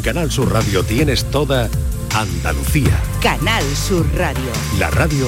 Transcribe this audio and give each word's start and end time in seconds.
En 0.00 0.04
Canal 0.04 0.30
Sur 0.30 0.50
Radio 0.50 0.82
tienes 0.82 1.30
toda 1.30 1.68
Andalucía. 2.14 3.02
Canal 3.20 3.62
Sur 3.76 4.06
Radio. 4.16 4.50
La 4.78 4.88
radio 4.88 5.26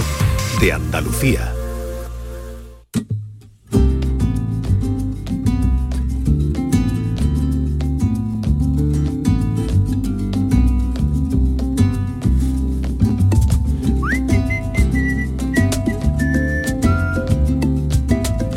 de 0.62 0.72
Andalucía. 0.72 1.52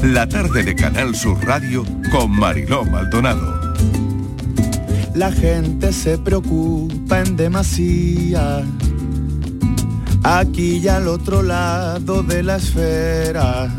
La 0.02 0.30
tarde 0.30 0.64
de 0.64 0.76
Canal 0.76 1.14
Sur 1.14 1.46
Radio 1.46 1.84
con 2.10 2.32
Mariló 2.32 2.86
Maldonado. 2.86 3.65
La 5.16 5.32
gente 5.32 5.94
se 5.94 6.18
preocupa 6.18 7.22
en 7.22 7.38
demasía. 7.38 8.64
Aquí 10.24 10.80
y 10.84 10.88
al 10.90 11.08
otro 11.08 11.42
lado 11.42 12.22
de 12.22 12.44
la 12.44 12.58
esfera. 12.58 13.70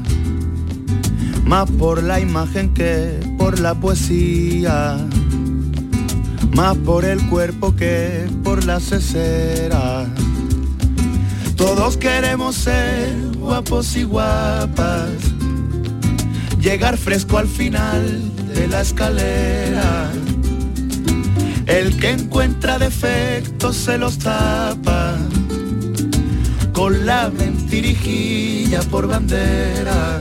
Más 1.45 1.71
por 1.73 2.03
la 2.03 2.21
imagen 2.21 2.73
que 2.73 3.21
por 3.37 3.61
la 3.61 3.75
poesía. 3.75 4.97
Más 6.55 6.75
por 6.79 7.05
el 7.05 7.21
cuerpo 7.29 7.77
que 7.77 8.27
por 8.43 8.65
la 8.65 8.81
cesera. 8.81 10.07
Todos 11.55 11.99
queremos 11.99 12.55
ser 12.55 13.15
guapos 13.39 13.95
y 13.95 14.05
guapas. 14.05 15.11
Llegar 16.63 16.97
fresco 16.97 17.37
al 17.37 17.47
final 17.47 18.33
de 18.55 18.69
la 18.69 18.81
escalera. 18.81 20.11
El 21.67 21.99
que 21.99 22.11
encuentra 22.11 22.79
defectos 22.79 23.77
se 23.77 23.99
los 23.99 24.19
tapa 24.19 25.17
con 26.73 27.05
la 27.05 27.29
mentirijilla 27.31 28.81
por 28.83 29.09
bandera. 29.09 30.21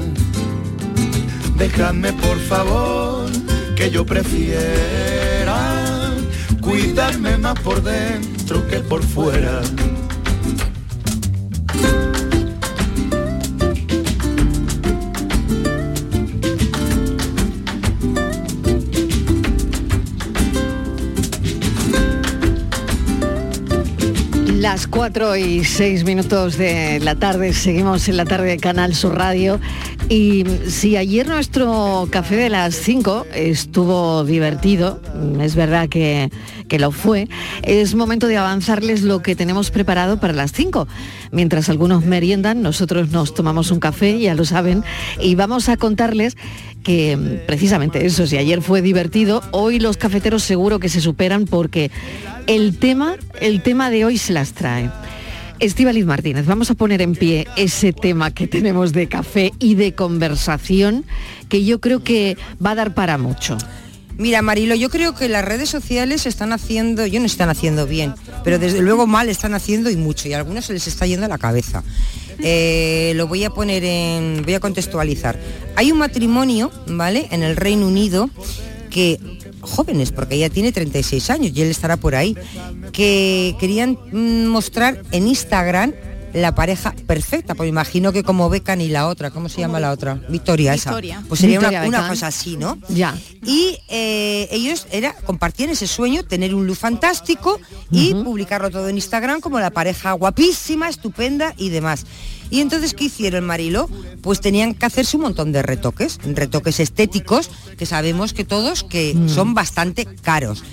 Dejadme 1.58 2.14
por 2.14 2.40
favor 2.40 3.30
que 3.76 3.92
yo 3.92 4.06
prefiera 4.06 5.86
cuidarme 6.62 7.38
más 7.38 7.60
por 7.60 7.84
dentro 7.84 8.68
que 8.68 8.80
por 8.80 9.04
fuera. 9.04 9.62
4 24.90 25.36
y 25.36 25.64
6 25.64 26.04
minutos 26.04 26.58
de 26.58 27.00
la 27.00 27.16
tarde, 27.16 27.54
seguimos 27.54 28.08
en 28.08 28.18
la 28.18 28.26
tarde 28.26 28.48
de 28.48 28.58
Canal 28.58 28.94
Sur 28.96 29.16
Radio. 29.16 29.60
Y 30.10 30.44
si 30.68 30.98
ayer 30.98 31.28
nuestro 31.28 32.08
café 32.12 32.36
de 32.36 32.50
las 32.50 32.76
5 32.76 33.28
estuvo 33.34 34.24
divertido, 34.24 35.02
es 35.40 35.56
verdad 35.56 35.90
que, 35.90 36.30
que 36.68 36.80
lo 36.80 36.92
fue, 36.92 37.28
es 37.64 37.96
momento 37.96 38.28
de 38.28 38.38
avanzarles 38.38 39.02
lo 39.02 39.22
que 39.22 39.36
tenemos 39.36 39.72
preparado 39.72 40.20
para 40.20 40.34
las 40.34 40.52
5. 40.52 40.88
Mientras 41.32 41.70
algunos 41.70 42.06
meriendan, 42.06 42.62
nosotros 42.62 43.12
nos 43.12 43.34
tomamos 43.34 43.72
un 43.72 43.80
café, 43.80 44.20
ya 44.20 44.36
lo 44.36 44.46
saben, 44.46 44.84
y 45.20 45.36
vamos 45.36 45.70
a 45.70 45.78
contarles 45.78 46.36
que 46.84 47.42
precisamente 47.48 48.06
eso, 48.06 48.28
si 48.28 48.38
ayer 48.38 48.62
fue 48.62 48.82
divertido, 48.82 49.42
hoy 49.52 49.80
los 49.80 49.98
cafeteros 49.98 50.44
seguro 50.44 50.80
que 50.80 50.90
se 50.90 51.02
superan 51.02 51.46
porque 51.46 51.90
el 52.48 52.78
tema, 52.78 53.16
el 53.42 53.64
tema 53.64 53.90
de 53.90 54.06
hoy 54.06 54.18
se 54.18 54.34
las 54.34 54.54
trae. 54.54 54.92
Estíbaliz 55.60 56.06
Martínez, 56.06 56.46
vamos 56.46 56.70
a 56.70 56.76
poner 56.76 57.02
en 57.02 57.16
pie 57.16 57.48
ese 57.56 57.94
tema 57.94 58.30
que 58.32 58.46
tenemos 58.46 58.92
de 58.92 59.08
café 59.08 59.52
y 59.58 59.76
de 59.76 59.94
conversación 59.94 61.06
que 61.48 61.64
yo 61.64 61.80
creo 61.80 62.04
que 62.04 62.38
va 62.64 62.72
a 62.72 62.76
dar 62.76 62.94
para 62.94 63.18
mucho. 63.18 63.58
Mira, 64.18 64.42
Marilo, 64.42 64.76
yo 64.76 64.90
creo 64.90 65.14
que 65.14 65.28
las 65.28 65.44
redes 65.44 65.70
sociales 65.70 66.26
están 66.26 66.54
haciendo, 66.54 67.06
yo 67.06 67.20
no 67.20 67.26
están 67.26 67.50
haciendo 67.50 67.86
bien, 67.86 68.14
pero 68.44 68.60
desde 68.60 68.82
luego 68.82 69.08
mal 69.08 69.28
están 69.28 69.54
haciendo 69.54 69.90
y 69.90 69.98
mucho, 69.98 70.30
y 70.30 70.34
a 70.34 70.38
algunos 70.38 70.66
se 70.66 70.74
les 70.74 70.88
está 70.88 71.06
yendo 71.06 71.26
a 71.26 71.30
la 71.30 71.38
cabeza. 71.38 71.84
Eh, 72.40 73.14
lo 73.16 73.28
voy 73.28 73.44
a 73.44 73.50
poner 73.50 73.84
en, 73.84 74.42
voy 74.44 74.54
a 74.54 74.60
contextualizar. 74.60 75.38
Hay 75.76 75.92
un 75.92 75.98
matrimonio, 75.98 76.72
¿vale? 76.88 77.28
En 77.32 77.44
el 77.44 77.56
Reino 77.56 77.88
Unido 77.88 78.30
que 78.90 79.20
jóvenes, 79.60 80.12
porque 80.12 80.36
ella 80.36 80.50
tiene 80.50 80.72
36 80.72 81.30
años 81.30 81.52
y 81.54 81.62
él 81.62 81.70
estará 81.70 81.98
por 81.98 82.16
ahí, 82.16 82.38
que 82.94 83.56
querían 83.60 83.98
mm, 84.12 84.46
mostrar 84.46 85.02
en 85.12 85.28
Instagram 85.28 85.94
la 86.36 86.54
pareja 86.54 86.94
perfecta, 87.08 87.56
pues 87.56 87.70
imagino 87.70 88.12
que 88.12 88.24
como 88.24 88.50
Becan 88.50 88.82
y 88.82 88.90
la 88.90 89.08
otra, 89.08 89.32
¿cómo 89.32 89.48
se 89.48 89.62
llama 89.62 89.80
la 89.80 89.92
otra? 89.92 90.16
Victoria, 90.28 90.74
Victoria. 90.74 91.16
esa. 91.16 91.28
Pues 91.28 91.40
sería 91.40 91.60
Victoria 91.60 91.88
una, 91.88 92.10
cosa 92.10 92.28
así, 92.28 92.58
¿no? 92.58 92.78
Ya. 92.90 93.18
Y 93.46 93.78
eh, 93.88 94.50
ellos 94.52 94.86
era, 94.92 95.14
compartían 95.14 95.70
ese 95.70 95.88
sueño, 95.88 96.24
tener 96.24 96.54
un 96.54 96.68
look 96.68 96.76
fantástico 96.76 97.60
y 97.90 98.14
publicarlo 98.14 98.70
todo 98.70 98.90
en 98.90 98.98
Instagram 98.98 99.40
como 99.40 99.60
la 99.62 99.72
pareja 99.72 100.12
guapísima, 100.12 100.90
estupenda 100.90 101.54
y 101.58 101.70
demás. 101.70 102.06
Y 102.50 102.60
entonces, 102.60 102.94
¿qué 102.94 103.06
hicieron, 103.06 103.46
Marilo? 103.46 103.90
Pues 104.22 104.42
tenían 104.42 104.74
que 104.74 104.86
hacerse 104.86 105.16
un 105.16 105.24
montón 105.24 105.54
de 105.54 105.62
retoques, 105.62 106.20
retoques 106.24 106.82
estéticos, 106.82 107.50
que 107.78 107.86
sabemos 107.86 108.34
que 108.34 108.44
todos 108.44 108.84
que 108.84 109.16
son 109.28 109.54
bastante 109.54 110.06
caros. 110.06 110.64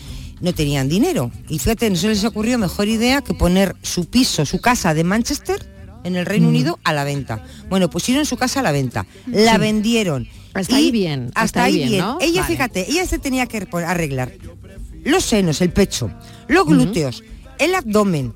No 0.43 0.53
tenían 0.53 0.89
dinero. 0.89 1.31
Y 1.49 1.59
fíjate, 1.59 1.89
no 1.89 1.97
se 1.97 2.09
les 2.09 2.25
ocurrió 2.25 2.59
mejor 2.59 2.89
idea 2.89 3.23
que 3.23 3.33
poner 3.33 3.75
su 3.83 4.05
piso, 4.11 4.45
su 4.45 4.61
casa 4.61 4.93
de 4.93 5.05
Manchester, 5.05 5.65
en 6.05 6.17
el 6.17 6.27
Reino 6.27 6.49
Unido, 6.49 6.79
a 6.85 6.93
la 6.93 7.05
venta. 7.05 7.45
Bueno, 7.71 7.89
pusieron 7.89 8.27
su 8.27 8.37
casa 8.37 8.61
a 8.61 8.63
la 8.65 8.73
venta. 8.73 9.07
La 9.29 9.53
Sí. 9.55 9.59
vendieron. 9.61 10.29
Hasta 10.53 10.77
ahí 10.77 10.91
bien, 10.91 11.29
Hasta, 11.29 11.41
hasta 11.43 11.65
ahí 11.65 11.77
bien, 11.77 11.89
bien. 11.89 12.01
¿no? 12.03 12.19
Ella, 12.21 12.43
Vale. 12.43 12.53
fíjate, 12.55 12.91
ella 12.91 13.07
se 13.07 13.19
tenía 13.19 13.47
que 13.47 13.67
arreglar 13.87 14.33
los 15.05 15.25
senos, 15.25 15.61
el 15.63 15.71
pecho, 15.71 16.11
los 16.49 16.67
glúteos, 16.67 17.23
el 17.59 17.75
abdomen. 17.75 18.35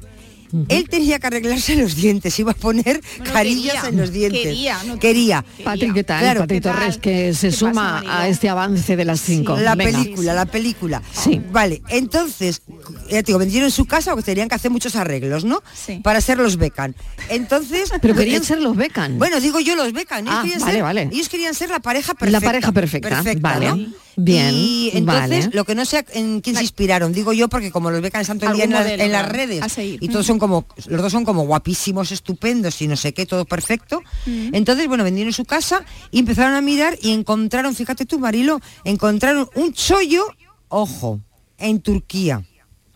Él 0.69 0.89
tenía 0.89 1.19
que 1.19 1.27
arreglarse 1.27 1.77
los 1.77 1.97
dientes, 1.97 2.39
iba 2.39 2.53
a 2.53 2.55
poner 2.55 3.01
carillas 3.33 3.75
quería, 3.75 3.89
en 3.89 3.97
los 3.97 4.13
dientes. 4.13 4.43
quería, 4.43 4.83
no 4.85 4.99
quería. 4.99 5.45
Patri, 5.65 5.93
¿qué 5.93 6.05
tal? 6.05 6.21
Claro, 6.21 6.41
Patri 6.41 6.57
¿qué 6.57 6.61
tal? 6.61 6.75
Torres, 6.75 6.99
que 6.99 7.35
se 7.35 7.49
¿Qué 7.49 7.57
suma 7.57 8.03
pasa, 8.03 8.23
a 8.23 8.29
este 8.29 8.49
avance 8.49 8.97
de 8.97 9.05
las 9.05 9.21
5. 9.21 9.57
La 9.59 9.77
película, 9.77 10.35
la 10.35 10.47
película. 10.47 11.03
Sí. 11.13 11.41
Vale, 11.51 11.83
entonces, 11.89 12.63
ya 13.09 13.23
te 13.23 13.27
digo, 13.27 13.39
vendieron 13.39 13.71
su 13.71 13.85
casa 13.87 14.13
porque 14.13 14.25
tenían 14.33 14.49
que 14.49 14.55
hacer 14.55 14.71
muchos 14.71 14.97
arreglos, 14.97 15.45
¿no? 15.45 15.63
Sí. 15.75 16.01
Para 16.03 16.21
ser 16.21 16.39
los 16.39 16.57
becan. 16.57 16.95
Entonces. 17.29 17.91
Pero 18.01 18.15
querían 18.15 18.45
ser 18.45 18.61
los 18.61 18.77
Beckham. 18.77 19.19
Bueno, 19.19 19.41
digo 19.41 19.61
yo 19.61 19.75
los 19.77 19.93
becan. 19.93 20.27
Ellos, 20.27 20.37
Ah, 20.39 20.43
querían 20.43 20.61
vale, 20.61 20.73
ser, 20.75 20.83
vale. 20.83 21.09
ellos 21.13 21.29
querían 21.29 21.55
ser 21.55 21.71
la 21.71 21.81
pareja 21.81 22.15
perfecta. 22.15 22.41
La 22.41 22.47
pareja 22.47 22.73
perfecta, 22.73 23.23
vale. 23.41 23.69
¿no? 23.69 23.87
Bien, 24.19 24.55
Y 24.55 24.91
entonces, 24.95 25.45
vale. 25.47 25.51
lo 25.53 25.65
que 25.67 25.75
no 25.75 25.85
sé 25.85 26.05
en 26.15 26.41
quién 26.41 26.57
se 26.57 26.63
inspiraron, 26.63 27.13
digo 27.13 27.35
yo, 27.35 27.49
porque 27.49 27.71
como 27.71 27.91
los 27.91 28.01
becan 28.01 28.23
están 28.23 28.39
todo 28.39 28.51
el 28.51 28.57
día 28.57 28.65
en, 28.65 28.71
modelo, 28.73 29.03
en 29.03 29.13
las 29.13 29.29
redes 29.29 29.63
a 29.63 29.69
seguir. 29.69 30.03
y 30.03 30.09
todos 30.09 30.25
son 30.25 30.39
como, 30.39 30.65
los 30.87 31.03
dos 31.03 31.13
son 31.13 31.27
como 31.27 31.43
guapísimos, 31.45 32.11
estupendos 32.13 32.81
y 32.81 32.89
no 32.89 32.97
sé 32.97 33.13
qué, 33.13 33.27
todo 33.27 33.45
perfecto. 33.45 34.01
Entonces, 34.25 34.89
bueno, 34.89 35.05
vendieron 35.05 35.35
su 35.35 35.45
casa 35.45 35.85
y 36.11 36.21
empezaron 36.21 36.55
a 36.55 36.63
mirar 36.63 36.97
y 37.03 37.13
encontraron, 37.13 37.75
fíjate 37.75 38.07
tú, 38.07 38.19
Marilo, 38.19 38.59
encontraron 38.85 39.51
un 39.55 39.75
chollo, 39.75 40.25
ojo, 40.69 41.21
en 41.59 41.81
Turquía. 41.81 42.43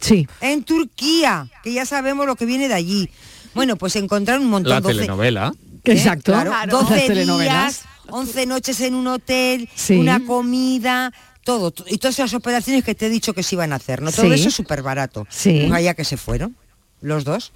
Sí. 0.00 0.27
En 0.41 0.65
Turquía, 0.65 1.49
que 1.62 1.72
ya 1.72 1.84
sabemos 1.87 2.27
lo 2.27 2.37
que 2.37 2.47
viene 2.47 2.69
de 2.69 2.75
allí. 2.75 3.11
Bueno, 3.55 3.77
pues 3.77 3.97
encontraron 3.97 4.44
un 4.44 4.50
montón 4.50 4.71
La 4.71 4.81
12 4.81 4.94
telenovela. 4.94 5.53
¿eh? 5.55 5.93
Exacto. 5.93 6.33
Claro, 6.33 6.50
Las 6.50 6.69
12 6.69 7.00
telenovelas. 7.06 7.83
días, 7.83 7.84
11 8.09 8.47
noches 8.47 8.81
en 8.81 8.94
un 8.94 9.06
hotel, 9.09 9.69
Sí. 9.75 9.94
una 9.94 10.25
comida, 10.25 11.12
todo. 11.44 11.72
Y 11.87 11.99
todas 11.99 12.15
esas 12.19 12.34
operaciones 12.34 12.84
que 12.84 12.94
te 12.94 13.06
he 13.06 13.11
dicho 13.11 13.33
que 13.34 13.43
se 13.43 13.55
iban 13.56 13.72
a 13.72 13.77
hacer, 13.77 14.03
¿no? 14.03 14.11
Todo 14.12 14.27
Sí. 14.27 14.33
eso 14.34 14.49
es 14.49 14.55
súper 14.55 14.83
barato. 14.83 15.27
Sí. 15.31 15.65
Pues 15.69 15.72
allá 15.72 15.94
que 15.94 16.05
se 16.05 16.17
fueron, 16.17 16.56
los 17.00 17.25
dos. 17.25 17.52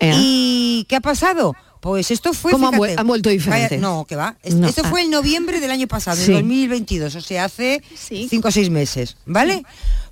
¿Y 0.00 0.84
qué 0.88 0.96
ha 0.96 1.00
pasado? 1.00 1.54
Pues 1.80 2.10
esto 2.10 2.32
fue... 2.32 2.50
¿Cómo 2.52 2.72
fíjate, 2.72 2.96
han 2.98 3.06
vuelto 3.06 3.30
diferentes? 3.30 3.70
vaya- 3.70 3.80
no, 3.80 4.04
que 4.04 4.16
va. 4.16 4.36
No, 4.52 4.66
Esto 4.66 4.82
ah. 4.84 4.88
fue 4.90 5.02
en 5.02 5.10
noviembre 5.10 5.60
del 5.60 5.70
año 5.70 5.86
pasado, 5.86 6.16
Sí. 6.16 6.32
en 6.32 6.38
2022, 6.38 7.14
o 7.14 7.20
sea, 7.20 7.44
hace 7.44 7.82
Sí. 7.96 8.26
5 8.28 8.48
o 8.48 8.50
6 8.50 8.70
meses, 8.70 9.16
¿vale? 9.26 9.62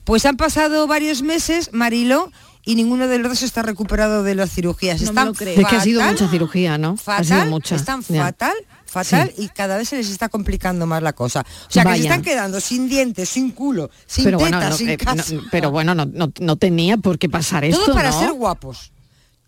Pues 0.07 0.25
han 0.25 0.37
pasado 0.39 0.87
varios 0.87 1.21
meses, 1.23 1.71
Marilo, 1.73 2.31
y 2.65 2.75
ninguno 2.77 3.07
de 3.09 3.19
los 3.19 3.29
dos 3.33 3.43
está 3.43 3.63
recuperado 3.63 4.23
de 4.23 4.35
las 4.35 4.51
cirugías. 4.51 5.01
No 5.03 5.09
Están 5.09 5.27
lo 5.27 5.35
creo. 5.35 5.61
Es 5.61 5.67
que 5.67 5.77
ha 5.77 5.81
sido 5.81 6.01
fatal, 6.01 6.15
mucha 6.15 6.31
cirugía, 6.31 6.79
¿no? 6.79 6.97
fatal, 6.97 7.21
ha 7.21 7.25
sido 7.25 7.47
mucha. 7.51 7.75
están 7.77 8.03
fatal, 8.03 8.55
fatal 8.87 9.33
y 9.37 9.49
cada 9.49 9.77
vez 9.77 9.89
se 9.89 9.97
les 9.97 10.09
está 10.09 10.29
complicando 10.29 10.87
más 10.87 11.03
la 11.03 11.13
cosa. 11.13 11.41
O 11.41 11.71
sea, 11.71 11.85
que 11.85 11.97
se 11.97 12.03
están 12.05 12.23
quedando 12.23 12.61
sin 12.61 12.89
dientes, 12.89 13.29
sin 13.29 13.51
culo, 13.51 13.91
sin 14.07 14.25
Pero 14.25 14.39
tetas, 14.39 14.51
bueno, 14.53 14.71
no, 14.71 14.77
sin 14.77 14.89
eh, 14.91 14.97
casa. 14.97 15.35
no, 15.35 15.43
pero 15.51 15.71
bueno, 15.71 15.95
no, 15.95 16.07
no- 16.07 16.33
no 16.41 16.57
tenía 16.57 16.97
por 16.97 17.19
qué 17.19 17.29
pasar 17.29 17.65
esto, 17.65 17.85
Todo 17.85 17.95
para 17.95 18.11
ser 18.13 18.33
guapos. 18.33 18.93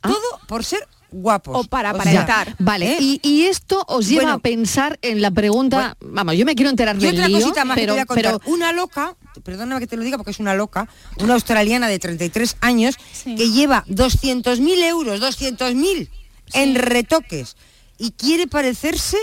Ah. 0.02 0.08
Todo 0.08 0.40
por 0.48 0.64
ser 0.64 0.86
guapos. 1.10 1.56
O 1.56 1.64
para 1.64 1.90
sea, 1.92 2.00
aparentar. 2.00 2.54
Vale, 2.58 2.92
¿eh? 2.94 2.96
y, 3.00 3.20
y 3.22 3.44
esto 3.44 3.84
os 3.88 4.08
lleva 4.08 4.22
Bueno. 4.22 4.36
a 4.36 4.38
pensar 4.40 4.98
en 5.02 5.22
la 5.22 5.30
pregunta, 5.30 5.96
vamos, 6.00 6.34
yo 6.36 6.44
me 6.44 6.54
quiero 6.54 6.70
enterar 6.70 6.96
Y 6.96 7.00
del 7.00 7.14
otra 7.14 7.28
lío, 7.28 7.40
cosita 7.40 7.64
más 7.64 7.74
pero, 7.76 7.86
que 7.86 7.86
te 7.86 7.92
voy 7.92 8.00
a 8.00 8.06
contar. 8.06 8.40
pero 8.40 8.54
Una 8.54 8.72
loca, 8.72 9.16
perdóname 9.42 9.80
que 9.80 9.86
te 9.86 9.96
lo 9.96 10.02
diga 10.04 10.16
porque 10.18 10.32
es 10.32 10.38
una 10.40 10.54
loca, 10.54 10.88
una 11.20 11.34
australiana 11.34 11.88
de 11.88 11.98
33 11.98 12.56
años 12.60 12.96
que 13.24 13.50
lleva 13.50 13.84
200.000 13.88 14.82
euros, 14.84 15.20
200.000 15.20 16.08
en 16.54 16.74
retoques 16.74 17.56
y 17.98 18.12
quiere 18.12 18.46
parecerse 18.46 19.16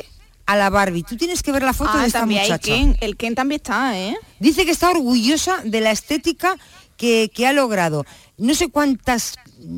a 0.47 0.55
la 0.55 0.69
Barbie. 0.69 1.03
Tú 1.03 1.17
tienes 1.17 1.41
que 1.41 1.51
ver 1.51 1.63
la 1.63 1.73
foto 1.73 1.91
Ah, 1.93 2.01
de 2.01 2.07
esta 2.07 2.19
también 2.19 2.41
hay 2.41 2.51
muchacha. 2.51 2.65
Ken. 2.73 2.97
El 3.01 3.17
Ken 3.17 3.33
también 3.35 3.57
está, 3.61 3.97
¿eh? 3.97 4.15
Dice 4.39 4.63
que 4.65 4.71
está 4.71 4.91
orgullosa 4.91 5.57
de 5.63 5.81
la 5.81 5.89
estética 5.91 6.55
que, 6.97 7.31
que 7.33 7.47
ha 7.47 7.53
logrado. 7.53 8.05
No 8.37 8.53
sé 8.53 8.69
cuántas 8.69 9.33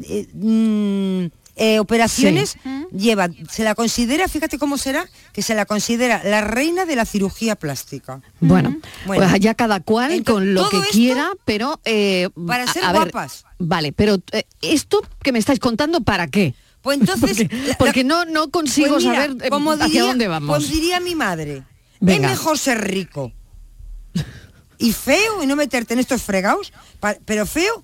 eh, 0.09 0.27
mm, 0.33 1.25
eh, 1.57 1.79
operaciones 1.79 2.55
lleva. 2.91 3.29
Se 3.49 3.63
la 3.63 3.73
considera, 3.75 4.27
fíjate 4.27 4.57
cómo 4.57 4.77
será, 4.77 5.07
que 5.33 5.41
se 5.41 5.55
la 5.55 5.65
considera 5.65 6.21
la 6.23 6.41
reina 6.41 6.85
de 6.85 6.95
la 6.95 7.03
cirugía 7.05 7.55
plástica. 7.55 8.21
Bueno, 8.39 8.77
Bueno. 9.05 9.21
pues 9.23 9.33
allá 9.33 9.53
cada 9.55 9.79
cual 9.79 10.11
Entonces, 10.11 10.33
con 10.33 10.53
lo 10.53 10.69
que 10.69 10.81
quiera, 10.91 11.29
pero... 11.45 11.79
eh, 11.85 12.29
para 12.47 12.71
ser 12.71 12.83
a 12.85 12.91
guapas. 12.93 13.43
vale, 13.57 13.91
pero 13.91 14.17
eh, 14.31 14.43
esto 14.61 15.01
que 15.23 15.31
me 15.31 15.39
estáis 15.39 15.59
contando, 15.59 16.01
¿para 16.01 16.27
qué? 16.27 16.53
Pues 16.81 16.99
entonces... 16.99 17.37
Porque, 17.49 17.67
la- 17.67 17.77
porque 17.77 18.03
la- 18.03 18.07
no, 18.09 18.25
no 18.25 18.49
consigo 18.51 18.93
Pues 18.93 19.05
mira, 19.05 19.25
saber 19.27 19.49
como 19.49 19.71
hacia 19.71 19.85
diría- 19.87 20.03
dónde 20.03 20.27
vamos. 20.27 20.55
Pues 20.57 20.69
diría 20.71 20.99
mi 20.99 21.15
madre, 21.15 21.63
Venga. 21.99 22.27
es 22.27 22.37
mejor 22.37 22.57
ser 22.59 22.79
rico 22.87 23.33
y 24.77 24.93
feo 24.93 25.41
y 25.41 25.47
no 25.47 25.55
meterte 25.55 25.93
en 25.95 25.99
estos 25.99 26.21
fregados, 26.21 26.71
pero 27.25 27.45
feo, 27.47 27.83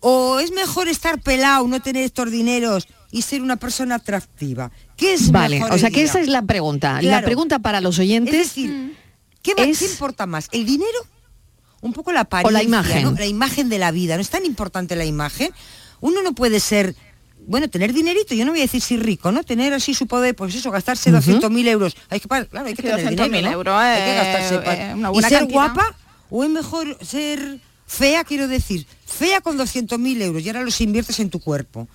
o 0.00 0.40
es 0.40 0.52
mejor 0.52 0.88
estar 0.88 1.20
pelado, 1.20 1.66
no 1.68 1.80
tener 1.80 2.02
estos 2.04 2.30
dineros 2.30 2.88
y 3.10 3.22
ser 3.22 3.42
una 3.42 3.56
persona 3.56 3.96
atractiva. 3.96 4.70
¿Qué 4.96 5.14
es 5.14 5.30
Vale, 5.32 5.56
mejor 5.60 5.72
o 5.72 5.78
sea 5.78 5.90
que 5.90 6.02
esa 6.02 6.20
es 6.20 6.28
la 6.28 6.42
pregunta. 6.42 7.00
La 7.02 7.22
pregunta 7.22 7.58
para 7.58 7.80
los 7.80 7.96
Es 7.96 8.00
oyentes 8.00 8.34
decir, 8.36 8.96
¿qué, 9.42 9.52
es- 9.56 9.78
qué 9.78 9.84
importa 9.86 10.26
más? 10.26 10.48
¿El 10.52 10.64
dinero? 10.66 10.98
Un 11.80 11.92
poco 11.92 12.12
la 12.12 12.20
apariencia, 12.20 12.62
imagen. 12.62 13.02
¿no? 13.04 13.12
La 13.12 13.26
imagen 13.26 13.68
de 13.68 13.78
la 13.78 13.90
vida. 13.90 14.16
¿No 14.16 14.20
es 14.22 14.28
tan 14.30 14.44
importante 14.44 14.96
la 14.96 15.04
imagen? 15.06 15.50
Uno 16.00 16.22
no 16.22 16.34
puede 16.34 16.60
ser, 16.60 16.94
bueno, 17.46 17.68
tener 17.68 17.92
dinerito, 17.94 18.34
yo 18.34 18.44
no 18.44 18.52
voy 18.52 18.60
a 18.60 18.64
decir 18.64 18.82
si 18.82 18.96
rico, 18.98 19.32
¿no? 19.32 19.42
Tener 19.44 19.72
así 19.72 19.94
su 19.94 20.06
poder, 20.06 20.34
pues 20.36 20.54
eso, 20.54 20.70
gastarse 20.70 21.10
200.000 21.10 21.66
euros. 21.68 21.96
Hay 22.10 22.20
que, 22.20 22.28
claro, 22.28 22.46
hay 22.66 22.74
que, 22.74 22.82
tener 22.82 22.98
200.000 23.06 23.24
dinero, 23.24 23.42
¿no? 23.50 23.52
euros 23.52 23.74
Hay 23.76 24.02
que 24.02 24.10
es- 24.10 24.16
gastarse 24.16 24.88
es 24.90 24.94
una 24.94 25.08
¿Y 25.08 25.12
buena 25.12 25.28
ser 25.28 25.38
cantidad. 25.38 25.54
guapa 25.74 25.94
o 26.30 26.44
es 26.44 26.50
mejor 26.50 26.98
ser 27.04 27.60
fea, 27.86 28.24
quiero 28.24 28.46
decir? 28.46 28.86
Fea 29.06 29.40
con 29.40 29.56
200.000 29.58 30.20
euros 30.22 30.42
y 30.42 30.48
ahora 30.48 30.62
los 30.62 30.80
inviertes 30.82 31.18
en 31.18 31.30
tu 31.30 31.40
cuerpo. 31.40 31.88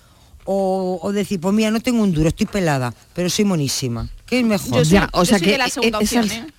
O, 0.45 0.99
o 1.01 1.11
decir, 1.11 1.39
pues 1.39 1.53
mira, 1.53 1.71
no 1.71 1.79
tengo 1.79 2.01
un 2.03 2.11
duro, 2.13 2.29
estoy 2.29 2.45
pelada, 2.45 2.93
pero 3.13 3.29
soy 3.29 3.45
monísima. 3.45 4.07
¿Qué 4.27 4.39
es 4.39 4.45
mejor? 4.45 4.69
Yo 4.69 4.85
soy- 4.85 4.93
Ya, 4.93 5.09
o 5.11 5.21
yo 5.21 5.25
sea 5.25 5.37
soy 5.39 5.45
que 5.45 5.51
de 5.53 5.57
la 5.57 5.69
segunda 5.69 5.99
e- 5.99 6.03
esa 6.03 6.19
opción, 6.21 6.25
es- 6.25 6.49
¿eh? 6.49 6.53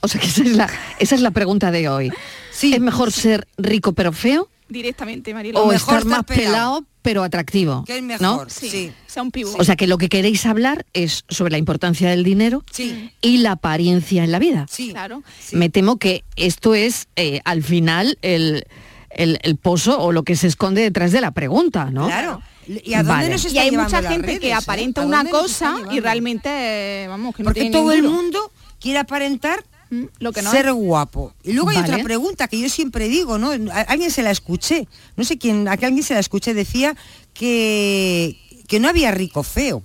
O 0.00 0.08
sea 0.08 0.20
que 0.20 0.26
esa 0.28 0.42
es 0.42 0.52
la, 0.56 0.70
esa 1.00 1.14
es 1.16 1.20
la 1.20 1.30
pregunta 1.32 1.70
de 1.72 1.88
hoy. 1.88 2.12
Sí. 2.52 2.72
¿Es 2.72 2.80
mejor 2.80 3.10
ser 3.10 3.48
rico 3.58 3.92
pero 3.92 4.12
feo 4.12 4.48
Directamente, 4.68 5.34
Marilo. 5.34 5.60
o 5.62 5.66
mejor 5.66 5.94
estar 5.98 6.04
más 6.04 6.24
pelado. 6.24 6.44
pelado 6.46 6.84
pero 7.02 7.22
atractivo? 7.24 7.84
¿Qué 7.86 7.98
es 7.98 8.02
¿no? 8.20 8.32
mejor? 8.32 8.50
Sí, 8.50 8.68
Sí. 8.70 8.92
sea 9.06 9.22
un 9.22 9.30
pivo. 9.32 9.52
O 9.58 9.64
sea 9.64 9.74
que 9.76 9.86
lo 9.88 9.98
que 9.98 10.08
queréis 10.08 10.44
hablar 10.46 10.86
es 10.92 11.24
sobre 11.28 11.50
la 11.52 11.58
importancia 11.58 12.08
del 12.10 12.22
dinero 12.22 12.62
Sí. 12.70 13.10
y 13.20 13.38
la 13.38 13.52
apariencia 13.52 14.22
en 14.22 14.30
la 14.32 14.38
vida. 14.38 14.66
Sí. 14.70 14.90
Claro. 14.90 15.22
Me 15.52 15.68
temo 15.70 15.96
que 15.98 16.22
esto 16.36 16.74
es 16.74 17.08
eh, 17.16 17.40
al 17.44 17.62
final 17.64 18.18
el, 18.22 18.64
el- 19.10 19.38
el 19.42 19.56
pozo 19.56 19.98
o 20.00 20.12
lo 20.12 20.22
que 20.22 20.36
se 20.36 20.46
esconde 20.46 20.82
detrás 20.82 21.10
de 21.10 21.20
la 21.20 21.30
pregunta, 21.32 21.90
¿no? 21.90 22.06
Claro. 22.06 22.42
¿Y 22.66 22.94
a 22.94 22.98
dónde 22.98 23.12
Vale. 23.12 23.28
nos 23.30 23.44
Y 23.44 23.46
está 23.48 23.60
hay 23.60 23.70
llevando 23.70 23.96
mucha 23.96 24.08
gente 24.08 24.26
redes, 24.26 24.40
que 24.40 24.52
aparenta 24.54 25.02
¿A 25.02 25.06
una 25.06 25.24
cosa 25.28 25.76
y 25.92 26.00
realmente, 26.00 27.06
vamos, 27.08 27.34
que 27.34 27.42
no 27.42 27.48
Porque 27.48 27.60
tiene 27.60 27.72
todo 27.76 27.92
el 27.92 28.02
mundo 28.02 28.50
quiere 28.80 28.98
aparentar 28.98 29.64
Mm, 29.88 30.06
lo 30.18 30.32
que 30.32 30.42
no 30.42 30.50
ser 30.50 30.66
es. 30.66 30.72
guapo. 30.72 31.32
Y 31.44 31.52
luego 31.52 31.70
hay 31.70 31.76
otra 31.76 32.02
pregunta 32.02 32.48
que 32.48 32.58
yo 32.58 32.68
siempre 32.68 33.08
digo, 33.08 33.38
¿no? 33.38 33.52
A 33.70 33.80
alguien 33.82 34.10
se 34.10 34.24
la 34.24 34.32
escuché, 34.32 34.88
no 35.16 35.22
sé 35.22 35.38
quién, 35.38 35.68
a 35.68 35.76
que 35.76 35.86
alguien 35.86 36.02
se 36.02 36.12
la 36.14 36.18
escuché, 36.18 36.54
decía 36.54 36.96
que, 37.32 38.36
que 38.66 38.80
no 38.80 38.88
había 38.88 39.12
rico 39.12 39.42
feo. 39.44 39.82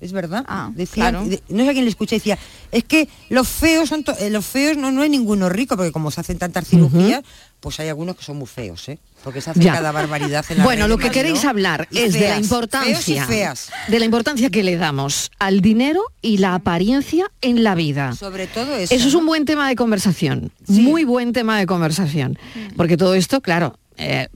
¿Es 0.00 0.10
verdad? 0.10 0.44
Ah, 0.48 0.72
decía, 0.74 1.10
claro. 1.10 1.24
de- 1.24 1.40
no 1.50 1.62
sé 1.62 1.70
a 1.70 1.72
quién 1.72 1.84
le 1.84 1.90
escuché, 1.90 2.16
decía, 2.16 2.36
es 2.72 2.82
que 2.82 3.08
los 3.28 3.46
feos 3.46 3.88
son 3.88 4.04
eh, 4.18 4.30
los 4.30 4.44
feos 4.44 4.76
no, 4.76 4.90
no 4.90 5.02
hay 5.02 5.08
ninguno 5.08 5.48
rico, 5.48 5.76
porque 5.76 5.92
como 5.92 6.10
se 6.10 6.20
hacen 6.20 6.38
tantas 6.38 6.66
cirugías, 6.66 7.22
pues 7.62 7.78
hay 7.78 7.88
algunos 7.88 8.16
que 8.16 8.24
son 8.24 8.36
muy 8.38 8.48
feos, 8.48 8.88
¿eh? 8.88 8.98
Porque 9.22 9.40
se 9.40 9.50
hacen 9.50 9.62
Ya. 9.62 9.72
cada 9.74 9.92
barbaridad 9.92 10.44
en 10.50 10.58
la 10.58 10.64
Bueno, 10.64 10.88
lo 10.88 10.98
que 10.98 11.10
queréis 11.10 11.44
hablar 11.44 11.86
Y 11.92 11.98
es 11.98 12.12
de 12.12 12.28
la 12.28 12.38
importancia, 12.40 13.24
feas. 13.24 13.70
de 13.86 13.98
la 14.00 14.04
importancia 14.04 14.50
que 14.50 14.64
le 14.64 14.76
damos 14.76 15.30
al 15.38 15.60
dinero 15.60 16.02
y 16.22 16.38
la 16.38 16.54
apariencia 16.56 17.30
en 17.40 17.62
la 17.62 17.76
vida. 17.76 18.16
Sobre 18.16 18.48
todo 18.48 18.74
eso. 18.76 18.92
Eso 18.92 19.06
es 19.06 19.14
un 19.14 19.24
buen 19.26 19.44
tema 19.44 19.68
de 19.68 19.76
conversación, 19.76 20.50
Sí. 20.66 20.80
muy 20.80 21.04
buen 21.04 21.32
tema 21.32 21.56
de 21.58 21.66
conversación, 21.66 22.36
porque 22.76 22.96
todo 22.96 23.14
esto, 23.14 23.40
claro, 23.40 23.78
eh, 23.96 24.26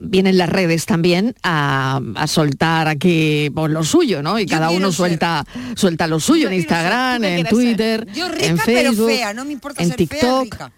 vienen 0.00 0.36
las 0.36 0.48
redes 0.48 0.84
también 0.86 1.34
a, 1.44 2.00
a 2.16 2.26
soltar 2.26 2.88
aquí 2.88 3.50
por 3.54 3.70
lo 3.70 3.84
suyo, 3.84 4.20
¿no? 4.20 4.38
Y 4.40 4.46
Yo 4.46 4.56
cada 4.56 4.70
uno 4.70 4.88
ser- 4.88 4.96
suelta 4.96 5.44
suelta 5.76 6.06
lo 6.08 6.18
suyo 6.18 6.42
Yo 6.44 6.48
en 6.48 6.54
ser- 6.54 6.60
Instagram, 6.60 7.16
¿tú 7.22 7.22
qué 7.28 7.36
en 7.38 7.46
Twitter, 7.46 8.06
Yo 8.12 8.28
rica 8.28 8.46
en 8.46 8.58
Facebook, 8.58 9.06
pero 9.06 9.18
fea, 9.18 9.32
no 9.32 9.44
me 9.44 9.52
importa 9.52 9.80
en 9.82 9.88
ser 9.90 9.96
fea 9.96 10.06
TikTok. 10.08 10.42
rica. 10.44 10.72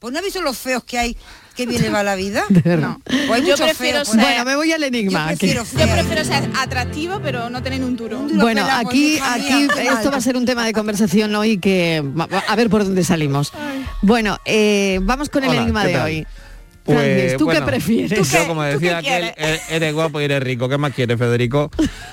Pues 0.00 0.12
no 0.12 0.18
has 0.18 0.24
visto 0.24 0.40
los 0.40 0.56
feos 0.56 0.82
que 0.82 0.98
hay 0.98 1.16
que 1.54 1.66
viene 1.66 1.90
va 1.90 2.02
la 2.02 2.14
vida. 2.14 2.44
Verdad. 2.48 2.96
Pues 3.04 3.30
hay 3.30 3.46
Yo 3.46 3.54
prefiero 3.56 4.02
ser- 4.04 4.16
Bueno, 4.18 4.44
me 4.46 4.56
voy 4.56 4.72
al 4.72 4.82
enigma. 4.82 5.30
Yo 5.32 5.36
prefiero 5.36 5.62
Yo 5.64 5.86
prefiero 5.92 6.24
ser 6.24 6.50
atractivo, 6.58 7.20
pero 7.22 7.50
no 7.50 7.62
tener 7.62 7.84
un 7.84 7.96
duro. 7.96 8.18
duro 8.20 8.40
Bueno, 8.40 8.66
aquí, 8.70 9.16
hija 9.16 9.34
aquí 9.34 9.68
esto 9.88 10.10
va 10.10 10.16
a 10.16 10.20
ser 10.22 10.36
un 10.38 10.46
tema 10.46 10.64
de 10.64 10.72
conversación 10.72 11.34
hoy 11.36 11.58
que 11.58 12.02
a 12.48 12.56
ver 12.56 12.70
por 12.70 12.84
dónde 12.84 13.04
salimos. 13.04 13.52
Bueno, 14.00 14.38
eh, 14.46 15.00
vamos 15.02 15.28
con 15.28 15.44
el 15.44 15.50
Hola, 15.50 15.60
enigma 15.62 15.82
¿qué 15.82 15.88
de 15.88 15.94
tal? 15.94 16.04
hoy. 16.06 16.26
Pues, 16.82 16.98
Francis, 16.98 17.36
¿tú 17.36 17.44
bueno, 17.44 17.60
qué 17.60 17.66
prefieres? 17.66 18.18
¿Tú 18.18 18.26
qué? 18.30 18.36
Yo, 18.38 18.46
como 18.48 18.62
decía 18.62 18.98
¿Tú 19.00 19.04
qué 19.04 19.14
aquel, 19.14 19.34
quieres? 19.34 19.60
e- 19.68 19.76
eres 19.76 19.92
guapo 19.94 20.18
y 20.20 20.24
eres 20.24 20.42
rico. 20.42 20.66
¿Qué 20.66 20.78
más 20.78 20.94
quieres, 20.94 21.18
Federico? 21.18 21.70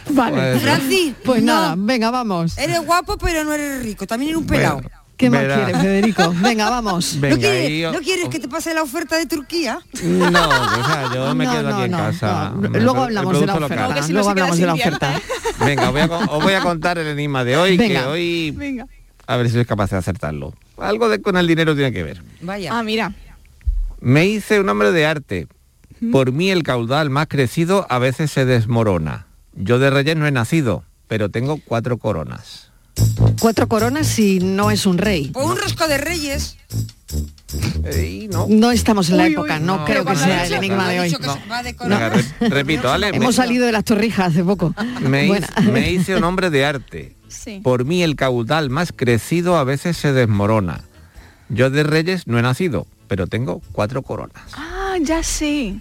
Vale. 0.09 0.35
Pues, 0.51 0.61
Francis, 0.61 1.13
Pues 1.23 1.41
no, 1.41 1.53
nada, 1.53 1.75
venga, 1.77 2.11
vamos. 2.11 2.57
Eres 2.57 2.85
guapo 2.85 3.17
pero 3.17 3.45
no 3.45 3.53
eres 3.53 3.81
rico. 3.81 4.05
También 4.05 4.31
eres 4.31 4.41
un 4.41 4.45
pelado. 4.47 4.81
Bueno, 4.81 4.89
¿Qué 5.17 5.29
más 5.31 5.41
verá. 5.41 5.55
quieres, 5.65 5.81
Federico? 5.81 6.33
Venga, 6.41 6.69
vamos. 6.69 7.15
¿No, 7.15 7.21
Venga, 7.21 7.37
quieres, 7.37 7.69
y 7.71 7.79
yo- 7.81 7.91
¿No 7.91 7.99
quieres 7.99 8.29
que 8.29 8.39
te 8.39 8.47
pase 8.47 8.73
la 8.73 8.83
oferta 8.83 9.17
de 9.17 9.25
Turquía? 9.25 9.79
No, 10.03 10.27
o 10.49 10.85
sea, 10.85 11.09
yo 11.13 11.33
me 11.35 11.45
No, 11.45 11.51
quedo 11.51 11.63
no, 11.69 11.75
aquí 11.75 11.83
en 11.85 11.91
no, 11.91 11.97
casa. 11.97 12.51
no. 12.55 12.61
Luego 12.79 13.07
el 13.07 13.17
hablamos 13.17 13.39
de 13.39 13.45
la 13.47 13.53
producto 13.53 13.65
oferta. 13.65 13.75
local. 13.75 13.77
Luego 13.87 13.93
que 13.95 14.03
si 14.03 14.13
no 14.13 14.19
Luego 14.19 14.29
se 14.29 14.35
queda 14.35 14.43
hablamos 14.45 14.59
de 14.59 14.65
la 14.65 14.73
sin 14.73 14.81
oferta. 14.81 15.21
Venga, 15.65 15.83
os 15.87 15.91
voy, 15.91 16.01
a, 16.01 16.07
con- 16.07 16.29
os 16.29 16.43
voy 16.43 16.53
a 16.53 16.61
contar 16.61 16.97
el 16.99 17.07
enigma 17.07 17.43
de 17.43 17.57
hoy, 17.57 17.77
Venga. 17.77 18.01
que 18.01 18.05
hoy 18.07 18.51
Venga. 18.51 18.87
a 19.25 19.37
ver 19.37 19.47
si 19.47 19.53
sois 19.53 19.65
capaz 19.67 19.89
de 19.89 19.97
acertarlo. 19.97 20.53
Algo 20.77 21.09
de, 21.09 21.19
con 21.21 21.35
el 21.35 21.47
dinero 21.47 21.73
tiene 21.73 21.91
que 21.91 22.03
ver. 22.03 22.21
Vaya. 22.41 22.77
Ah, 22.77 22.83
mira. 22.83 23.13
Me 23.99 24.27
hice 24.27 24.59
un 24.59 24.69
hombre 24.69 24.91
de 24.91 25.05
arte. 25.07 25.47
Por 26.11 26.31
mí 26.31 26.51
el 26.51 26.61
caudal 26.61 27.09
más 27.09 27.25
crecido 27.27 27.87
a 27.89 27.97
veces 27.97 28.29
se 28.31 28.45
desmorona. 28.45 29.25
Yo 29.55 29.79
de 29.79 29.89
reyes 29.89 30.15
no 30.15 30.27
he 30.27 30.31
nacido, 30.31 30.83
pero 31.07 31.29
tengo 31.29 31.59
cuatro 31.65 31.97
coronas. 31.97 32.66
Cuatro 33.39 33.67
coronas 33.67 34.07
si 34.07 34.39
no 34.39 34.71
es 34.71 34.85
un 34.85 34.97
rey. 34.97 35.29
Pues 35.33 35.45
un 35.45 35.57
rosco 35.57 35.87
de 35.87 35.97
reyes. 35.97 36.57
Ey, 37.85 38.27
no. 38.27 38.47
No 38.49 38.71
estamos 38.71 39.09
en 39.09 39.17
la 39.17 39.23
Uy, 39.25 39.33
época, 39.33 39.55
uy, 39.59 39.63
no, 39.65 39.77
no. 39.77 39.85
creo 39.85 40.03
que 40.05 40.15
sea 40.15 40.45
el 40.45 40.53
enigma 40.53 40.89
de 40.89 40.99
hoy. 40.99 41.09
de 41.09 41.75
Venga, 41.87 42.11
repito, 42.41 42.87
¿vale? 42.89 43.09
Hemos 43.13 43.35
salido 43.35 43.65
de 43.65 43.71
las 43.71 43.83
torrijas 43.85 44.29
hace 44.29 44.43
poco. 44.43 44.73
Me, 45.01 45.25
hice- 45.27 45.47
Bueno. 45.55 45.71
me 45.71 45.91
hice 45.91 46.15
un 46.17 46.23
hombre 46.23 46.49
de 46.49 46.65
arte. 46.65 47.15
Sí. 47.29 47.61
Por 47.63 47.85
mí 47.85 48.03
el 48.03 48.15
caudal 48.15 48.69
más 48.69 48.91
crecido 48.95 49.57
a 49.57 49.63
veces 49.63 49.95
se 49.97 50.11
desmorona. 50.13 50.81
Yo 51.49 51.69
de 51.69 51.83
reyes 51.83 52.27
no 52.27 52.37
he 52.39 52.41
nacido, 52.41 52.87
pero 53.07 53.27
tengo 53.27 53.61
cuatro 53.71 54.01
coronas. 54.01 54.41
Ah, 54.53 54.95
ya 55.01 55.23
sé. 55.23 55.75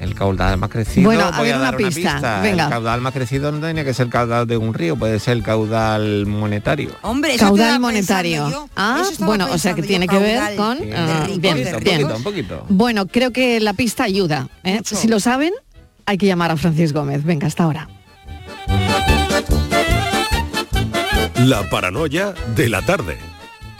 El 0.00 0.14
caudal 0.14 0.56
más 0.58 0.70
crecido, 0.70 1.04
Bueno, 1.04 1.24
a 1.26 1.36
voy 1.36 1.46
ver, 1.48 1.54
a 1.56 1.58
dar 1.58 1.74
una 1.74 1.78
una 1.86 1.88
pista, 1.94 2.40
venga. 2.42 2.64
El 2.64 2.70
caudal 2.70 3.00
más 3.02 3.12
crecido 3.12 3.52
no 3.52 3.60
tiene 3.64 3.84
que 3.84 3.92
ser 3.94 4.06
el 4.06 4.12
caudal 4.12 4.46
de 4.46 4.56
un 4.56 4.72
río, 4.74 4.96
puede 4.96 5.18
ser 5.18 5.36
el 5.36 5.42
caudal 5.42 6.24
monetario. 6.26 6.90
Hombre, 7.02 7.34
eso 7.34 7.44
Caudal 7.46 7.78
monetario. 7.80 8.48
yo. 8.50 8.68
Ah, 8.76 9.02
Eso 9.02 9.24
bueno, 9.26 9.46
o 9.50 9.58
sea 9.58 9.74
que 9.74 9.82
tiene 9.82 10.08
que 10.08 10.18
ver 10.18 10.56
con... 10.56 10.78
Sí, 10.78 10.90
ah, 10.96 11.26
de 11.26 11.26
ricos, 11.26 11.40
bien, 11.40 11.56
un 11.56 11.62
bien. 11.62 11.74
poquito, 11.74 12.16
un 12.16 12.22
poquito. 12.22 12.66
Bueno, 12.70 13.06
creo 13.06 13.30
que 13.30 13.60
la 13.60 13.74
pista 13.74 14.04
ayuda. 14.04 14.48
¿eh? 14.64 14.80
Si 14.84 15.06
lo 15.06 15.20
saben, 15.20 15.52
hay 16.06 16.16
que 16.18 16.26
llamar 16.26 16.50
a 16.50 16.56
Francis 16.56 16.92
Gómez. 16.92 17.22
Venga, 17.24 17.46
hasta 17.46 17.64
ahora. 17.64 17.88
La 21.44 21.68
paranoia 21.70 22.34
de 22.54 22.68
la 22.68 22.82
tarde. 22.82 23.18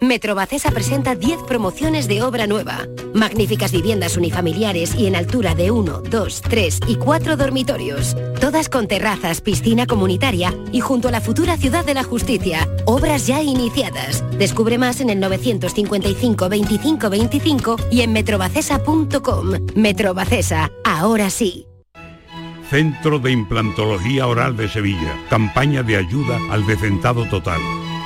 Metrobacesa 0.00 0.70
presenta 0.70 1.14
10 1.14 1.44
promociones 1.44 2.08
de 2.08 2.22
obra 2.22 2.46
nueva. 2.46 2.86
Magníficas 3.14 3.72
viviendas 3.72 4.16
unifamiliares 4.16 4.94
y 4.94 5.06
en 5.06 5.16
altura 5.16 5.54
de 5.54 5.70
1, 5.70 6.02
2, 6.10 6.42
3 6.42 6.80
y 6.88 6.96
4 6.96 7.36
dormitorios. 7.36 8.16
Todas 8.40 8.68
con 8.68 8.86
terrazas, 8.86 9.40
piscina 9.40 9.86
comunitaria 9.86 10.52
y 10.72 10.80
junto 10.80 11.08
a 11.08 11.10
la 11.10 11.20
futura 11.20 11.56
Ciudad 11.56 11.84
de 11.84 11.94
la 11.94 12.04
Justicia. 12.04 12.68
Obras 12.84 13.26
ya 13.26 13.42
iniciadas. 13.42 14.22
Descubre 14.38 14.78
más 14.78 15.00
en 15.00 15.10
el 15.10 15.20
955 15.20 16.48
25 16.48 17.10
25 17.10 17.76
y 17.90 18.02
en 18.02 18.12
metrobacesa.com. 18.12 19.66
Metrobacesa, 19.74 20.70
ahora 20.84 21.30
sí. 21.30 21.66
Centro 22.68 23.18
de 23.18 23.30
Implantología 23.30 24.26
Oral 24.26 24.56
de 24.56 24.68
Sevilla. 24.68 25.14
Campaña 25.30 25.82
de 25.82 25.96
ayuda 25.96 26.38
al 26.50 26.66
decentado 26.66 27.24
total. 27.26 27.60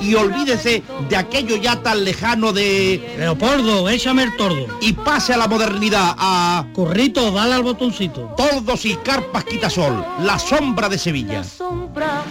y 0.00 0.14
olvídese 0.14 0.82
de 1.08 1.16
aquello 1.16 1.56
ya 1.56 1.82
tan 1.82 2.04
lejano 2.04 2.52
de... 2.52 3.16
Leopoldo, 3.18 3.88
échame 3.88 4.24
el 4.24 4.36
tordo. 4.36 4.66
Y 4.80 4.92
pase 4.92 5.32
a 5.32 5.36
la 5.36 5.48
modernidad, 5.48 6.14
a... 6.18 6.66
Corrito, 6.74 7.30
dale 7.30 7.54
al 7.54 7.62
botoncito. 7.62 8.34
Tordos 8.36 8.84
y 8.84 8.96
carpas 8.96 9.44
quitasol, 9.44 10.04
la 10.20 10.38
sombra 10.38 10.88
de 10.88 10.98
Sevilla. 10.98 11.38
La 11.38 11.44
sombra, 11.44 12.22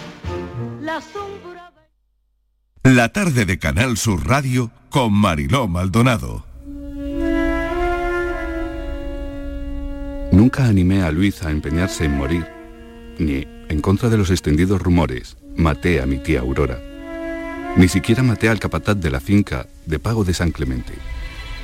la 0.80 1.00
sombra... 1.00 1.72
La 2.84 3.08
tarde 3.10 3.46
de 3.46 3.58
Canal 3.58 3.96
Sur 3.96 4.26
Radio 4.26 4.70
con 4.90 5.12
Mariló 5.12 5.68
Maldonado. 5.68 6.44
Nunca 10.32 10.66
animé 10.66 11.02
a 11.02 11.10
Luis 11.10 11.42
a 11.42 11.50
empeñarse 11.50 12.04
en 12.04 12.16
morir, 12.16 12.46
ni, 13.18 13.46
en 13.68 13.80
contra 13.80 14.08
de 14.08 14.18
los 14.18 14.30
extendidos 14.30 14.82
rumores, 14.82 15.36
maté 15.56 16.00
a 16.00 16.06
mi 16.06 16.18
tía 16.18 16.40
Aurora. 16.40 16.93
Ni 17.76 17.88
siquiera 17.88 18.22
maté 18.22 18.48
al 18.48 18.60
capataz 18.60 18.94
de 18.94 19.10
la 19.10 19.18
finca 19.18 19.66
de 19.84 19.98
Pago 19.98 20.22
de 20.22 20.32
San 20.32 20.52
Clemente, 20.52 20.92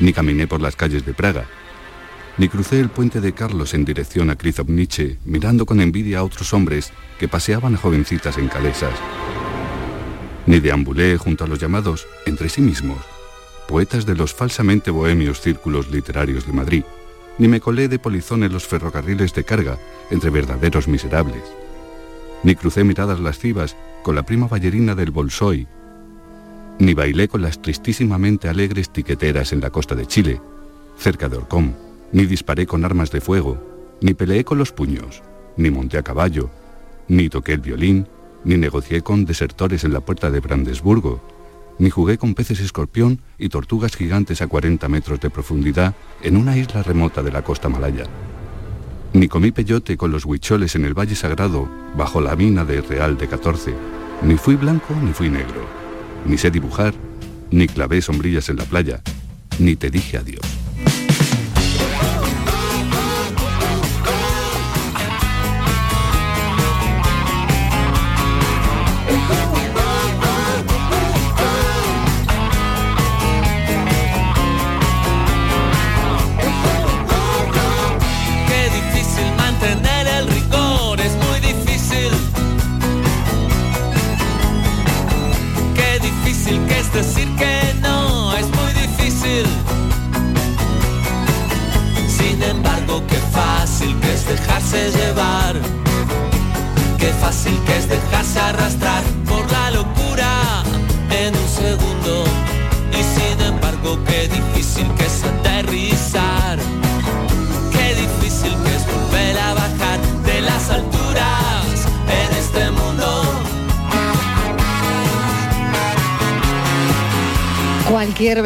ni 0.01 0.13
caminé 0.13 0.49
por 0.49 0.61
las 0.61 0.75
calles 0.75 1.07
de 1.07 1.15
Praga, 1.15 1.45
ni 2.37 2.49
crucé 2.49 2.81
el 2.81 2.89
puente 2.89 3.21
de 3.21 3.33
Carlos 3.33 3.75
en 3.75 3.85
dirección 3.85 4.29
a 4.29 4.35
Krizovniche 4.35 5.19
mirando 5.25 5.67
con 5.67 5.81
envidia 5.81 6.19
a 6.19 6.25
otros 6.25 6.53
hombres 6.53 6.93
que 7.21 7.29
paseaban 7.29 7.77
a 7.77 7.79
jovencitas 7.79 8.39
en 8.39 8.49
calesas, 8.49 8.95
ni 10.47 10.59
deambulé 10.59 11.17
junto 11.17 11.45
a 11.45 11.47
los 11.47 11.61
llamados, 11.61 12.09
entre 12.27 12.49
sí 12.49 12.61
mismos, 12.61 12.99
poetas 13.69 14.05
de 14.05 14.17
los 14.17 14.35
falsamente 14.35 14.91
bohemios 14.91 15.41
círculos 15.41 15.93
literarios 15.93 16.45
de 16.45 16.53
Madrid, 16.53 16.83
ni 17.39 17.47
me 17.47 17.61
colé 17.61 17.87
de 17.87 18.01
polizón 18.01 18.43
en 18.43 18.53
los 18.53 18.67
ferrocarriles 18.67 19.33
de 19.33 19.45
carga 19.45 19.79
entre 20.11 20.31
verdaderos 20.31 20.89
miserables, 20.89 21.45
ni 22.43 22.57
crucé 22.57 22.83
miradas 22.83 23.21
lascivas 23.21 23.77
con 24.03 24.17
la 24.17 24.25
prima 24.25 24.49
ballerina 24.49 24.97
del 24.97 25.13
Bolsoy 25.13 25.69
ni 26.81 26.95
bailé 26.95 27.29
con 27.29 27.43
las 27.43 27.61
tristísimamente 27.61 28.49
alegres 28.49 28.91
tiqueteras 28.91 29.53
en 29.53 29.61
la 29.61 29.69
costa 29.69 29.95
de 29.95 30.07
Chile, 30.07 30.41
cerca 30.97 31.29
de 31.29 31.37
Orcón, 31.37 31.77
ni 32.11 32.25
disparé 32.25 32.67
con 32.67 32.85
armas 32.85 33.11
de 33.11 33.21
fuego, 33.21 33.63
ni 34.01 34.15
peleé 34.15 34.45
con 34.45 34.57
los 34.57 34.73
puños, 34.73 35.23
ni 35.59 35.71
monté 35.71 35.99
a 35.99 36.03
caballo, 36.03 36.51
ni 37.07 37.29
toqué 37.29 37.53
el 37.53 37.61
violín, 37.61 38.09
ni 38.45 38.57
negocié 38.57 39.03
con 39.03 39.27
desertores 39.27 39.85
en 39.85 39.93
la 39.93 40.01
puerta 40.01 40.31
de 40.31 40.41
Brandesburgo, 40.41 41.21
ni 41.79 41.91
jugué 41.91 42.17
con 42.17 42.35
peces 42.35 42.61
escorpión 42.61 43.21
y 43.39 43.51
tortugas 43.51 43.95
gigantes 43.95 44.41
a 44.41 44.47
40 44.47 44.89
metros 44.89 45.21
de 45.21 45.29
profundidad 45.29 45.95
en 46.23 46.39
una 46.39 46.57
isla 46.57 46.83
remota 46.83 47.23
de 47.23 47.31
la 47.31 47.43
costa 47.43 47.69
malaya. 47.69 48.05
Ni 49.13 49.29
comí 49.29 49.51
peyote 49.51 49.99
con 49.99 50.13
los 50.13 50.25
huicholes 50.25 50.75
en 50.77 50.87
el 50.87 50.99
Valle 50.99 51.15
Sagrado 51.15 51.69
bajo 51.95 52.23
la 52.23 52.37
mina 52.37 52.65
de 52.65 52.81
Real 52.81 53.19
de 53.19 53.29
14, 53.29 53.75
ni 54.23 54.37
fui 54.37 54.57
blanco 54.57 54.95
ni 55.03 55.13
fui 55.13 55.29
negro 55.29 55.81
ni 56.27 56.39
sé 56.39 56.51
dibujar, 56.51 56.95
ni 57.51 57.67
clavé 57.67 58.03
sombrillas 58.03 58.49
en 58.49 58.57
la 58.57 58.65
playa, 58.65 59.01
ni 59.59 59.77
te 59.77 59.91
dije 59.91 60.19
adiós. 60.19 60.60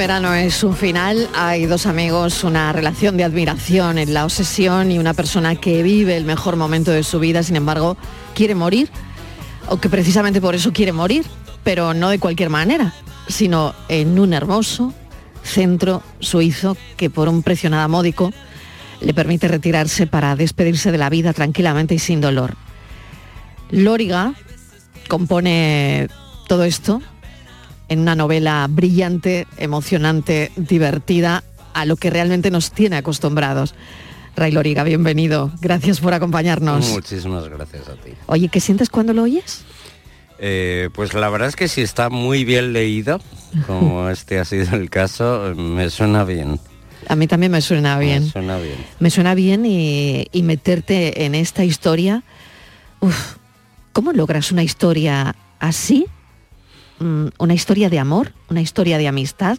Verano 0.05 0.35
es 0.35 0.63
un 0.63 0.77
final. 0.77 1.31
Hay 1.35 1.65
dos 1.65 1.87
amigos, 1.87 2.45
una 2.45 2.75
relación 2.75 3.17
de 3.17 3.25
admiración 3.25 3.97
en 3.97 4.13
la 4.13 4.27
obsesión 4.27 4.93
y 4.93 4.99
una 4.99 5.15
persona 5.15 5.57
que 5.57 5.83
vive 5.83 6.15
el 6.15 6.27
mejor 6.27 6.57
momento 6.57 6.91
de 6.91 7.03
su 7.03 7.21
vida, 7.21 7.43
sin 7.43 7.57
embargo, 7.57 7.97
quiere 8.35 8.55
morir, 8.55 8.91
o 9.67 9.79
que 9.79 9.89
precisamente 9.89 10.43
por 10.43 10.55
eso 10.55 10.75
quiere 10.75 10.93
morir, 10.93 11.25
pero 11.63 11.95
no 11.95 12.11
de 12.11 12.19
cualquier 12.19 12.51
manera, 12.51 12.93
sino 13.29 13.75
en 13.89 14.19
un 14.19 14.35
hermoso 14.35 14.93
centro 15.43 16.03
suizo 16.21 16.77
que 16.99 17.09
por 17.09 17.31
un 17.31 17.43
precio 17.43 17.71
nada 17.71 17.89
módico 17.89 18.31
le 19.01 19.15
permite 19.15 19.49
retirarse 19.49 20.07
para 20.07 20.37
despedirse 20.37 20.93
de 20.93 20.99
la 20.99 21.09
vida 21.09 21.33
tranquilamente 21.33 21.95
y 21.95 21.99
sin 21.99 22.21
dolor. 22.21 22.57
Lóriga 23.71 24.35
compone 25.09 26.09
todo 26.47 26.65
esto 26.65 27.01
en 27.95 28.01
una 28.01 28.15
novela 28.15 28.67
brillante, 28.69 29.47
emocionante, 29.57 30.53
divertida, 30.57 31.43
a 31.73 31.87
lo 31.87 31.97
que 31.97 32.11
realmente 32.11 32.51
nos 32.51 32.71
tiene 32.71 32.97
acostumbrados. 32.97 33.75
Ray 34.37 34.53
Loriga, 34.53 34.85
bienvenido. 34.85 35.51
Gracias 35.61 36.01
por 36.01 36.13
acompañarnos. 36.13 36.91
Muchísimas 36.91 37.49
gracias 37.49 37.89
a 37.89 37.95
ti. 37.95 38.11
Oye, 38.27 38.49
¿qué 38.49 38.61
sientes 38.61 38.91
cuando 38.91 39.13
lo 39.15 39.23
oyes? 39.23 39.65
Eh, 40.39 40.91
pues 40.93 41.15
la 41.15 41.31
verdad 41.31 41.49
es 41.49 41.57
que 41.57 41.69
si 41.69 41.81
está 41.81 42.11
muy 42.11 42.45
bien 42.45 42.73
leído, 42.73 43.21
como 43.67 44.11
este 44.11 44.39
ha 44.39 44.45
sido 44.45 44.77
el 44.77 44.91
caso, 44.91 45.55
me 45.57 45.89
suena 45.89 46.25
bien. 46.25 46.61
A 47.09 47.17
mí 47.17 47.27
también 47.27 47.53
me 47.53 47.61
suena 47.61 47.99
bien. 47.99 48.25
Me 48.25 48.31
suena 48.31 48.59
bien. 48.59 48.87
Me 48.99 49.11
suena 49.11 49.35
bien 49.35 49.67
y, 49.67 50.27
y 50.33 50.43
meterte 50.43 51.25
en 51.25 51.35
esta 51.35 51.65
historia. 51.65 52.25
Uf, 53.01 53.37
¿Cómo 53.93 54.13
logras 54.13 54.51
una 54.51 54.65
historia 54.65 55.37
así? 55.61 56.07
Mm, 57.01 57.27
una 57.39 57.55
historia 57.55 57.91
de 57.91 57.99
amor, 57.99 58.33
una 58.49 58.61
historia 58.61 58.99
de 58.99 59.09
amistad, 59.09 59.59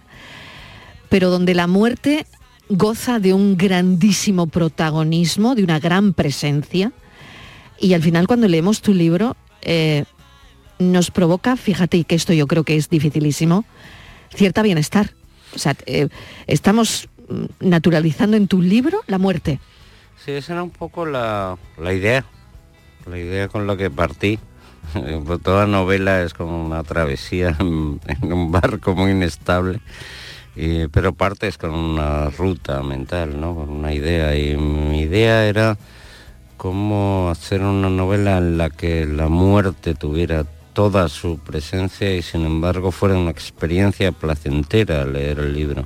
pero 1.10 1.30
donde 1.30 1.54
la 1.54 1.68
muerte 1.68 2.26
goza 2.70 3.20
de 3.20 3.34
un 3.34 3.58
grandísimo 3.58 4.48
protagonismo, 4.48 5.54
de 5.54 5.64
una 5.64 5.80
gran 5.80 6.14
presencia. 6.14 6.92
Y 7.80 7.94
al 7.94 8.02
final 8.02 8.28
cuando 8.28 8.48
leemos 8.48 8.82
tu 8.82 8.94
libro 8.94 9.36
eh, 9.62 10.06
nos 10.80 11.12
provoca, 11.12 11.58
fíjate, 11.58 12.04
que 12.06 12.16
esto 12.16 12.34
yo 12.34 12.48
creo 12.48 12.64
que 12.64 12.78
es 12.78 12.90
dificilísimo, 12.90 13.66
cierta 14.34 14.62
bienestar. 14.62 15.12
O 15.54 15.60
sea, 15.60 15.76
eh, 15.86 16.08
estamos 16.48 17.10
mm, 17.28 17.68
naturalizando 17.68 18.38
en 18.38 18.48
tu 18.48 18.62
libro 18.62 19.02
la 19.08 19.18
muerte. 19.18 19.60
Sí, 20.24 20.32
esa 20.32 20.54
era 20.54 20.64
un 20.64 20.72
poco 20.72 21.06
la, 21.06 21.58
la 21.78 21.94
idea, 21.94 22.26
la 23.10 23.20
idea 23.20 23.50
con 23.50 23.68
la 23.68 23.76
que 23.76 23.90
partí. 23.92 24.40
Toda 25.44 25.66
novela 25.66 26.22
es 26.22 26.34
como 26.34 26.66
una 26.66 26.84
travesía 26.84 27.56
en, 27.60 28.00
un 28.22 28.52
barco 28.52 28.96
muy 28.96 29.12
inestable, 29.12 29.80
pero 30.92 31.14
partes 31.14 31.58
con 31.58 31.72
una 31.72 32.30
ruta 32.30 32.82
mental, 32.82 33.40
¿no? 33.40 33.56
con 33.56 33.70
una 33.70 33.94
idea. 33.94 34.36
Y 34.38 34.56
mi 34.58 35.02
idea 35.02 35.46
era 35.48 35.78
cómo 36.58 37.30
hacer 37.30 37.62
una 37.62 37.90
novela 37.90 38.38
en 38.38 38.58
la 38.58 38.70
que 38.70 39.06
la 39.06 39.28
muerte 39.28 39.96
tuviera 39.96 40.46
toda 40.74 41.08
su 41.10 41.40
presencia 41.40 42.14
y 42.14 42.22
sin 42.22 42.46
embargo 42.46 42.92
fuera 42.92 43.18
una 43.18 43.32
experiencia 43.32 44.12
placentera 44.12 45.06
leer 45.06 45.40
el 45.40 45.54
libro. 45.54 45.86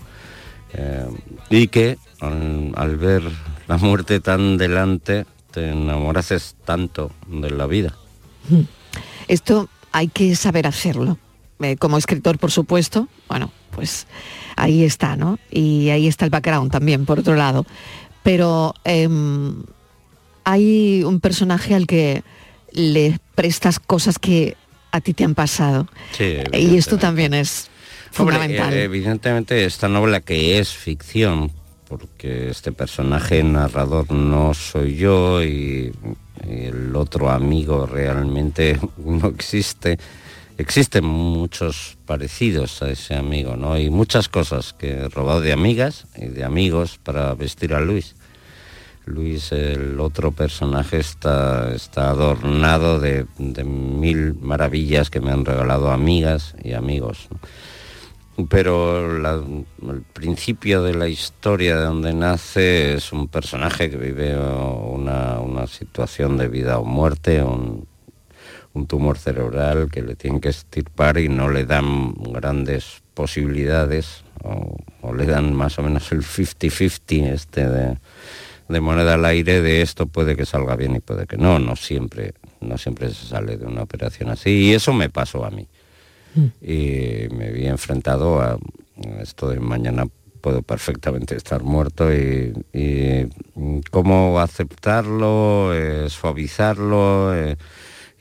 Eh, 0.74 1.08
y 1.50 1.68
que 1.68 1.98
al, 2.20 2.74
al 2.76 2.98
ver 2.98 3.24
la 3.68 3.78
muerte 3.78 4.20
tan 4.20 4.58
delante 4.58 5.26
te 5.52 5.70
enamorases 5.70 6.56
tanto 6.66 7.12
de 7.28 7.52
la 7.52 7.66
vida. 7.66 7.96
Esto 9.30 9.70
hay 9.94 10.10
que 10.10 10.36
saber 10.36 10.68
hacerlo. 10.68 11.18
Eh, 11.62 11.78
como 11.78 11.98
escritor, 11.98 12.38
por 12.38 12.52
supuesto, 12.52 13.08
bueno, 13.30 13.52
pues 13.72 14.08
ahí 14.58 14.84
está, 14.84 15.16
¿no? 15.16 15.40
Y 15.52 15.90
ahí 15.90 16.08
está 16.08 16.26
el 16.26 16.32
background 16.32 16.72
también, 16.72 17.06
por 17.06 17.20
otro 17.20 17.36
lado. 17.36 17.66
Pero 18.24 18.74
em, 18.84 19.64
hay 20.44 21.04
un 21.04 21.20
personaje 21.20 21.76
al 21.76 21.86
que 21.86 22.24
le 22.72 23.20
prestas 23.36 23.80
cosas 23.80 24.20
que 24.20 24.58
a 24.92 25.02
ti 25.02 25.14
te 25.14 25.24
han 25.24 25.36
pasado. 25.36 25.88
Sí, 26.18 26.38
Y 26.54 26.76
esto 26.78 26.98
también 26.98 27.34
es 27.34 27.70
Hombre, 28.18 28.38
fundamental. 28.38 28.74
evidentemente 28.74 29.66
esta 29.66 29.88
novela 29.88 30.22
que 30.22 30.60
es 30.60 30.74
ficción, 30.74 31.52
porque 31.90 32.52
este 32.52 32.72
personaje 32.72 33.44
narrador 33.44 34.12
no 34.12 34.54
soy 34.54 34.96
yo 34.96 35.44
y, 35.44 35.92
el 36.48 36.96
otro 36.96 37.30
amigo 37.30 37.86
realmente 37.86 38.80
no 38.98 39.28
existe. 39.28 40.00
Existen 40.58 41.04
muchos 41.04 41.98
parecidos 42.06 42.82
a 42.82 42.90
ese 42.90 43.16
amigo, 43.16 43.58
¿no? 43.58 43.78
Y 43.78 43.90
muchas 43.90 44.30
cosas 44.30 44.74
que 44.74 44.92
he 44.92 45.10
robado 45.10 45.42
de 45.42 45.52
amigas 45.52 46.08
y 46.16 46.28
de 46.28 46.46
amigos 46.46 46.98
para 47.04 47.34
vestir 47.34 47.74
a 47.74 47.82
Luis. 47.82 48.16
Luis, 49.06 49.52
el 49.52 50.00
otro 50.00 50.32
personaje, 50.32 51.00
está, 51.00 51.74
está 51.74 52.10
adornado 52.10 53.00
de, 53.00 53.26
mil 53.66 54.36
maravillas 54.36 55.10
que 55.10 55.20
me 55.20 55.32
han 55.32 55.46
regalado 55.46 55.92
amigas 55.92 56.56
y 56.64 56.74
amigos. 56.74 57.28
Pero 58.48 59.18
el 59.18 60.02
principio 60.14 60.84
de 60.84 60.94
la 60.94 61.08
historia 61.08 61.78
de 61.78 61.86
donde 61.86 62.14
nace 62.14 62.94
es 62.94 63.12
un 63.12 63.28
personaje 63.28 63.90
que 63.90 63.98
vive 63.98 64.38
una, 64.38 65.68
situación 65.68 66.38
de 66.38 66.48
vida 66.48 66.80
o 66.80 66.86
muerte, 66.86 67.44
un, 67.44 67.88
tumor 68.88 69.18
cerebral 69.18 69.90
que 69.92 70.02
le 70.02 70.16
tienen 70.16 70.40
que 70.40 70.48
estirpar 70.48 71.18
y 71.18 71.28
no 71.28 71.50
le 71.50 71.66
dan 71.66 72.14
grandes 72.14 73.04
posibilidades 73.14 74.24
o, 74.42 74.78
o 75.02 75.14
le 75.14 75.26
dan 75.26 75.54
más 75.54 75.78
o 75.80 75.84
menos 75.84 76.10
el 76.14 76.22
50-50 76.22 77.34
este 77.34 77.68
de, 77.68 77.98
de 78.70 78.82
moneda 78.82 79.16
al 79.16 79.26
aire 79.26 79.62
de 79.62 79.82
esto 79.82 80.06
puede 80.06 80.36
que 80.36 80.46
salga 80.46 80.76
bien 80.76 80.96
y 80.96 81.00
puede 81.00 81.26
que 81.26 81.38
no, 81.38 81.60
no 81.60 81.76
siempre, 81.76 82.34
no 82.62 82.78
siempre 82.78 83.10
se 83.10 83.26
sale 83.26 83.58
de 83.58 83.66
una 83.66 83.82
operación 83.82 84.30
así 84.30 84.52
y 84.52 84.74
eso 84.74 84.94
me 84.94 85.10
pasó 85.10 85.44
a 85.44 85.50
mí. 85.50 85.68
Y 86.62 87.28
me 87.36 87.52
vi 87.52 87.66
enfrentado 87.68 88.42
a 88.42 88.58
esto 89.22 89.50
de 89.50 89.60
mañana 89.60 90.06
puedo 90.40 90.62
perfectamente 90.62 91.36
estar 91.36 91.64
muerto 91.64 92.14
y, 92.14 92.54
y, 92.74 93.28
mm, 93.56 93.80
cómo 93.92 94.40
aceptarlo, 94.40 95.74
eh, 95.74 96.10
suavizarlo 96.10 97.36
eh, 97.36 97.58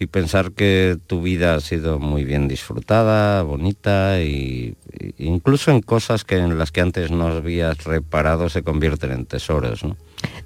y 0.00 0.06
pensar 0.06 0.52
que 0.52 0.96
tu 1.06 1.22
vida 1.22 1.54
ha 1.54 1.61
sido 1.61 1.98
muy 1.98 2.24
bien 2.24 2.46
disfrutada, 2.46 3.42
bonita 3.42 4.22
y, 4.22 4.76
incluso 5.18 5.70
en 5.70 5.80
cosas 5.80 6.24
que 6.24 6.37
en 6.37 6.56
las 6.56 6.70
que 6.70 6.80
antes 6.80 7.11
no 7.11 7.26
habías 7.26 7.84
reparado 7.84 8.48
se 8.48 8.62
convierten 8.62 9.11
en 9.11 9.26
tesoros. 9.26 9.82
¿no? 9.82 9.96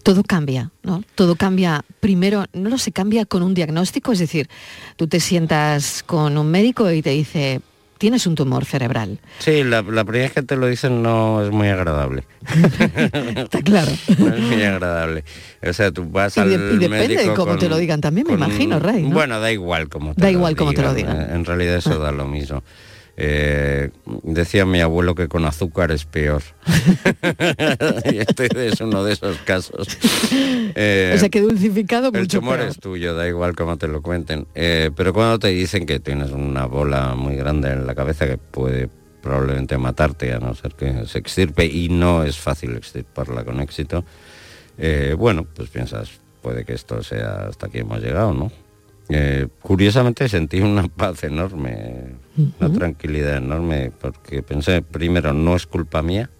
Todo 0.03 0.23
cambia, 0.23 0.71
¿no? 0.83 1.05
Todo 1.15 1.37
cambia. 1.37 1.85
Primero, 2.01 2.47
no 2.53 2.71
lo 2.71 2.79
sé, 2.79 2.93
cambia 2.93 3.27
con 3.27 3.43
un 3.43 3.55
diagnóstico, 3.55 4.13
es 4.13 4.19
decir, 4.19 4.49
tú 4.97 5.07
te 5.07 5.21
sientas 5.21 6.03
con 6.03 6.39
un 6.39 6.51
médico 6.51 6.91
y 6.91 7.03
te 7.03 7.11
dice, 7.11 7.61
tienes 8.03 8.27
un 8.27 8.35
tumor 8.35 8.65
cerebral. 8.65 9.21
Sí, 9.39 9.63
la, 9.63 9.81
la 9.83 10.03
primera 10.05 10.25
vez 10.25 10.33
que 10.33 10.43
te 10.43 10.57
lo 10.57 10.67
dicen 10.67 11.05
no 11.05 11.41
es 11.45 11.53
muy 11.53 11.69
agradable. 11.69 12.25
Está 13.37 13.63
claro. 13.63 13.93
No 14.19 14.35
es 14.35 14.41
muy 14.41 14.61
agradable. 14.65 15.23
O 15.63 15.73
sea, 15.73 15.93
tú 15.93 16.05
vas 16.11 16.37
Y, 16.37 16.41
al 16.41 16.49
de- 16.49 16.75
y 16.75 16.79
depende 16.79 17.17
de 17.17 17.27
cómo 17.35 17.53
con- 17.53 17.59
te 17.61 17.69
lo 17.69 17.77
digan 17.77 18.01
también, 18.01 18.27
me 18.27 18.33
con- 18.37 18.43
imagino, 18.43 18.81
Rey. 18.81 19.05
¿no? 19.05 19.11
Bueno, 19.11 19.39
da 19.39 19.53
igual 19.53 19.89
como 19.89 20.15
te 20.17 20.21
Da 20.21 20.27
lo 20.27 20.33
igual 20.33 20.57
cómo 20.57 20.73
te 20.73 20.83
lo 20.83 20.93
digan. 20.95 21.17
digan. 21.17 21.37
En 21.37 21.45
realidad 21.45 21.77
eso 21.77 21.97
da 22.01 22.11
lo 22.11 22.27
mismo. 22.27 22.65
Eh, 23.17 23.91
decía 24.23 24.65
mi 24.65 24.81
abuelo 24.81 25.15
que 25.15 25.29
con 25.29 25.45
azúcar 25.45 25.93
es 25.93 26.05
peor. 26.05 26.43
y 28.11 28.19
este 28.19 28.69
es 28.69 28.81
uno 28.81 29.05
de 29.05 29.13
esos 29.13 29.37
casos. 29.39 29.99
Eh, 30.75 31.13
o 31.15 31.19
sea, 31.19 31.29
que 31.29 31.41
dulcificado 31.43 32.09
el 32.09 32.21
mucho 32.21 32.41
tumor 32.41 32.57
peor. 32.57 32.71
es 32.71 32.79
tuyo, 32.79 33.15
da 33.15 33.29
igual 33.29 33.55
cómo 33.55 33.77
te 33.77 33.89
lo 33.89 34.01
cuenten. 34.01 34.47
Eh, 34.55 34.91
pero 34.97 35.13
cuando 35.13 35.39
te 35.39 35.49
dicen 35.49 35.85
que 35.85 36.01
tienes 36.01 36.31
una 36.31 36.65
bola 36.67 37.15
muy 37.15 37.37
grande 37.37 37.71
en 37.71 37.87
la 37.87 37.95
cabeza 37.95 38.27
que 38.27 38.39
puede 38.39 38.89
probablemente 39.23 39.79
matarte, 39.79 40.33
a 40.33 40.39
no 40.39 40.55
ser 40.55 40.75
que 40.75 41.07
se 41.07 41.19
extirpe, 41.19 41.67
y 41.67 41.89
no 41.89 42.25
es 42.25 42.39
fácil 42.39 42.75
extirparla 42.77 43.45
con 43.45 43.61
éxito, 43.61 44.05
eh, 44.79 45.15
bueno, 45.17 45.47
pues 45.55 45.69
piensas, 45.69 46.11
puede 46.43 46.65
que 46.65 46.73
esto 46.73 47.03
sea 47.03 47.47
hasta 47.49 47.67
aquí 47.67 47.79
hemos 47.79 48.01
llegado, 48.01 48.35
¿no? 48.35 48.51
Eh, 49.09 49.49
curiosamente 49.61 50.29
sentí 50.29 50.61
una 50.61 50.89
paz 50.97 51.25
enorme, 51.25 52.15
una 52.61 52.73
tranquilidad 52.73 53.37
enorme, 53.37 53.93
porque 54.01 54.43
pensé, 54.43 54.83
primero, 54.83 55.33
no 55.33 55.57
es 55.57 55.67
culpa 55.67 56.03
mía, 56.03 56.31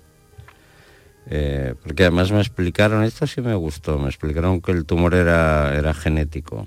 eh, 1.27 1.75
porque 1.83 2.05
además 2.05 2.33
me 2.33 2.41
explicaron, 2.41 3.05
esto 3.05 3.27
sí 3.27 3.41
me 3.41 3.55
gustó, 3.55 3.99
me 3.99 4.09
explicaron 4.09 4.61
que 4.61 4.73
el 4.73 4.85
tumor 4.85 5.15
era, 5.15 5.77
era 5.77 5.95
genético, 5.95 6.67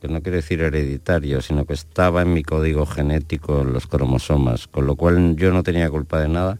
que 0.00 0.08
no 0.08 0.22
quiere 0.22 0.36
decir 0.36 0.60
hereditario, 0.60 1.40
sino 1.40 1.64
que 1.64 1.74
estaba 1.74 2.22
en 2.22 2.32
mi 2.32 2.42
código 2.42 2.86
genético, 2.86 3.62
en 3.62 3.72
los 3.72 3.86
cromosomas, 3.86 4.66
con 4.66 4.86
lo 4.86 4.96
cual 4.96 5.36
yo 5.36 5.52
no 5.52 5.62
tenía 5.62 5.88
culpa 5.90 6.20
de 6.20 6.28
nada, 6.28 6.58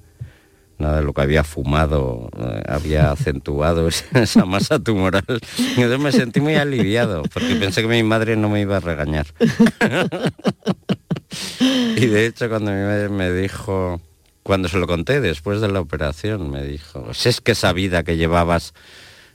nada 0.79 0.99
de 0.99 1.03
lo 1.03 1.13
que 1.13 1.23
había 1.23 1.45
fumado 1.45 2.29
eh, 2.39 2.63
había 2.67 3.11
acentuado 3.13 3.89
esa, 3.89 4.23
esa 4.23 4.45
masa 4.45 4.79
tumoral. 4.79 5.25
Entonces 5.29 5.99
me 5.99 6.13
sentí 6.13 6.41
muy 6.41 6.57
aliviado, 6.57 7.23
porque 7.33 7.57
pensé 7.57 7.83
que 7.83 7.89
mi 7.89 8.03
madre 8.03 8.37
no 8.37 8.49
me 8.49 8.61
iba 8.61 8.77
a 8.77 8.81
regañar. 8.81 9.27
y 11.61 12.07
de 12.07 12.27
hecho 12.27 12.49
cuando 12.49 12.71
mi 12.71 12.83
madre 12.83 13.09
me 13.09 13.33
dijo 13.33 14.01
cuando 14.45 14.69
se 14.69 14.79
lo 14.79 14.87
conté 14.87 15.23
después 15.23 15.63
de 15.63 15.69
la 15.69 15.81
operación, 15.81 16.51
me 16.51 16.63
dijo, 16.63 17.15
si 17.15 17.31
es 17.31 17.41
que 17.41 17.53
esa 17.53 17.73
vida 17.73 18.03
que 18.03 18.19
llevabas 18.19 18.75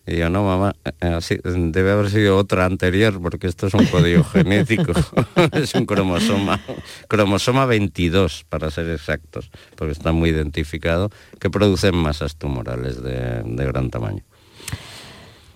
y 0.10 0.17
yo, 0.17 0.30
no, 0.32 0.43
mamá, 0.43 0.76
eh, 1.02 1.08
así, 1.08 1.38
debe 1.43 1.91
haber 1.91 2.10
sido 2.10 2.36
otra 2.38 2.65
anterior, 2.65 3.22
porque 3.22 3.45
esto 3.45 3.67
es 3.67 3.76
un 3.76 3.86
código 3.86 4.24
genético, 4.34 4.91
es 5.54 5.76
un 5.76 5.86
cromosoma, 5.86 6.60
cromosoma 7.08 7.67
22, 7.67 8.45
para 8.50 8.72
ser 8.72 8.89
exactos, 8.89 9.52
porque 9.76 9.91
está 9.91 10.12
muy 10.12 10.32
identificado, 10.32 11.12
que 11.39 11.52
producen 11.52 11.95
masas 11.95 12.38
tumorales 12.38 13.04
de, 13.04 13.43
de 13.43 13.65
gran 13.65 13.91
tamaño. 13.91 14.24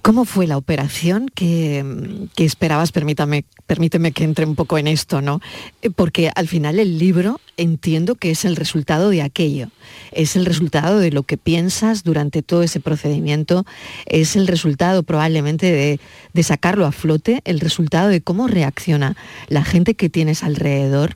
¿Cómo 0.04 0.26
fue 0.26 0.48
la 0.48 0.58
operación 0.58 1.30
que, 1.34 2.28
esperabas? 2.36 2.92
Permítame, 2.92 3.46
permíteme 3.66 4.12
que 4.12 4.26
entre 4.26 4.46
un 4.46 4.56
poco 4.56 4.78
en 4.78 4.88
esto, 4.88 5.22
¿no? 5.22 5.40
Eh, 5.82 5.92
Porque 5.92 6.30
al 6.36 6.50
final 6.50 6.78
el 6.78 7.00
libro 7.00 7.40
entiendo 7.56 8.16
que 8.16 8.30
es 8.30 8.44
el 8.44 8.58
resultado 8.58 9.12
de 9.12 9.22
aquello, 9.22 9.70
es 10.12 10.36
el 10.36 10.46
resultado 10.46 11.00
de 11.00 11.12
lo 11.14 11.24
que 11.24 11.38
piensas 11.38 12.04
durante 12.04 12.42
todo 12.42 12.64
ese 12.64 12.82
procedimiento, 12.82 13.66
es 14.06 14.36
el 14.36 14.48
resultado 14.48 15.04
probablemente 15.04 15.72
de, 15.72 16.02
de 16.34 16.44
sacarlo 16.44 16.86
a 16.86 16.92
flote, 16.92 17.40
el 17.46 17.62
resultado 17.62 18.10
de 18.10 18.20
cómo 18.20 18.50
reacciona 18.50 19.16
la 19.48 19.64
gente 19.64 19.96
que 19.96 20.10
tienes 20.10 20.44
alrededor 20.44 21.16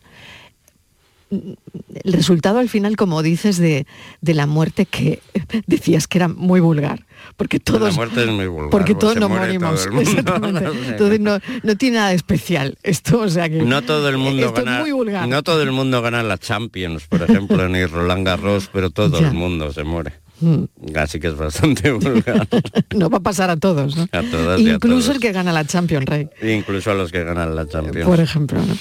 el 1.29 2.13
resultado 2.13 2.59
al 2.59 2.69
final, 2.69 2.95
como 2.95 3.21
dices, 3.21 3.57
de, 3.57 3.85
de, 4.21 4.33
la 4.33 4.45
muerte 4.47 4.85
que 4.85 5.21
decías 5.67 6.07
que 6.07 6.17
era 6.19 6.27
muy 6.27 6.59
vulgar. 6.59 7.05
Porque 7.35 7.59
todos, 7.59 7.81
la 7.81 7.91
muerte 7.91 8.23
es 8.23 8.29
muy 8.29 8.47
vulgar. 8.47 8.69
Porque 8.69 8.95
todos 8.95 9.15
se 9.15 9.19
nos 9.19 9.29
muere 9.29 9.45
morimos. 9.59 9.85
todo. 9.85 9.99
Exactamente. 10.01 10.65
Entonces 10.89 11.19
no, 11.19 11.39
no 11.63 11.75
tiene 11.75 11.97
nada 11.97 12.09
de 12.09 12.15
especial. 12.15 12.77
Esto, 12.83 13.19
o 13.19 13.29
sea 13.29 13.49
que. 13.49 13.61
No 13.63 13.81
todo 13.81 14.07
el 14.09 14.17
mundo 14.17 14.45
esto 14.47 14.63
gana. 14.63 14.77
es 14.77 14.81
muy 14.83 14.91
vulgar. 14.91 15.27
No 15.27 15.43
todo 15.43 15.61
el 15.61 15.71
mundo 15.71 16.01
gana 16.01 16.23
la 16.23 16.37
Champions, 16.37 17.07
por 17.07 17.21
ejemplo, 17.23 17.67
ni 17.67 17.85
Roland 17.85 18.25
Garros, 18.25 18.69
pero 18.71 18.89
todo 18.89 19.19
Ya. 19.19 19.27
el 19.27 19.33
mundo 19.33 19.71
se 19.73 19.83
muere. 19.83 20.13
Mm. 20.39 20.65
Así 20.95 21.19
que 21.19 21.27
es 21.29 21.35
bastante 21.35 21.91
vulgar. 21.91 22.47
no 22.95 23.09
va 23.09 23.17
a 23.17 23.21
pasar 23.21 23.49
a 23.49 23.57
todos, 23.57 23.97
¿no? 23.97 24.03
A 24.11 24.21
todas 24.21 24.61
y 24.61 24.69
a 24.69 24.73
Incluso 24.75 25.07
todos. 25.07 25.15
el 25.15 25.21
que 25.21 25.31
gana 25.31 25.51
la 25.51 25.65
Champions, 25.65 26.05
Rey, 26.05 26.29
Incluso 26.43 26.91
a 26.91 26.93
los 26.93 27.11
que 27.11 27.23
ganan 27.23 27.55
la 27.55 27.67
Champions. 27.67 28.05
por 28.07 28.19
ejemplo. 28.19 28.59
¿no? 28.61 28.77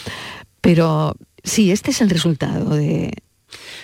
Pero 0.61 1.17
sí, 1.47 1.71
este 1.73 1.91
es 1.93 2.01
el 2.03 2.11
resultado 2.11 2.77
de. 2.77 3.13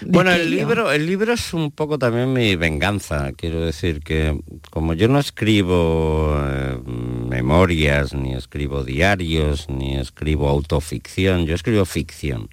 de 0.03 0.11
Bueno, 0.11 0.33
el 0.33 0.51
libro, 0.51 0.93
el 0.93 1.07
libro 1.07 1.33
es 1.33 1.55
un 1.55 1.71
poco 1.71 1.99
también 1.99 2.33
mi 2.33 2.57
venganza. 2.57 3.33
Quiero 3.33 3.65
decir 3.65 4.01
que 4.01 4.39
como 4.71 4.93
yo 4.95 5.09
no 5.09 5.19
escribo 5.19 6.35
eh, 6.39 6.79
memorias, 6.87 8.13
ni 8.13 8.35
escribo 8.35 8.85
diarios, 8.85 9.69
ni 9.71 9.97
escribo 9.97 10.49
autoficción, 10.49 11.47
yo 11.47 11.55
escribo 11.55 11.85
ficción. 11.87 12.51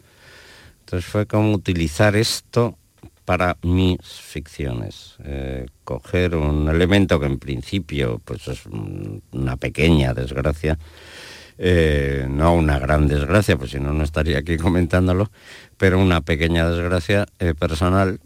Entonces 0.82 1.10
fue 1.10 1.26
como 1.26 1.52
utilizar 1.54 2.16
esto 2.16 2.78
para 3.26 3.58
mis 3.62 4.00
ficciones. 4.02 5.16
Eh, 5.24 5.68
coger 5.84 6.36
un 6.36 6.68
elemento 6.68 7.20
que 7.20 7.28
en 7.28 7.38
principio 7.38 8.20
pues 8.26 8.48
es 8.48 8.66
un- 8.66 9.22
una 9.32 9.56
pequeña 9.58 10.16
desgracia, 10.16 10.80
eh, 11.62 12.26
no 12.30 12.54
una 12.54 12.80
gran 12.80 13.08
desgracia, 13.08 13.58
pues 13.58 13.72
si 13.72 13.80
no, 13.80 13.92
no 13.94 14.04
estaría 14.04 14.38
aquí 14.40 14.56
comentándolo, 14.58 15.30
pero 15.78 16.00
una 16.00 16.22
pequeña 16.22 16.70
desgracia 16.70 17.26
eh, 17.38 17.54
personal, 17.54 18.20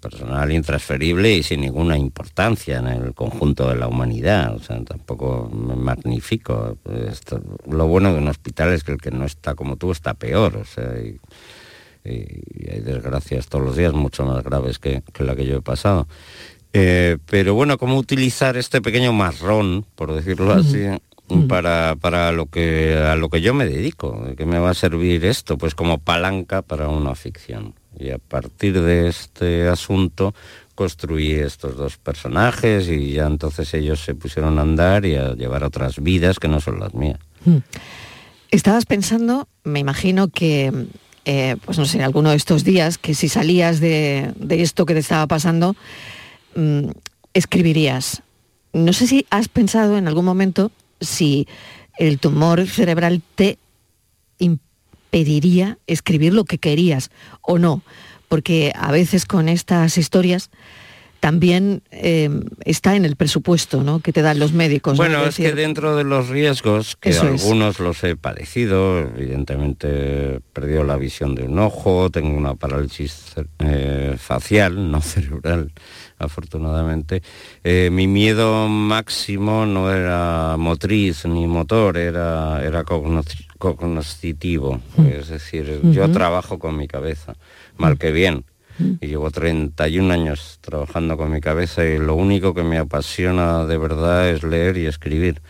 personal 0.00 0.50
intransferible 0.52 1.32
y 1.34 1.42
sin 1.44 1.60
ninguna 1.60 1.96
importancia 1.96 2.78
en 2.78 2.86
el 2.88 3.14
conjunto 3.14 3.68
de 3.68 3.76
la 3.76 3.86
humanidad. 3.86 4.54
O 4.54 4.58
sea, 4.58 4.82
tampoco 4.84 5.48
me 5.52 5.76
magnifico. 5.76 6.76
Esto- 7.10 7.40
lo 7.70 7.86
bueno 7.86 8.12
de 8.12 8.18
un 8.18 8.28
hospital 8.28 8.72
es 8.72 8.82
que 8.84 8.92
el 8.92 8.98
que 9.00 9.10
no 9.12 9.24
está 9.24 9.54
como 9.54 9.76
tú 9.76 9.92
está 9.92 10.14
peor. 10.14 10.56
O 10.56 10.64
sea, 10.64 10.92
y- 11.00 11.18
y 12.04 12.70
hay 12.70 12.80
desgracias 12.80 13.46
todos 13.48 13.64
los 13.64 13.76
días 13.76 13.92
mucho 13.94 14.24
más 14.26 14.42
graves 14.44 14.78
que, 14.78 15.02
que 15.12 15.24
la 15.24 15.34
que 15.34 15.46
yo 15.46 15.56
he 15.58 15.62
pasado. 15.62 16.06
Eh, 16.72 17.18
pero 17.26 17.54
bueno, 17.54 17.78
cómo 17.78 17.96
utilizar 17.96 18.56
este 18.56 18.82
pequeño 18.82 19.12
marrón, 19.12 19.86
por 19.94 20.12
decirlo 20.12 20.52
así, 20.52 20.84
para, 21.48 21.96
para 21.96 22.32
lo 22.32 22.46
que 22.46 22.96
a 22.96 23.16
lo 23.16 23.28
que 23.28 23.40
yo 23.40 23.54
me 23.54 23.66
dedico, 23.66 24.22
que 24.36 24.46
me 24.46 24.58
va 24.58 24.70
a 24.70 24.74
servir 24.74 25.24
esto, 25.24 25.56
pues 25.56 25.74
como 25.74 25.98
palanca 25.98 26.62
para 26.62 26.88
una 26.88 27.14
ficción. 27.14 27.74
Y 27.98 28.10
a 28.10 28.18
partir 28.18 28.80
de 28.80 29.08
este 29.08 29.68
asunto 29.68 30.34
construí 30.74 31.32
estos 31.32 31.76
dos 31.76 31.96
personajes 31.96 32.88
y 32.88 33.12
ya 33.12 33.26
entonces 33.26 33.72
ellos 33.74 34.04
se 34.04 34.14
pusieron 34.14 34.58
a 34.58 34.62
andar 34.62 35.06
y 35.06 35.14
a 35.14 35.34
llevar 35.34 35.64
otras 35.64 36.02
vidas 36.02 36.38
que 36.38 36.48
no 36.48 36.60
son 36.60 36.80
las 36.80 36.94
mías. 36.94 37.18
Estabas 38.50 38.84
pensando, 38.86 39.48
me 39.62 39.80
imagino 39.80 40.28
que, 40.28 40.72
eh, 41.24 41.56
pues 41.64 41.78
no 41.78 41.84
sé, 41.84 42.02
alguno 42.02 42.30
de 42.30 42.36
estos 42.36 42.64
días, 42.64 42.98
que 42.98 43.14
si 43.14 43.28
salías 43.28 43.80
de, 43.80 44.32
de 44.36 44.62
esto 44.62 44.86
que 44.86 44.94
te 44.94 45.00
estaba 45.00 45.26
pasando, 45.26 45.76
mm, 46.56 46.88
escribirías. 47.34 48.22
No 48.72 48.92
sé 48.92 49.06
si 49.06 49.26
has 49.30 49.48
pensado 49.48 49.96
en 49.96 50.08
algún 50.08 50.24
momento 50.24 50.72
si 51.04 51.46
el 51.98 52.18
tumor 52.18 52.66
cerebral 52.66 53.22
te 53.34 53.58
impediría 54.38 55.78
escribir 55.86 56.34
lo 56.34 56.44
que 56.44 56.58
querías 56.58 57.10
o 57.40 57.58
no, 57.58 57.82
porque 58.28 58.72
a 58.74 58.90
veces 58.90 59.26
con 59.26 59.48
estas 59.48 59.96
historias 59.98 60.50
también 61.24 61.82
eh, 61.90 62.28
está 62.66 62.96
en 62.96 63.06
el 63.06 63.16
presupuesto 63.16 63.82
¿no? 63.82 64.00
que 64.00 64.12
te 64.12 64.20
dan 64.20 64.38
los 64.38 64.52
médicos. 64.52 64.92
¿no? 64.92 64.98
Bueno, 64.98 65.24
es 65.24 65.36
que 65.36 65.52
dentro 65.52 65.96
de 65.96 66.04
los 66.04 66.28
riesgos, 66.28 66.96
que 66.96 67.08
Eso 67.08 67.26
es. 67.28 67.42
algunos 67.42 67.80
los 67.80 68.04
he 68.04 68.14
padecido, 68.14 68.98
evidentemente 68.98 70.34
he 70.34 70.40
perdido 70.52 70.84
la 70.84 70.98
visión 70.98 71.34
de 71.34 71.44
un 71.44 71.58
ojo, 71.58 72.10
tengo 72.10 72.36
una 72.36 72.56
parálisis 72.56 73.36
eh, 73.60 74.16
facial, 74.18 74.90
no 74.90 75.00
cerebral, 75.00 75.72
afortunadamente. 76.24 77.22
Eh, 77.62 77.88
mi 77.92 78.06
miedo 78.06 78.68
máximo 78.68 79.64
no 79.66 79.92
era 79.92 80.56
motriz 80.58 81.24
ni 81.26 81.46
motor, 81.46 81.96
era, 81.96 82.62
era 82.64 82.84
cogno- 82.84 83.22
cognoscitivo. 83.58 84.80
Es 85.10 85.28
decir, 85.28 85.80
yo 85.92 86.10
trabajo 86.10 86.58
con 86.58 86.76
mi 86.76 86.88
cabeza, 86.88 87.34
mal 87.76 87.98
que 87.98 88.10
bien. 88.12 88.44
Y 89.00 89.06
llevo 89.06 89.30
31 89.30 90.10
años 90.10 90.58
trabajando 90.60 91.16
con 91.16 91.30
mi 91.30 91.40
cabeza 91.40 91.84
y 91.84 91.98
lo 91.98 92.16
único 92.16 92.54
que 92.54 92.64
me 92.64 92.78
apasiona 92.78 93.64
de 93.66 93.78
verdad 93.78 94.28
es 94.30 94.42
leer 94.42 94.76
y 94.78 94.86
escribir. 94.86 95.40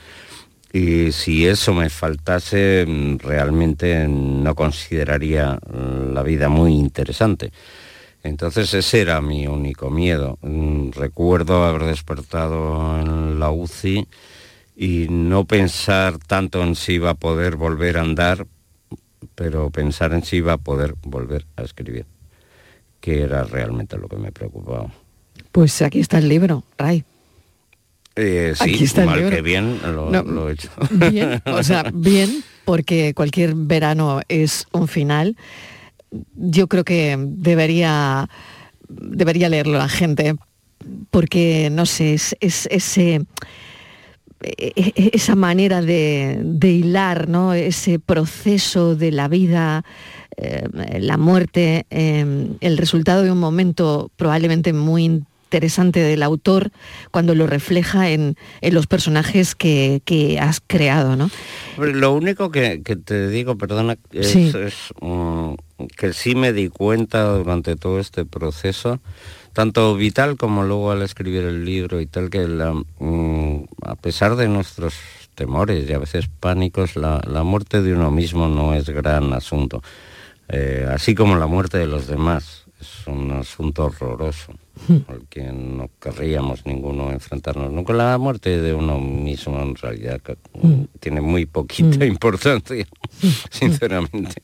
Y 0.74 1.12
si 1.12 1.46
eso 1.46 1.72
me 1.72 1.88
faltase, 1.88 2.84
mm, 2.86 3.18
realmente 3.18 4.06
no 4.08 4.54
consideraría 4.54 5.54
mm, 5.72 6.12
la 6.12 6.22
vida 6.22 6.48
muy 6.48 6.72
interesante. 6.74 7.50
Entonces 8.24 8.72
ese 8.74 9.02
era 9.02 9.20
mi 9.20 9.46
único 9.46 9.90
miedo. 9.90 10.38
Mm, 10.42 10.90
Recuerdo 10.92 11.62
haber 11.64 11.84
despertado 11.84 12.98
en 13.00 13.38
la 13.38 13.50
UCI 13.50 14.08
y 14.76 15.06
no 15.10 15.44
pensar 15.44 16.18
tanto 16.18 16.62
en 16.62 16.74
si 16.74 16.94
iba 16.94 17.10
a 17.10 17.14
poder 17.14 17.56
volver 17.56 17.98
a 17.98 18.00
andar, 18.00 18.46
pero 19.34 19.70
pensar 19.70 20.12
en 20.14 20.24
si 20.24 20.36
iba 20.38 20.54
a 20.54 20.58
poder 20.58 20.94
volver 21.02 21.44
a 21.56 21.62
escribir, 21.62 22.06
que 23.00 23.20
era 23.22 23.44
realmente 23.44 23.98
lo 23.98 24.08
que 24.08 24.16
me 24.16 24.32
preocupaba. 24.32 24.90
Pues 25.52 25.80
aquí 25.82 26.00
está 26.00 26.18
el 26.18 26.28
libro, 26.28 26.64
Ray. 26.78 27.04
Eh, 28.16 28.54
sí, 28.56 28.70
Aquí 28.74 28.84
está 28.84 29.02
el 29.02 29.06
mal 29.08 29.18
libro. 29.18 29.34
que 29.36 29.42
bien 29.42 29.80
lo, 29.82 30.08
No, 30.10 30.22
lo 30.22 30.48
he 30.48 30.52
hecho. 30.54 30.70
Bien, 30.90 31.42
o 31.46 31.62
sea, 31.62 31.90
bien, 31.92 32.42
porque 32.64 33.12
cualquier 33.12 33.54
verano 33.54 34.20
es 34.28 34.66
un 34.72 34.88
final. 34.88 35.36
Yo 36.36 36.66
creo 36.68 36.84
que 36.84 37.16
debería, 37.18 38.28
debería 38.88 39.48
leerlo 39.48 39.78
la 39.78 39.88
gente, 39.88 40.36
porque, 41.10 41.70
no 41.72 41.86
sé, 41.86 42.14
es, 42.14 42.36
es- 42.40 42.68
ese, 42.70 43.22
e- 44.42 44.72
e- 44.76 45.10
esa 45.14 45.34
manera 45.34 45.80
de, 45.80 46.38
de 46.44 46.70
hilar, 46.72 47.28
¿no? 47.28 47.54
Ese 47.54 47.98
proceso 47.98 48.94
de 48.94 49.10
la 49.10 49.28
vida, 49.28 49.84
eh, 50.36 50.66
la 51.00 51.16
muerte, 51.16 51.86
eh, 51.90 52.48
el 52.60 52.76
resultado 52.78 53.22
de 53.22 53.30
un 53.30 53.38
momento 53.40 54.10
probablemente 54.16 54.72
muy 54.72 55.04
interesante 55.04 56.00
del 56.00 56.22
autor 56.24 56.72
cuando 57.12 57.34
lo 57.34 57.46
refleja 57.46 58.10
en, 58.10 58.34
en 58.60 58.74
los 58.74 58.86
personajes 58.88 59.54
que, 59.54 60.02
que 60.04 60.38
has 60.40 60.60
creado, 60.66 61.14
¿no? 61.16 61.30
Lo 61.78 62.12
único 62.12 62.50
que, 62.50 62.82
que 62.82 62.96
te 62.96 63.28
digo, 63.28 63.56
perdona, 63.56 63.96
es, 64.10 64.26
Sí. 64.28 64.52
es, 64.62 64.74
mm, 65.00 65.54
que 65.96 66.12
sí 66.12 66.34
me 66.34 66.52
di 66.52 66.68
cuenta 66.68 67.24
durante 67.24 67.76
todo 67.76 67.98
este 67.98 68.24
proceso, 68.24 69.00
tanto 69.52 69.94
vital 69.96 70.36
como 70.36 70.62
luego 70.64 70.90
al 70.90 71.02
escribir 71.02 71.44
el 71.44 71.64
libro 71.64 72.00
y 72.00 72.06
tal, 72.06 72.30
que 72.30 72.46
la, 72.46 72.72
mm, 72.72 73.64
a 73.82 73.94
pesar 73.96 74.36
de 74.36 74.48
nuestros 74.48 74.94
temores 75.34 75.88
y 75.88 75.92
a 75.92 75.98
veces 75.98 76.28
pánicos, 76.40 76.96
la, 76.96 77.20
la 77.26 77.42
muerte 77.42 77.82
de 77.82 77.92
uno 77.92 78.10
mismo 78.10 78.48
no 78.48 78.74
es 78.74 78.88
gran 78.88 79.32
asunto, 79.32 79.82
Eh, 80.48 80.86
así 80.90 81.14
como 81.14 81.36
la 81.36 81.46
muerte 81.46 81.78
de 81.78 81.86
los 81.86 82.06
demás. 82.06 82.64
Es 82.78 83.06
un 83.06 83.32
asunto 83.32 83.86
horroroso 83.86 84.52
al 85.08 85.26
que 85.30 85.42
no 85.44 85.88
querríamos 85.98 86.66
ninguno 86.66 87.10
enfrentarnos. 87.10 87.72
Nunca 87.72 87.94
la 87.94 88.18
muerte 88.18 88.60
de 88.60 88.74
uno 88.74 89.00
mismo 89.00 89.58
en 89.62 89.74
realidad 89.74 90.20
que, 90.20 90.36
tiene 91.00 91.22
muy 91.22 91.46
poquita 91.46 92.04
Mm. 92.04 92.08
importancia, 92.08 92.86
sinceramente. 93.50 94.42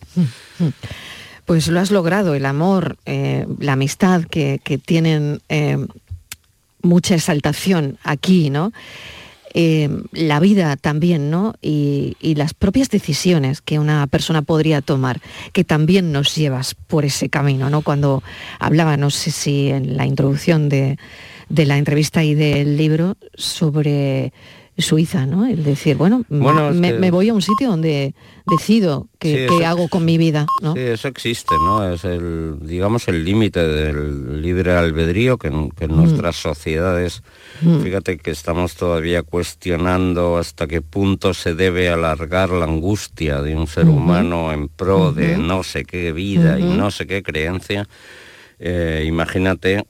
Pues 1.51 1.67
lo 1.67 1.81
has 1.81 1.91
logrado, 1.91 2.37
el 2.37 2.47
amor, 2.47 2.97
eh, 3.07 3.45
la 3.59 3.73
amistad 3.73 4.23
que, 4.23 4.61
que 4.63 4.79
tienen 4.79 5.41
eh, 5.49 5.85
mucha 6.81 7.17
exaltación 7.17 7.99
aquí, 8.05 8.51
¿no? 8.51 8.73
Eh, 9.53 9.89
la 10.13 10.39
vida 10.39 10.77
también, 10.77 11.29
¿no? 11.29 11.57
Y, 11.61 12.17
y 12.21 12.37
las 12.37 12.55
propias 12.55 12.89
decisiones 12.89 13.63
que 13.63 13.81
una 13.81 14.07
persona 14.07 14.43
podría 14.43 14.81
tomar, 14.81 15.21
que 15.53 15.65
también 15.65 16.13
nos 16.13 16.37
llevas 16.37 16.77
por 16.77 17.05
ese 17.05 17.29
camino, 17.29 17.69
¿no? 17.69 17.83
Cuando 17.83 18.23
hablaba, 18.61 18.97
no 18.97 19.11
sé 19.11 19.33
si 19.33 19.71
en 19.71 19.97
la 19.97 20.07
introducción 20.07 20.69
de, 20.69 20.99
de 21.49 21.67
la 21.67 21.79
entrevista 21.79 22.23
y 22.23 22.37
del 22.37 22.77
libro, 22.77 23.17
sobre 23.35 24.33
Suiza, 24.79 25.27
¿no? 25.27 25.45
El 25.47 25.63
decir, 25.63 25.97
bueno, 25.97 26.25
Bueno, 26.31 26.71
me, 26.73 26.93
que- 26.93 26.99
me 26.99 27.11
voy 27.11 27.29
a 27.29 27.35
un 27.35 27.43
sitio 27.43 27.69
donde 27.69 28.15
decido 28.47 29.09
qué, 29.19 29.47
Sí, 29.49 29.63
hago 29.63 29.89
con 29.89 30.05
mi 30.07 30.17
vida, 30.17 30.47
¿no? 30.63 30.73
Sí, 30.73 30.81
eso 30.81 31.09
existe, 31.09 31.55
¿no? 31.63 31.87
Es 31.93 32.05
el, 32.05 32.57
digamos, 32.63 33.07
el 33.09 33.23
límite 33.25 33.61
del 33.67 34.41
libre 34.41 34.73
albedrío 34.73 35.37
que, 35.37 35.49
en- 35.49 35.71
que 35.71 35.85
en 35.85 35.93
Mm. 35.93 35.97
nuestras 35.97 36.37
sociedades, 36.37 37.23
Mm. 37.61 37.81
fíjate 37.81 38.17
que 38.17 38.31
estamos 38.31 38.75
todavía 38.77 39.23
cuestionando 39.23 40.39
hasta 40.39 40.67
qué 40.67 40.81
punto 40.81 41.35
se 41.35 41.55
debe 41.55 41.91
alargar 41.91 42.49
la 42.51 42.65
angustia 42.65 43.43
de 43.43 43.55
un 43.57 43.67
ser 43.67 43.87
humano 43.87 44.51
en 44.53 44.69
pro 44.69 45.13
de 45.13 45.37
no 45.37 45.63
sé 45.63 45.85
qué 45.85 46.13
vida 46.13 46.59
y 46.59 46.65
no 46.65 46.91
sé 46.91 47.07
qué 47.07 47.23
creencia. 47.23 47.87
Eh, 48.59 49.05
imagínate 49.07 49.85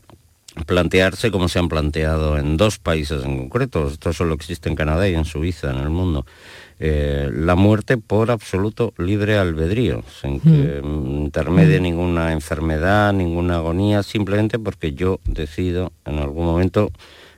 plantearse 0.67 1.31
como 1.31 1.49
se 1.49 1.59
han 1.59 1.69
planteado 1.69 2.39
en 2.39 2.57
dos 2.57 2.79
países 2.79 3.25
en 3.25 3.39
concreto, 3.39 3.89
esto 3.89 4.13
solo 4.13 4.35
existe 4.35 4.69
en 4.69 4.77
Canadá 4.77 5.09
y 5.09 5.15
en 5.15 5.25
Suiza, 5.25 5.71
en 5.71 5.79
el 5.79 5.91
mundo, 5.91 6.27
eh, 6.79 7.31
la 7.33 7.57
muerte 7.57 7.99
por 7.99 8.31
absoluto 8.31 8.95
libre 8.99 9.39
albedrío, 9.39 10.03
sin 10.21 10.41
que 10.41 10.81
mm, 10.83 11.25
intermedie 11.25 11.79
Mm. 11.79 11.83
ninguna 11.83 12.33
enfermedad, 12.33 13.13
ninguna 13.13 13.57
agonía, 13.57 14.03
simplemente 14.03 14.59
porque 14.59 14.93
yo 14.93 15.21
decido 15.25 15.93
en 16.05 16.19
algún 16.19 16.47
momento 16.47 16.91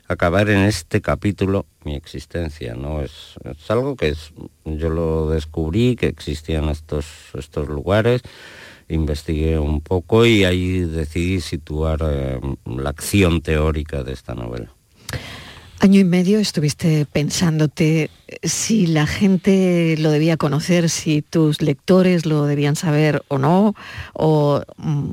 acabar 0.08 0.48
en 0.50 0.60
este 0.60 1.00
capítulo 1.00 1.66
mi 1.84 1.94
existencia, 1.96 2.74
¿no? 2.74 3.02
Es, 3.02 3.34
es 3.44 3.70
algo 3.70 3.96
que 3.96 4.08
es, 4.08 4.32
yo 4.64 4.90
lo 4.90 5.30
descubrí, 5.30 5.96
que 5.96 6.06
existían 6.06 6.68
estos, 6.68 7.06
estos 7.34 7.68
lugares, 7.68 8.22
investigué 8.94 9.58
un 9.58 9.80
poco 9.80 10.26
y 10.26 10.44
ahí 10.44 10.80
decidí 10.80 11.40
situar 11.40 12.00
eh, 12.02 12.40
la 12.66 12.90
acción 12.90 13.40
teórica 13.40 14.02
de 14.02 14.12
esta 14.12 14.34
novela. 14.34 14.72
Año 15.82 15.98
y 15.98 16.04
medio 16.04 16.38
estuviste 16.38 17.06
pensándote 17.06 18.08
si 18.44 18.86
la 18.86 19.04
gente 19.04 19.96
lo 19.98 20.12
debía 20.12 20.36
conocer, 20.36 20.88
si 20.88 21.22
tus 21.22 21.60
lectores 21.60 22.24
lo 22.24 22.46
debían 22.46 22.76
saber 22.76 23.24
o 23.26 23.36
no, 23.38 23.74
o 24.12 24.62
mm, 24.76 25.10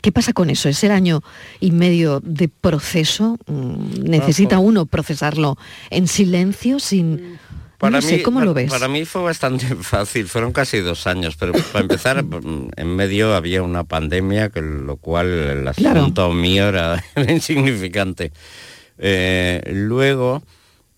qué 0.00 0.12
pasa 0.12 0.32
con 0.32 0.48
eso. 0.48 0.70
¿Es 0.70 0.82
el 0.84 0.92
año 0.92 1.22
y 1.60 1.70
medio 1.72 2.20
de 2.20 2.48
proceso? 2.48 3.36
Mm, 3.46 4.04
¿Necesita 4.04 4.58
uno 4.58 4.86
procesarlo 4.86 5.58
en 5.90 6.08
silencio 6.08 6.78
sin 6.78 7.38
no 7.80 8.00
sé, 8.02 8.22
¿cómo 8.22 8.38
para- 8.38 8.46
lo 8.46 8.54
ves? 8.54 8.70
Para 8.70 8.88
mí 8.88 9.04
fue 9.04 9.22
bastante 9.22 9.66
fácil, 9.80 10.28
fueron 10.28 10.52
casi 10.52 10.78
dos 10.80 11.06
años, 11.06 11.36
pero 11.36 11.52
para 11.72 11.80
empezar, 11.80 12.24
en 12.76 12.96
medio 12.96 13.34
había 13.34 13.62
una 13.62 13.84
pandemia, 13.84 14.48
que 14.50 14.60
lo 14.62 14.96
cual 14.96 15.26
el 15.28 15.70
Claro. 15.74 16.00
asunto 16.00 16.32
mío 16.32 16.68
era, 16.68 17.02
insignificante. 17.28 18.32
Eh, 18.98 19.62
luego, 19.72 20.42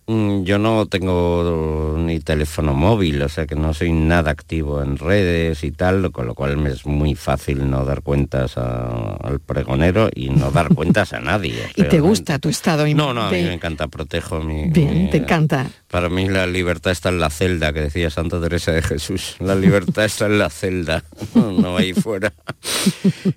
yo 0.08 0.58
no 0.58 0.86
tengo 0.86 1.94
ni 1.98 2.18
teléfono 2.20 2.72
móvil, 2.72 3.20
o 3.20 3.28
sea 3.28 3.46
que 3.46 3.54
no 3.54 3.74
soy 3.74 3.92
nada 3.92 4.30
activo 4.30 4.82
en 4.82 4.96
redes 4.96 5.62
y 5.64 5.70
tal, 5.70 6.10
con 6.12 6.26
lo 6.26 6.34
cual 6.34 6.56
me 6.56 6.70
es 6.70 6.86
muy 6.86 7.14
fácil 7.14 7.68
no 7.68 7.84
dar 7.84 8.00
cuentas 8.02 8.56
a- 8.56 9.16
al 9.22 9.38
pregonero 9.40 10.08
y 10.14 10.30
no 10.30 10.50
dar 10.52 10.74
cuentas 10.74 11.12
a 11.12 11.20
nadie. 11.20 11.54
¿Y 11.76 11.82
te 11.84 12.00
gusta 12.00 12.38
tu 12.38 12.48
estado 12.48 12.86
No, 12.88 13.12
no, 13.12 13.22
a 13.24 13.30
mí 13.30 13.42
me 13.42 13.52
encanta, 13.52 13.88
protejo 13.88 14.40
mi... 14.40 14.70
Bien, 14.70 15.04
mi- 15.04 15.10
te 15.10 15.18
encanta. 15.18 15.66
Para 15.90 16.08
mí 16.08 16.26
la 16.28 16.46
libertad 16.46 16.92
está 16.92 17.10
en 17.10 17.18
la 17.20 17.28
celda, 17.30 17.72
que 17.74 17.80
decía 17.82 18.08
Santa 18.10 18.40
Teresa 18.40 18.72
de 18.72 18.82
Jesús. 18.82 19.36
La 19.40 19.54
libertad 19.54 20.04
está 20.06 20.24
en 20.26 20.38
la 20.38 20.48
celda, 20.48 21.04
no 21.34 21.76
ahí 21.76 21.92
fuera. 21.92 22.32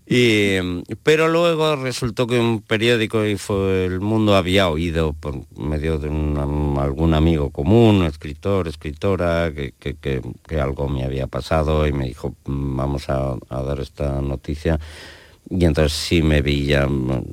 Y, 0.05 0.57
mm, 0.62 0.81
pero 1.03 1.27
luego 1.29 1.75
resultó 1.77 2.27
que 2.27 2.38
un 2.39 2.62
periódico 2.62 3.25
y 3.25 3.38
fue 3.38 3.86
El 3.86 4.01
Mundo 4.01 4.36
había 4.36 4.67
oído 4.69 5.13
por 5.13 5.36
medio 5.57 5.97
de 5.97 6.10
un- 6.10 6.38
algún 6.80 7.13
amigo 7.13 7.50
común, 7.50 8.04
escritor, 8.06 8.67
escritora, 8.67 9.52
que, 9.54 9.74
que- 9.80 9.95
que- 9.95 10.21
que 10.47 10.60
algo 10.60 10.88
me 10.88 11.04
había 11.04 11.28
pasado 11.28 11.86
y 11.88 11.93
me 11.93 12.06
dijo, 12.06 12.36
"Mm, 12.45 12.76
vamos 12.78 13.10
a, 13.10 13.36
a 13.50 13.62
dar 13.63 13.80
esta 13.80 14.21
noticia. 14.21 14.80
Y 15.50 15.65
entonces 15.65 15.93
sí 15.97 16.21
me 16.21 16.41
vi 16.41 16.65
ya, 16.65 16.88
mm, 16.88 17.24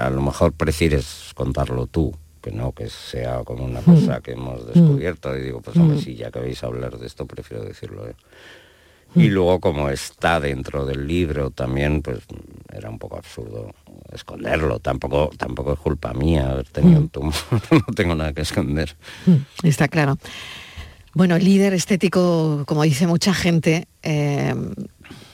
a 0.00 0.10
lo 0.10 0.22
mejor 0.22 0.52
prefieres 0.52 1.30
contarlo 1.34 1.86
tú, 1.86 2.12
que 2.42 2.50
no 2.50 2.72
que 2.72 2.88
sea 2.90 3.42
como 3.44 3.64
una 3.64 3.80
cosa 3.80 4.20
que 4.20 4.32
hemos 4.32 4.66
descubierto. 4.66 5.36
Y 5.36 5.42
digo, 5.42 5.60
pues 5.60 5.76
hombre, 5.76 5.96
Mm. 5.98 6.00
sí, 6.00 6.14
ya 6.16 6.30
que 6.30 6.40
vais 6.40 6.62
a 6.62 6.66
hablar 6.66 6.98
de 6.98 7.06
esto, 7.06 7.26
prefiero 7.26 7.64
decirlo 7.64 8.06
yo. 8.06 8.14
Y 9.16 9.28
luego 9.28 9.60
como 9.60 9.90
está 9.90 10.40
dentro 10.40 10.84
del 10.86 11.06
libro 11.06 11.50
también, 11.50 12.02
pues 12.02 12.18
era 12.72 12.90
un 12.90 12.98
poco 12.98 13.16
absurdo 13.16 13.72
esconderlo. 14.14 14.78
Tampoco, 14.78 15.30
tampoco 15.36 15.72
es 15.74 15.78
culpa 15.78 16.12
mía 16.12 16.50
haber 16.50 16.68
tenido 16.68 17.00
un 17.00 17.08
tumor, 17.08 17.34
no 17.70 17.94
tengo 17.94 18.14
nada 18.14 18.32
que 18.32 18.42
esconder. 18.42 18.96
Mm, 19.26 19.66
Está 19.66 19.88
claro. 19.88 20.18
Bueno, 21.14 21.38
líder 21.38 21.74
estético, 21.74 22.64
como 22.66 22.82
dice 22.82 23.06
mucha 23.06 23.32
gente, 23.34 23.86
eh, 24.02 24.54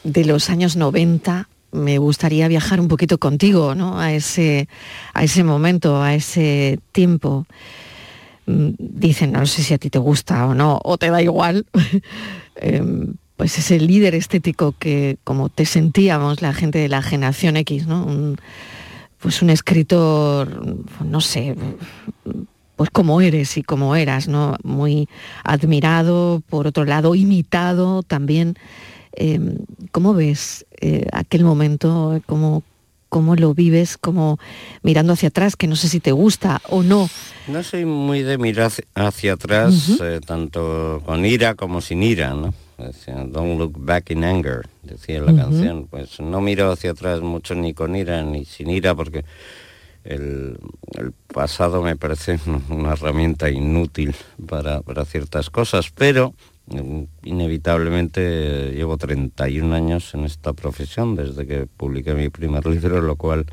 de 0.04 0.24
los 0.24 0.50
años 0.50 0.76
90, 0.76 1.48
me 1.72 1.98
gustaría 1.98 2.48
viajar 2.48 2.80
un 2.80 2.88
poquito 2.88 3.18
contigo, 3.18 3.74
¿no? 3.74 3.98
A 3.98 4.12
ese, 4.12 4.68
a 5.14 5.24
ese 5.24 5.42
momento, 5.44 6.02
a 6.02 6.14
ese 6.14 6.80
tiempo. 6.92 7.46
Mm, 8.46 8.70
Dicen, 8.78 9.32
no 9.32 9.46
sé 9.46 9.62
si 9.62 9.72
a 9.72 9.78
ti 9.78 9.88
te 9.88 9.98
gusta 9.98 10.46
o 10.46 10.54
no, 10.54 10.80
o 10.84 10.98
te 10.98 11.10
da 11.10 11.22
igual. 11.22 11.66
Em, 12.56 13.14
pues 13.40 13.56
ese 13.56 13.80
líder 13.80 14.14
estético 14.14 14.74
que 14.78 15.16
como 15.24 15.48
te 15.48 15.64
sentíamos 15.64 16.42
la 16.42 16.52
gente 16.52 16.78
de 16.78 16.90
la 16.90 17.00
generación 17.00 17.56
X, 17.56 17.86
¿no? 17.86 18.04
Un- 18.04 18.36
pues 19.18 19.40
un 19.40 19.48
escritor, 19.48 20.62
no 21.02 21.20
sé, 21.22 21.56
pues 22.76 22.90
como 22.90 23.22
eres 23.22 23.56
y 23.56 23.62
como 23.62 23.96
eras, 23.96 24.28
¿no? 24.28 24.56
Muy 24.62 25.08
admirado, 25.42 26.42
por 26.50 26.66
otro 26.66 26.84
lado, 26.84 27.14
imitado 27.14 28.02
también. 28.02 28.56
Eh, 29.16 29.40
¿Cómo 29.90 30.12
ves 30.12 30.66
eh, 30.82 31.06
aquel 31.12 31.42
momento? 31.44 32.20
¿Cómo, 32.26 32.62
¿Cómo 33.08 33.36
lo 33.36 33.54
vives? 33.54 33.96
Como 33.96 34.38
mirando 34.82 35.14
hacia 35.14 35.28
atrás, 35.28 35.56
que 35.56 35.66
no 35.66 35.76
sé 35.76 35.88
si 35.88 36.00
te 36.00 36.12
gusta 36.12 36.60
o 36.68 36.82
no. 36.82 37.08
No 37.48 37.62
soy 37.62 37.86
muy 37.86 38.20
de 38.22 38.36
mirar 38.36 38.70
hacia- 38.94 39.32
atrás, 39.32 39.98
eh, 40.02 40.20
tanto 40.26 41.02
con 41.06 41.24
ira 41.24 41.54
como 41.54 41.80
sin 41.80 42.02
ira, 42.02 42.34
¿no? 42.34 42.52
Decía, 42.86 43.14
Don't 43.26 43.58
look 43.58 43.74
back 43.76 44.10
in 44.10 44.24
anger, 44.24 44.62
decía 44.82 45.20
la 45.20 45.34
canción. 45.34 45.86
Pues 45.86 46.20
no 46.20 46.40
miro 46.40 46.70
hacia 46.70 46.92
atrás 46.92 47.20
mucho 47.20 47.54
ni 47.54 47.74
con 47.74 47.96
ira 47.96 48.22
ni 48.22 48.44
sin 48.44 48.70
ira 48.70 48.94
porque 48.94 49.24
el, 50.04 50.58
el 50.98 51.12
pasado 51.32 51.82
me 51.82 51.96
parece 51.96 52.38
una 52.68 52.92
herramienta 52.92 53.50
inútil 53.50 54.14
para, 54.46 54.82
para 54.82 55.04
ciertas 55.04 55.50
cosas, 55.50 55.90
pero 55.90 56.34
mm, 56.66 57.02
inevitablemente 57.24 58.72
llevo 58.72 58.96
31 58.96 59.74
años 59.74 60.14
en 60.14 60.24
esta 60.24 60.52
profesión 60.52 61.16
desde 61.16 61.46
que 61.46 61.66
publiqué 61.66 62.14
mi 62.14 62.28
primer 62.28 62.66
libro, 62.66 63.00
lo 63.00 63.16
cual 63.16 63.46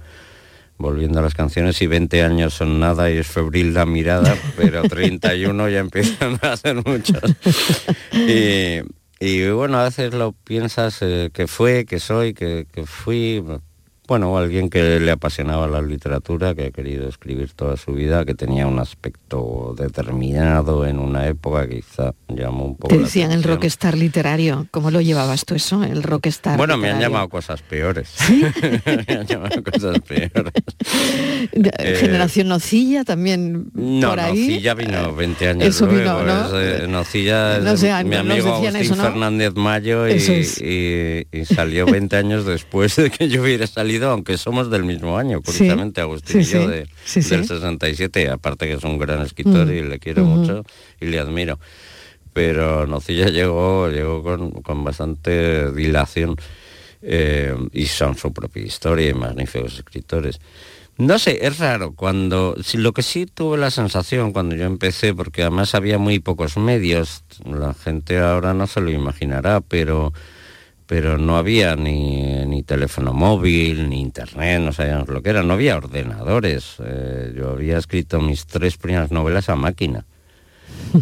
volviendo 0.77 1.19
a 1.19 1.21
las 1.23 1.33
canciones, 1.33 1.81
y 1.81 1.87
20 1.87 2.23
años 2.23 2.53
son 2.53 2.79
nada 2.79 3.09
y 3.09 3.17
es 3.17 3.27
febril 3.27 3.73
la 3.73 3.85
mirada, 3.85 4.35
pero 4.55 4.83
31 4.89 5.69
ya 5.69 5.79
empiezan 5.79 6.39
a 6.41 6.55
ser 6.55 6.75
muchos. 6.85 7.21
Y, 8.13 8.81
y 9.19 9.49
bueno, 9.49 9.79
a 9.79 9.83
veces 9.85 10.13
lo 10.13 10.33
piensas 10.33 11.01
eh, 11.01 11.31
que 11.33 11.47
fue, 11.47 11.85
que 11.85 11.99
soy, 11.99 12.33
que, 12.33 12.67
que 12.71 12.85
fui, 12.85 13.43
bueno, 14.07 14.37
alguien 14.37 14.69
que 14.69 14.99
le 14.99 15.11
apasionaba 15.11 15.67
la 15.67 15.81
literatura, 15.81 16.55
que 16.55 16.67
ha 16.67 16.71
querido 16.71 17.07
escribir 17.09 17.51
toda 17.53 17.75
su 17.77 17.91
vida, 17.93 18.23
que 18.25 18.33
tenía 18.33 18.65
un 18.67 18.79
aspecto 18.79 19.75
determinado 19.77 20.85
en 20.85 20.99
una 20.99 21.27
época, 21.27 21.67
quizá 21.67 22.13
llamó 22.29 22.65
un 22.65 22.77
poco 22.77 22.95
Te 22.95 23.01
decían 23.01 23.31
el 23.31 23.43
rockstar 23.43 23.97
literario. 23.97 24.67
¿Cómo 24.71 24.91
lo 24.91 25.01
llevabas 25.01 25.43
tú 25.45 25.55
eso? 25.55 25.83
El 25.83 26.03
rockstar 26.03 26.57
Bueno, 26.57 26.77
me 26.77 26.87
han 26.89 26.95
literario. 26.99 27.07
llamado 27.09 27.29
cosas 27.29 27.61
peores. 27.61 28.13
me 29.07 29.13
han 29.15 29.25
llamado 29.27 29.63
cosas 29.63 29.99
peores. 29.99 30.53
Eh, 31.79 31.95
Generación 31.99 32.47
Nocilla 32.49 33.03
también 33.03 33.69
No, 33.73 34.09
por 34.09 34.19
ahí. 34.19 34.47
Nocilla 34.47 34.73
vino 34.73 35.13
20 35.15 35.47
años 35.49 35.67
Eso 35.69 35.87
vino. 35.87 36.23
¿no? 36.23 36.59
es, 36.59 36.81
eh, 36.83 36.87
Nocilla 36.87 37.59
No 37.59 37.77
sé, 37.77 37.91
mi 38.03 38.15
amigo 38.15 38.53
Agustín 38.55 38.75
eso, 38.75 38.95
¿no? 38.95 39.03
Fernández 39.03 39.53
Mayo 39.55 40.07
y, 40.07 40.13
Eso 40.13 40.33
es. 40.33 40.61
y- 40.61 41.25
y 41.31 41.45
salió 41.45 41.85
20 41.85 42.15
años 42.17 42.45
después 42.45 42.95
de 42.95 43.09
que 43.09 43.29
yo 43.29 43.41
hubiera 43.43 43.65
salido, 43.67 43.96
aunque 44.03 44.37
somos 44.37 44.69
del 44.69 44.83
mismo 44.83 45.17
año, 45.17 45.41
curiosamente, 45.41 46.01
Agustín 46.01 46.41
y 46.41 46.43
yo 46.43 46.67
de- 46.67 46.87
del 47.29 47.47
67, 47.47 48.29
aparte 48.29 48.67
que 48.67 48.73
es 48.73 48.83
un 48.83 48.97
gran 48.97 49.21
escritor 49.21 49.67
Mm, 49.67 49.71
y 49.71 49.81
le 49.83 49.99
quiero 49.99 50.23
mucho 50.25 50.63
y 51.01 51.05
le 51.05 51.19
admiro. 51.19 51.59
Pero 52.33 52.85
Nocilla 52.87 53.29
llegó, 53.29 53.89
llegó 53.89 54.21
con, 54.23 54.51
con 54.51 54.83
bastante 54.83 55.71
dilación. 55.71 56.35
eh, 57.03 57.55
y 57.73 57.85
son 57.85 58.17
su 58.17 58.33
propia 58.33 58.63
historia 58.63 59.09
y 59.09 59.13
magníficos 59.13 59.75
escritores. 59.75 60.39
No 60.97 61.19
sé, 61.19 61.45
es 61.45 61.59
raro 61.59 61.93
cuando 61.93 62.55
si 62.63 62.77
lo 62.79 62.91
que 62.91 63.03
sí 63.03 63.27
tuve 63.27 63.55
la 63.59 63.69
sensación 63.69 64.33
cuando 64.33 64.55
yo 64.55 64.65
empecé, 64.65 65.13
porque 65.13 65.43
además 65.43 65.75
había 65.75 65.99
muy 65.99 66.17
pocos 66.17 66.57
medios, 66.57 67.23
la 67.45 67.75
gente 67.75 68.17
ahora 68.17 68.55
no 68.55 68.65
se 68.65 68.81
lo 68.81 68.89
imaginará, 68.89 69.61
pero 69.61 70.11
pero 70.87 71.17
no 71.17 71.37
había 71.37 71.75
ni, 71.75 72.45
ni 72.45 72.63
teléfono 72.63 73.13
móvil, 73.13 73.89
ni 73.89 74.01
internet, 74.01 74.61
no 74.61 74.71
sabíamos 74.71 75.09
lo 75.09 75.21
que 75.21 75.29
era, 75.29 75.43
no 75.43 75.53
había 75.53 75.77
ordenadores. 75.77 76.77
Eh, 76.83 77.33
yo 77.35 77.51
había 77.51 77.77
escrito 77.77 78.21
mis 78.21 78.45
tres 78.45 78.77
primeras 78.77 79.11
novelas 79.11 79.49
a 79.49 79.55
máquina. 79.55 80.05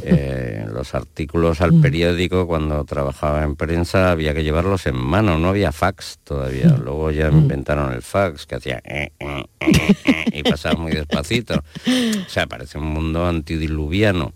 Eh, 0.03 0.65
los 0.73 0.93
artículos 0.95 1.61
al 1.61 1.79
periódico 1.79 2.47
cuando 2.47 2.83
trabajaba 2.85 3.43
en 3.43 3.55
prensa 3.55 4.11
había 4.11 4.33
que 4.33 4.43
llevarlos 4.43 4.85
en 4.87 4.95
mano, 4.95 5.37
no 5.37 5.49
había 5.49 5.71
fax 5.71 6.19
todavía. 6.23 6.75
Luego 6.83 7.11
ya 7.11 7.29
inventaron 7.29 7.93
el 7.93 8.01
fax 8.01 8.45
que 8.45 8.55
hacía 8.55 8.81
eh, 8.83 9.11
eh, 9.19 9.43
eh, 9.59 9.95
eh, 10.05 10.25
y 10.33 10.43
pasaba 10.43 10.75
muy 10.75 10.91
despacito. 10.91 11.63
O 12.25 12.29
sea, 12.29 12.47
parece 12.47 12.77
un 12.77 12.87
mundo 12.87 13.25
antidiluviano. 13.25 14.33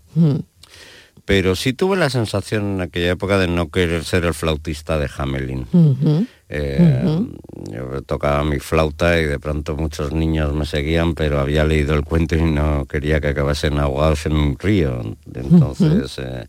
Pero 1.24 1.54
sí 1.54 1.72
tuve 1.72 1.96
la 1.96 2.10
sensación 2.10 2.74
en 2.74 2.80
aquella 2.80 3.10
época 3.12 3.38
de 3.38 3.46
no 3.48 3.70
querer 3.70 4.04
ser 4.04 4.24
el 4.24 4.34
flautista 4.34 4.98
de 4.98 5.08
Hamelin. 5.16 5.66
Eh, 6.48 7.20
Yo 7.70 8.02
tocaba 8.02 8.42
mi 8.42 8.58
flauta 8.58 9.20
y 9.20 9.24
de 9.24 9.38
pronto 9.38 9.76
muchos 9.76 10.12
niños 10.12 10.52
me 10.52 10.64
seguían, 10.64 11.14
pero 11.14 11.38
había 11.38 11.64
leído 11.64 11.94
el 11.94 12.02
cuento 12.04 12.34
y 12.34 12.42
no 12.42 12.86
quería 12.86 13.20
que 13.20 13.28
acabasen 13.28 13.78
ahogados 13.78 14.26
en 14.26 14.32
un 14.32 14.58
río. 14.58 15.00
Entonces, 15.32 16.18
eh, 16.18 16.46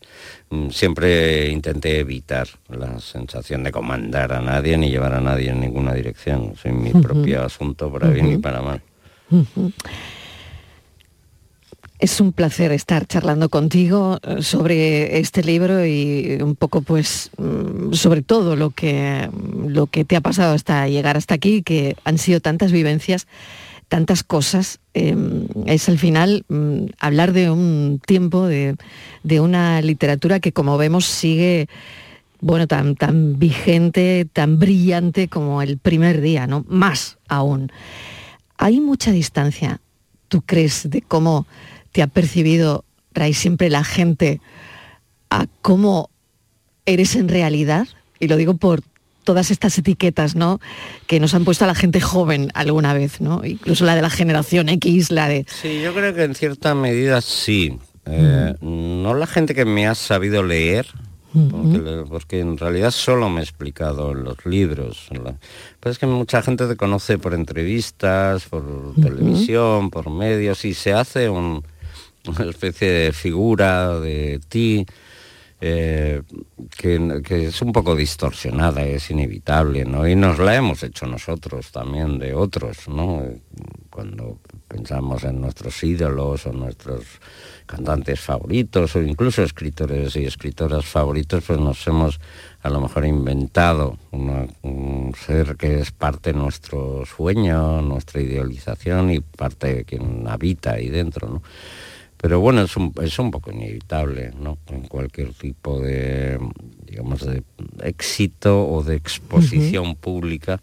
mm, 0.50 0.70
siempre 0.70 1.50
intenté 1.50 2.00
evitar 2.00 2.48
la 2.70 3.00
sensación 3.00 3.64
de 3.64 3.72
comandar 3.72 4.34
a 4.34 4.42
nadie 4.42 4.78
ni 4.78 4.90
llevar 4.90 5.14
a 5.14 5.22
nadie 5.22 5.50
en 5.52 5.60
ninguna 5.60 5.94
dirección. 5.94 6.54
Soy 6.60 6.72
mi 6.72 6.92
propio 6.92 7.44
asunto 7.44 7.92
para 7.92 8.10
bien 8.10 8.32
y 8.32 8.38
para 8.38 8.62
mal. 8.62 8.82
Es 12.02 12.20
un 12.20 12.34
placer 12.34 12.72
estar 12.72 13.06
charlando 13.06 13.50
contigo 13.50 14.18
eh, 14.24 14.42
sobre 14.42 15.20
este 15.20 15.44
libro 15.44 15.86
y 15.86 16.40
un 16.42 16.56
poco 16.56 16.82
pues 16.82 17.30
mm, 17.38 17.94
sobre 17.94 18.24
todo 18.24 18.56
lo 18.56 18.72
que 18.72 19.30
lo 19.68 19.86
que 19.86 20.04
te 20.04 20.16
ha 20.16 20.22
pasado 20.22 20.56
hasta 20.56 20.88
llegar 20.88 21.16
hasta 21.16 21.36
aquí, 21.36 21.62
que 21.62 21.96
han 22.04 22.18
sido 22.18 22.40
tantas 22.40 22.72
vivencias, 22.72 23.28
tantas 23.88 24.24
cosas. 24.24 24.80
eh, 24.96 25.16
es 25.68 25.90
al 25.90 26.00
final 26.00 26.44
mm, 26.50 26.86
hablar 27.00 27.34
de 27.34 27.52
un 27.52 28.02
tiempo, 28.04 28.48
de, 28.48 28.78
de 29.22 29.40
una 29.40 29.80
literatura 29.82 30.40
que 30.40 30.54
como 30.54 30.80
vemos 30.80 31.06
sigue 31.06 31.68
bueno, 32.40 32.66
tan, 32.66 32.96
tan 32.96 33.38
vigente, 33.38 34.28
tan 34.34 34.58
brillante 34.58 35.28
como 35.28 35.62
el 35.62 35.78
primer 35.78 36.20
día, 36.22 36.48
¿no? 36.48 36.66
Más 36.68 37.20
aún. 37.28 37.72
Hay 38.58 38.80
mucha 38.80 39.12
distancia, 39.12 39.82
¿tú 40.30 40.42
crees, 40.42 40.90
de 40.90 41.04
cómo 41.04 41.46
te 41.92 42.02
ha 42.02 42.08
percibido, 42.08 42.86
Ray, 43.14 43.34
siempre 43.34 43.70
la 43.70 43.84
gente 43.84 44.40
a 45.30 45.48
cómo 45.62 46.10
eres 46.86 47.16
en 47.16 47.28
realidad? 47.30 47.88
Y 48.20 48.28
lo 48.28 48.38
digo 48.38 48.56
por 48.56 48.82
todas 49.24 49.52
estas 49.52 49.78
etiquetas, 49.78 50.36
¿no? 50.36 50.60
Que 51.08 51.20
nos 51.20 51.34
han 51.34 51.46
puesto 51.46 51.64
a 51.66 51.68
la 51.68 51.76
gente 51.76 52.02
joven 52.02 52.50
alguna 52.54 52.94
vez, 52.94 53.22
¿no? 53.22 53.46
Incluso 53.46 53.86
la 53.86 53.96
de 53.96 54.02
la 54.02 54.10
generación 54.10 54.68
X, 54.70 55.12
la 55.12 55.28
de... 55.28 55.46
Sí, 55.48 55.80
yo 55.82 55.94
creo 55.94 56.14
que 56.14 56.24
en 56.24 56.36
cierta 56.36 56.74
medida 56.76 57.22
sí. 57.22 57.78
Eh, 58.06 58.56
No 58.62 59.14
la 59.14 59.28
gente 59.28 59.54
que 59.54 59.64
me 59.66 59.86
ha 59.88 59.94
sabido 59.96 60.42
leer, 60.44 60.88
porque, 61.34 61.78
le- 61.78 62.04
porque 62.06 62.40
en 62.40 62.58
realidad 62.58 62.90
solo 62.92 63.30
me 63.30 63.42
he 63.42 63.44
explicado 63.44 64.12
en 64.12 64.24
los 64.24 64.44
libros. 64.46 65.08
la- 65.12 65.36
Pero 65.80 65.92
es 65.92 66.00
que 66.00 66.08
mucha 66.08 66.42
gente 66.42 66.68
te 66.68 66.76
conoce 66.76 67.20
por 67.20 67.34
entrevistas, 67.36 68.46
por 68.46 68.94
televisión, 69.02 69.92
por 69.92 70.10
medios, 70.10 70.66
y 70.66 70.74
se 70.74 70.94
hace 70.94 71.30
un- 71.30 71.64
una 72.28 72.50
especie 72.50 72.90
de 72.90 73.14
figura 73.14 74.00
de 74.00 74.40
ti 74.48 74.86
eh, 75.64 76.24
que, 76.76 77.48
es 77.48 77.62
un 77.62 77.72
poco 77.72 77.96
distorsionada, 77.96 78.82
es 78.82 79.12
inevitable, 79.12 79.86
¿no? 79.86 80.08
Y 80.08 80.16
nos 80.16 80.40
la 80.40 80.56
hemos 80.56 80.82
hecho 80.82 81.06
nosotros 81.06 81.72
también 81.72 82.18
de 82.18 82.34
otros, 82.34 82.88
¿no? 82.88 83.24
Cuando 83.92 84.40
pensamos 84.68 85.24
en 85.24 85.40
nuestros 85.40 85.84
ídolos 85.84 86.48
o 86.48 86.52
nuestros 86.52 87.06
cantantes 87.68 88.20
favoritos 88.20 88.96
o 88.96 89.04
incluso 89.04 89.44
escritores 89.44 90.16
y 90.16 90.26
escritoras 90.26 90.86
favoritos, 90.86 91.44
pues 91.46 91.60
nos 91.60 91.86
hemos 91.86 92.20
a 92.64 92.70
lo 92.72 92.82
mejor 92.82 93.06
inventado 93.06 94.00
un 94.12 95.14
ser 95.16 95.58
que 95.58 95.80
es 95.82 95.92
parte 95.92 96.34
de 96.34 96.40
nuestro 96.40 97.06
sueño, 97.06 97.84
nuestra 97.84 98.20
idealización 98.20 99.12
y 99.12 99.20
parte 99.20 99.76
de 99.76 99.86
quien 99.86 100.28
habita 100.28 100.72
ahí 100.72 100.90
dentro, 100.90 101.30
¿no? 101.30 101.44
Pero 102.22 102.40
bueno, 102.40 102.62
es 102.62 102.78
un, 102.78 102.94
es 103.02 103.18
un 103.18 103.32
poco 103.32 103.52
inevitable, 103.52 104.32
¿no? 104.40 104.60
En 104.68 104.84
cualquier 104.84 105.34
tipo 105.34 105.80
de, 105.82 106.38
digamos, 106.86 107.26
de 107.26 107.42
éxito 107.84 108.68
o 108.70 108.84
de 108.84 108.96
exposición 108.96 109.96
pública, 109.96 110.62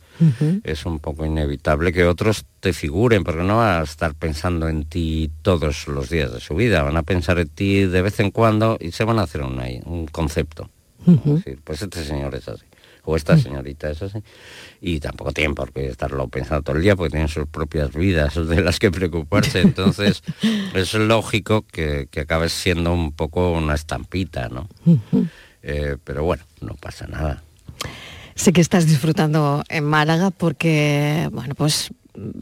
es 0.62 0.86
un 0.86 1.00
poco 1.00 1.26
inevitable 1.26 1.92
que 1.92 2.04
otros 2.04 2.44
te 2.60 2.72
figuren, 2.72 3.24
porque 3.24 3.42
no 3.42 3.56
van 3.56 3.80
a 3.80 3.82
estar 3.84 4.14
pensando 4.14 4.68
en 4.68 4.84
ti 4.84 5.30
todos 5.42 5.88
los 5.88 6.08
días 6.10 6.32
de 6.32 6.38
su 6.40 6.54
vida, 6.54 6.82
van 6.82 6.96
a 6.96 7.02
pensar 7.02 7.40
en 7.40 7.48
ti 7.48 7.84
de 7.86 8.02
vez 8.02 8.20
en 8.20 8.30
cuando 8.30 8.76
y 8.80 8.92
se 8.92 9.02
van 9.04 9.18
a 9.18 9.22
hacer 9.22 9.42
una- 9.42 9.66
un 9.84 10.06
concepto. 10.06 10.70
Decir, 11.04 11.60
pues 11.64 11.82
este 11.82 12.04
señor 12.04 12.34
es 12.34 12.48
así, 12.48 12.64
o 13.04 13.16
esta 13.16 13.36
señorita 13.38 13.90
es 13.90 14.02
así. 14.02 14.22
Y 14.80 15.00
tampoco 15.00 15.32
tienen 15.32 15.54
por 15.54 15.72
qué 15.72 15.86
estarlo 15.86 16.28
pensando 16.28 16.62
todo 16.62 16.76
el 16.76 16.82
día, 16.82 16.96
porque 16.96 17.12
tienen 17.12 17.28
sus 17.28 17.46
propias 17.46 17.92
vidas 17.94 18.34
de 18.48 18.62
las 18.62 18.78
que 18.78 18.90
preocuparse. 18.90 19.60
Entonces, 19.62 20.22
es 20.74 20.94
lógico 20.94 21.62
que, 21.62 22.08
que 22.10 22.20
acabes 22.20 22.52
siendo 22.52 22.92
un 22.92 23.12
poco 23.12 23.52
una 23.52 23.74
estampita, 23.74 24.48
¿no? 24.48 24.68
Eh, 25.62 25.96
pero 26.04 26.24
bueno, 26.24 26.44
no 26.60 26.74
pasa 26.74 27.06
nada. 27.06 27.42
Sé 28.34 28.52
que 28.52 28.60
estás 28.60 28.86
disfrutando 28.86 29.64
en 29.68 29.84
Málaga 29.84 30.30
porque, 30.30 31.28
bueno, 31.32 31.54
pues 31.54 31.90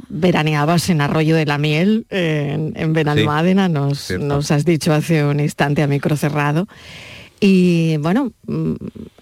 veraneabas 0.09 0.88
en 0.90 1.01
Arroyo 1.01 1.37
de 1.37 1.47
la 1.47 1.59
Miel, 1.59 2.07
en, 2.11 2.73
en 2.77 2.92
Benalmádena, 2.92 3.69
nos, 3.69 4.11
nos 4.11 4.51
has 4.51 4.64
dicho 4.64 4.92
hace 4.92 5.25
un 5.25 5.40
instante 5.40 5.83
a 5.83 5.87
micro 5.87 6.16
cerrado. 6.16 6.66
Y 7.38 7.99
bueno, 7.99 8.33
mm, 8.46 8.75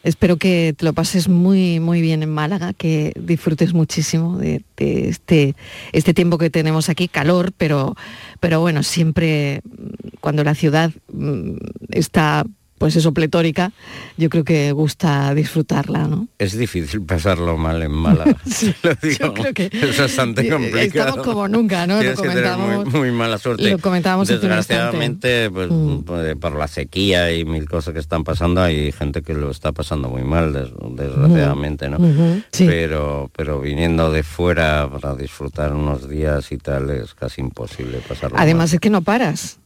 espero 0.05 0.37
que 0.37 0.74
te 0.77 0.85
lo 0.85 0.92
pases 0.92 1.29
muy, 1.29 1.81
muy 1.81 2.00
bien 2.00 2.22
en 2.22 2.31
Málaga, 2.31 2.72
que 2.72 3.12
disfrutes 3.18 3.74
muchísimo 3.74 4.38
de, 4.38 4.64
este, 4.77 5.57
este 5.92 6.14
tiempo 6.14 6.38
que 6.38 6.50
tenemos 6.50 6.88
aquí, 6.88 7.09
calor, 7.09 7.53
pero, 7.57 7.96
pero 8.38 8.61
bueno, 8.61 8.83
siempre 8.83 9.62
mm, 9.64 10.16
cuando 10.20 10.44
la 10.44 10.55
ciudad 10.55 10.92
mm, 11.12 11.57
está 11.90 12.44
pues 12.78 12.96
eso 12.96 13.12
pletórica, 13.12 13.72
yo 14.16 14.28
creo 14.28 14.44
que 14.44 14.72
gusta 14.72 15.32
disfrutarla, 15.34 16.06
¿no? 16.08 16.28
Es 16.38 16.56
difícil 16.58 17.02
pasarlo 17.02 17.56
mal 17.56 17.82
en 17.82 17.92
Málaga. 17.92 18.37
Lo 18.82 18.94
digo, 19.02 19.32
creo 19.34 19.54
que 19.54 19.70
es 19.72 19.98
bastante 19.98 20.46
eh, 20.46 20.50
complicado. 20.50 21.08
estamos 21.08 21.26
como 21.26 21.48
nunca, 21.48 21.87
¿no? 21.87 22.02
Lo 22.02 22.14
comentábamos- 22.14 22.84
muy, 22.87 23.00
muy 23.00 23.10
mala 23.12 23.38
suerte. 23.38 23.70
lo 23.70 23.78
comentábamos 23.78 24.28
Desgraciadamente, 24.28 25.50
pues, 25.50 25.70
Mm. 25.70 26.02
pues, 26.04 26.37
por 26.37 26.56
la 26.56 26.68
sequía 26.68 27.32
y 27.32 27.44
mil 27.44 27.68
cosas 27.68 27.94
que 27.94 28.00
están 28.00 28.24
pasando, 28.24 28.62
hay 28.62 28.92
gente 28.92 29.22
que 29.22 29.34
lo 29.34 29.50
está 29.50 29.72
pasando 29.72 30.08
muy 30.08 30.22
mal, 30.22 30.52
des- 30.52 30.70
desgraciadamente, 30.90 31.88
¿no? 31.88 31.98
Ujú, 31.98 32.42
sí. 32.52 32.66
Pero, 32.66 33.30
pero 33.37 33.60
viniendo 33.60 34.10
de 34.10 34.22
fuera 34.22 34.88
para 34.90 35.14
disfrutar 35.14 35.72
unos 35.74 36.08
días 36.08 36.50
y 36.52 36.58
tal, 36.58 36.90
es 36.90 37.14
casi 37.14 37.40
imposible 37.40 37.98
pasarlo 38.06 38.37
Además 38.38 38.72
es 38.72 38.80
que 38.80 38.90
no 38.90 39.02
paras. 39.02 39.58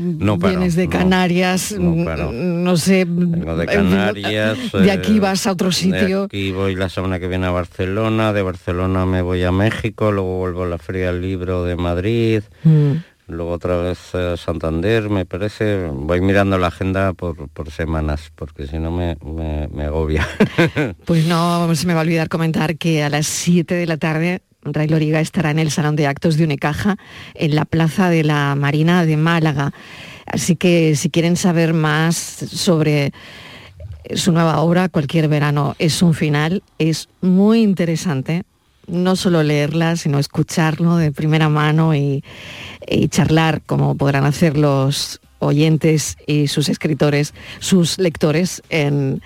No 0.00 0.38
paro, 0.38 0.52
Vienes 0.54 0.74
de 0.76 0.88
Canarias, 0.88 1.72
no 1.78 2.76
sé, 2.76 3.04
Vengo 3.06 3.56
de 3.56 3.66
Canarias. 3.66 4.58
de 4.72 4.90
aquí 4.90 5.16
eh, 5.16 5.20
vas 5.20 5.46
a 5.46 5.52
otro 5.52 5.68
De 5.68 5.74
sitio. 5.74 6.22
aquí 6.24 6.52
voy 6.52 6.74
la 6.74 6.88
semana 6.88 7.18
que 7.20 7.28
viene 7.28 7.46
a 7.46 7.50
Barcelona, 7.50 8.32
de 8.32 8.42
Barcelona 8.42 9.04
me 9.06 9.22
voy 9.22 9.42
a 9.42 9.52
México, 9.52 10.10
luego 10.12 10.38
vuelvo 10.38 10.62
a 10.64 10.66
la 10.68 10.78
Feria 10.78 11.12
del 11.12 11.20
Libro 11.22 11.64
de 11.64 11.76
Madrid, 11.76 12.42
Mm. 12.64 12.92
luego 13.28 13.52
otra 13.52 13.76
vez 13.76 14.14
a 14.14 14.36
Santander, 14.36 15.08
me 15.10 15.24
parece. 15.26 15.86
Voy 15.92 16.20
mirando 16.20 16.58
la 16.58 16.66
agenda 16.68 17.12
por, 17.12 17.48
por 17.48 17.70
semanas, 17.70 18.32
porque 18.34 18.66
si 18.66 18.78
no 18.78 18.90
me, 18.90 19.16
me, 19.24 19.68
me 19.68 19.84
agobia. 19.84 20.26
Pues 21.04 21.26
no 21.26 21.72
se 21.74 21.86
me 21.86 21.94
va 21.94 22.00
a 22.00 22.02
olvidar 22.02 22.28
comentar 22.28 22.76
que 22.76 23.02
a 23.02 23.08
las 23.10 23.26
7 23.26 23.74
de 23.74 23.86
la 23.86 23.96
tarde 23.98 24.42
Ray 24.62 24.88
Loriga 24.88 25.20
estará 25.20 25.50
en 25.50 25.58
el 25.58 25.70
Salón 25.70 25.96
de 25.96 26.06
Actos 26.06 26.36
de 26.36 26.44
Unicaja 26.44 26.96
en 27.34 27.54
la 27.54 27.64
Plaza 27.64 28.10
de 28.10 28.24
la 28.24 28.54
Marina 28.54 29.06
de 29.06 29.16
Málaga. 29.16 29.72
Así 30.26 30.56
que 30.56 30.96
si 30.96 31.10
quieren 31.10 31.36
saber 31.36 31.72
más 31.72 32.16
sobre 32.16 33.12
su 34.14 34.32
nueva 34.32 34.60
obra, 34.60 34.88
Cualquier 34.88 35.28
verano 35.28 35.74
es 35.78 36.02
un 36.02 36.14
final, 36.14 36.62
es 36.78 37.08
muy 37.20 37.62
interesante. 37.62 38.42
No 38.86 39.16
solo 39.16 39.42
leerla, 39.42 39.96
sino 39.96 40.18
escucharlo 40.18 40.96
de 40.96 41.12
primera 41.12 41.48
mano 41.48 41.94
y, 41.94 42.24
y 42.88 43.08
charlar 43.08 43.62
como 43.62 43.94
podrán 43.94 44.24
hacer 44.24 44.56
los 44.56 45.20
oyentes 45.38 46.16
y 46.26 46.48
sus 46.48 46.68
escritores, 46.68 47.34
sus 47.60 47.98
lectores 47.98 48.62
en, 48.68 49.22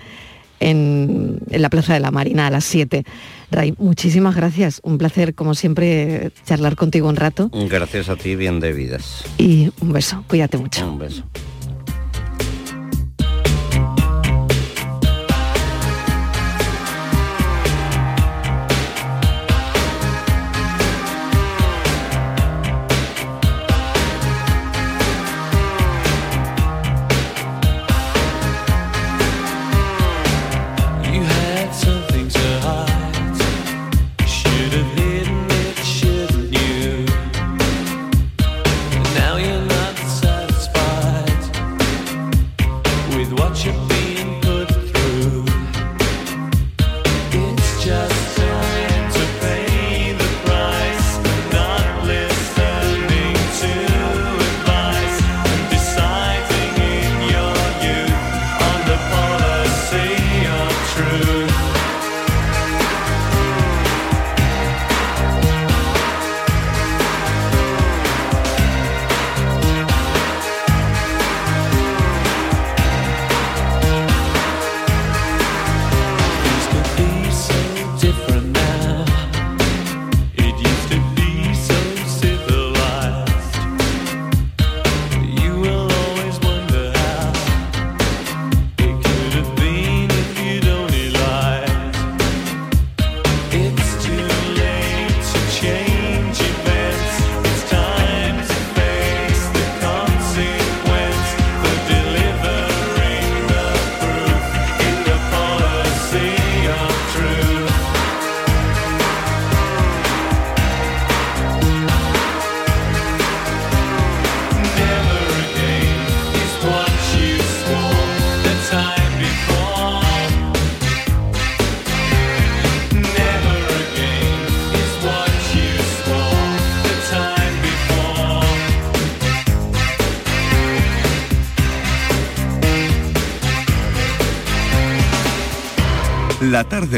en, 0.65 1.39
en 1.49 1.61
la 1.61 1.69
Plaza 1.69 1.93
de 1.93 1.99
la 1.99 2.11
Marina 2.11 2.47
a 2.47 2.49
las 2.49 2.65
7. 2.65 3.03
Ray, 3.51 3.73
muchísimas 3.77 4.35
gracias. 4.35 4.81
Un 4.83 4.97
placer, 4.97 5.35
como 5.35 5.53
siempre, 5.53 6.31
charlar 6.45 6.75
contigo 6.75 7.07
un 7.07 7.15
rato. 7.15 7.49
Gracias 7.69 8.09
a 8.09 8.15
ti, 8.15 8.35
bien 8.35 8.59
debidas. 8.59 9.23
Y 9.37 9.71
un 9.81 9.93
beso. 9.93 10.23
Cuídate 10.27 10.57
mucho. 10.57 10.87
Un 10.87 10.99
beso. 10.99 11.23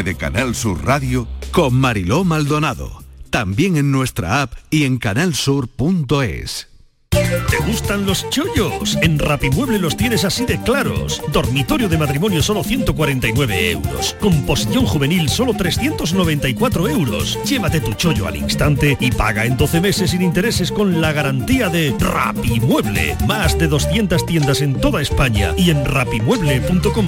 De 0.04 0.16
Canal 0.16 0.54
Sur 0.54 0.86
Radio 0.86 1.28
con 1.52 1.74
Mariló 1.74 2.24
Maldonado. 2.24 3.04
También 3.30 3.78
en 3.78 3.92
nuestra 3.92 4.42
app 4.42 4.54
y 4.70 4.84
en 4.84 4.98
canalsur.es. 4.98 6.68
¿Te 7.10 7.58
gustan 7.66 8.06
los 8.06 8.30
chollos? 8.30 8.98
En 9.02 9.18
Rapimueble 9.18 9.80
los 9.80 9.98
tienes 9.98 10.24
así 10.24 10.46
de 10.46 10.62
claros. 10.62 11.22
Dormitorio 11.34 11.90
de 11.90 11.98
matrimonio 11.98 12.44
solo 12.44 12.64
149 12.64 13.72
euros. 13.72 14.16
Composición 14.20 14.86
juvenil 14.86 15.30
solo 15.30 15.54
394 15.54 16.88
euros. 16.90 17.40
Llévate 17.46 17.80
tu 17.80 17.94
chollo 17.94 18.28
al 18.28 18.36
instante 18.36 18.98
y 19.00 19.12
paga 19.12 19.46
en 19.46 19.58
12 19.58 19.82
meses 19.82 20.12
sin 20.12 20.22
intereses 20.22 20.72
con 20.72 21.02
la 21.02 21.12
garantía 21.12 21.70
de 21.70 21.96
Rapimueble. 22.00 23.18
Más 23.28 23.58
de 23.58 23.68
200 23.68 24.26
tiendas 24.26 24.62
en 24.62 24.80
toda 24.80 25.02
España 25.02 25.54
y 25.58 25.72
en 25.72 25.86
rapimueble.com. 25.86 27.08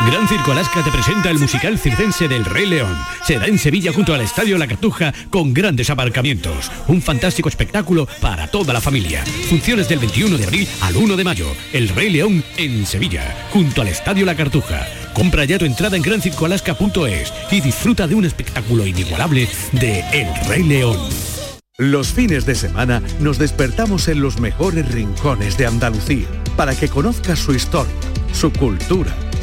Gran 0.00 0.28
Circo 0.28 0.52
Alaska 0.52 0.82
te 0.82 0.90
presenta 0.90 1.30
el 1.30 1.38
musical 1.38 1.78
circense 1.78 2.28
del 2.28 2.44
Rey 2.44 2.66
León. 2.66 2.94
Será 3.24 3.46
en 3.46 3.58
Sevilla 3.58 3.92
junto 3.92 4.12
al 4.12 4.20
Estadio 4.20 4.58
La 4.58 4.66
Cartuja 4.66 5.14
con 5.30 5.54
grandes 5.54 5.88
aparcamientos. 5.88 6.70
Un 6.88 7.00
fantástico 7.00 7.48
espectáculo 7.48 8.06
para 8.20 8.46
toda 8.48 8.74
la 8.74 8.80
familia. 8.82 9.24
Funciones 9.48 9.88
del 9.88 10.00
21 10.00 10.36
de 10.36 10.44
abril 10.44 10.68
al 10.82 10.96
1 10.96 11.16
de 11.16 11.24
mayo. 11.24 11.46
El 11.72 11.88
Rey 11.88 12.10
León 12.10 12.44
en 12.58 12.84
Sevilla, 12.84 13.34
junto 13.50 13.80
al 13.80 13.88
Estadio 13.88 14.26
La 14.26 14.36
Cartuja. 14.36 14.86
Compra 15.14 15.44
ya 15.44 15.58
tu 15.58 15.64
entrada 15.64 15.96
en 15.96 16.02
grancircoalaska.es 16.02 17.32
y 17.50 17.60
disfruta 17.60 18.06
de 18.06 18.14
un 18.14 18.26
espectáculo 18.26 18.86
inigualable 18.86 19.48
de 19.72 20.00
El 20.12 20.28
Rey 20.48 20.64
León. 20.64 20.98
Los 21.78 22.12
fines 22.12 22.44
de 22.46 22.54
semana 22.54 23.02
nos 23.20 23.38
despertamos 23.38 24.08
en 24.08 24.20
los 24.20 24.38
mejores 24.38 24.92
rincones 24.92 25.56
de 25.56 25.66
Andalucía 25.66 26.26
para 26.56 26.74
que 26.74 26.88
conozcas 26.88 27.38
su 27.38 27.52
historia, 27.54 27.92
su 28.32 28.52
cultura, 28.52 29.12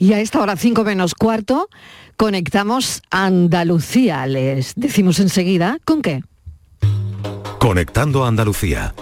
Y 0.00 0.14
a 0.14 0.20
esta 0.20 0.40
hora, 0.40 0.56
5 0.56 0.82
menos 0.82 1.14
cuarto, 1.14 1.68
conectamos 2.16 3.02
a 3.10 3.26
Andalucía. 3.26 4.26
Les 4.26 4.74
decimos 4.74 5.20
enseguida 5.20 5.76
con 5.84 6.00
qué. 6.00 6.22
Conectando 7.58 8.24
a 8.24 8.28
Andalucía. 8.28 8.94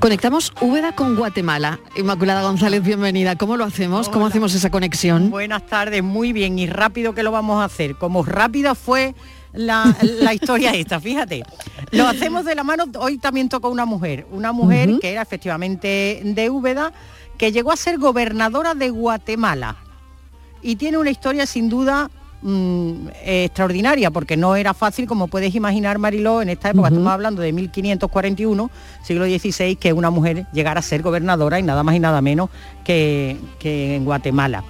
Conectamos 0.00 0.52
Úbeda 0.60 0.96
con 0.96 1.14
Guatemala. 1.14 1.78
Inmaculada 1.94 2.42
González, 2.42 2.82
bienvenida. 2.82 3.36
¿Cómo 3.36 3.56
lo 3.56 3.64
hacemos? 3.64 4.08
¿Cómo 4.08 4.26
hacemos 4.26 4.56
esa 4.56 4.70
conexión? 4.70 5.30
Buenas 5.30 5.66
tardes, 5.66 6.02
muy 6.02 6.32
bien 6.32 6.58
y 6.58 6.66
rápido 6.66 7.14
que 7.14 7.22
lo 7.22 7.30
vamos 7.30 7.62
a 7.62 7.66
hacer. 7.66 7.94
Como 7.94 8.24
rápida 8.24 8.74
fue 8.74 9.14
la, 9.52 9.94
la 10.02 10.34
historia 10.34 10.72
esta, 10.72 10.98
fíjate. 10.98 11.44
Lo 11.92 12.08
hacemos 12.08 12.44
de 12.44 12.56
la 12.56 12.64
mano, 12.64 12.86
hoy 12.98 13.18
también 13.18 13.48
toca 13.48 13.68
una 13.68 13.84
mujer, 13.84 14.26
una 14.32 14.50
mujer 14.50 14.98
que 15.00 15.12
era 15.12 15.22
efectivamente 15.22 16.22
de 16.24 16.50
Úbeda, 16.50 16.92
que 17.40 17.52
llegó 17.52 17.72
a 17.72 17.76
ser 17.76 17.96
gobernadora 17.96 18.74
de 18.74 18.90
Guatemala. 18.90 19.76
Y 20.60 20.76
tiene 20.76 20.98
una 20.98 21.08
historia 21.08 21.46
sin 21.46 21.70
duda 21.70 22.10
mm, 22.42 23.08
eh, 23.14 23.44
extraordinaria, 23.46 24.10
porque 24.10 24.36
no 24.36 24.56
era 24.56 24.74
fácil, 24.74 25.06
como 25.06 25.26
puedes 25.26 25.54
imaginar, 25.54 25.96
Mariló, 25.96 26.42
en 26.42 26.50
esta 26.50 26.68
época, 26.68 26.88
estamos 26.88 27.10
hablando 27.10 27.40
de 27.40 27.54
1541, 27.54 28.70
siglo 29.02 29.24
XVI, 29.24 29.76
que 29.76 29.94
una 29.94 30.10
mujer 30.10 30.48
llegara 30.52 30.80
a 30.80 30.82
ser 30.82 31.00
gobernadora 31.00 31.58
y 31.58 31.62
nada 31.62 31.82
más 31.82 31.94
y 31.94 32.00
nada 32.00 32.20
menos 32.20 32.50
que, 32.84 33.38
que 33.58 33.96
en 33.96 34.04
Guatemala. 34.04 34.62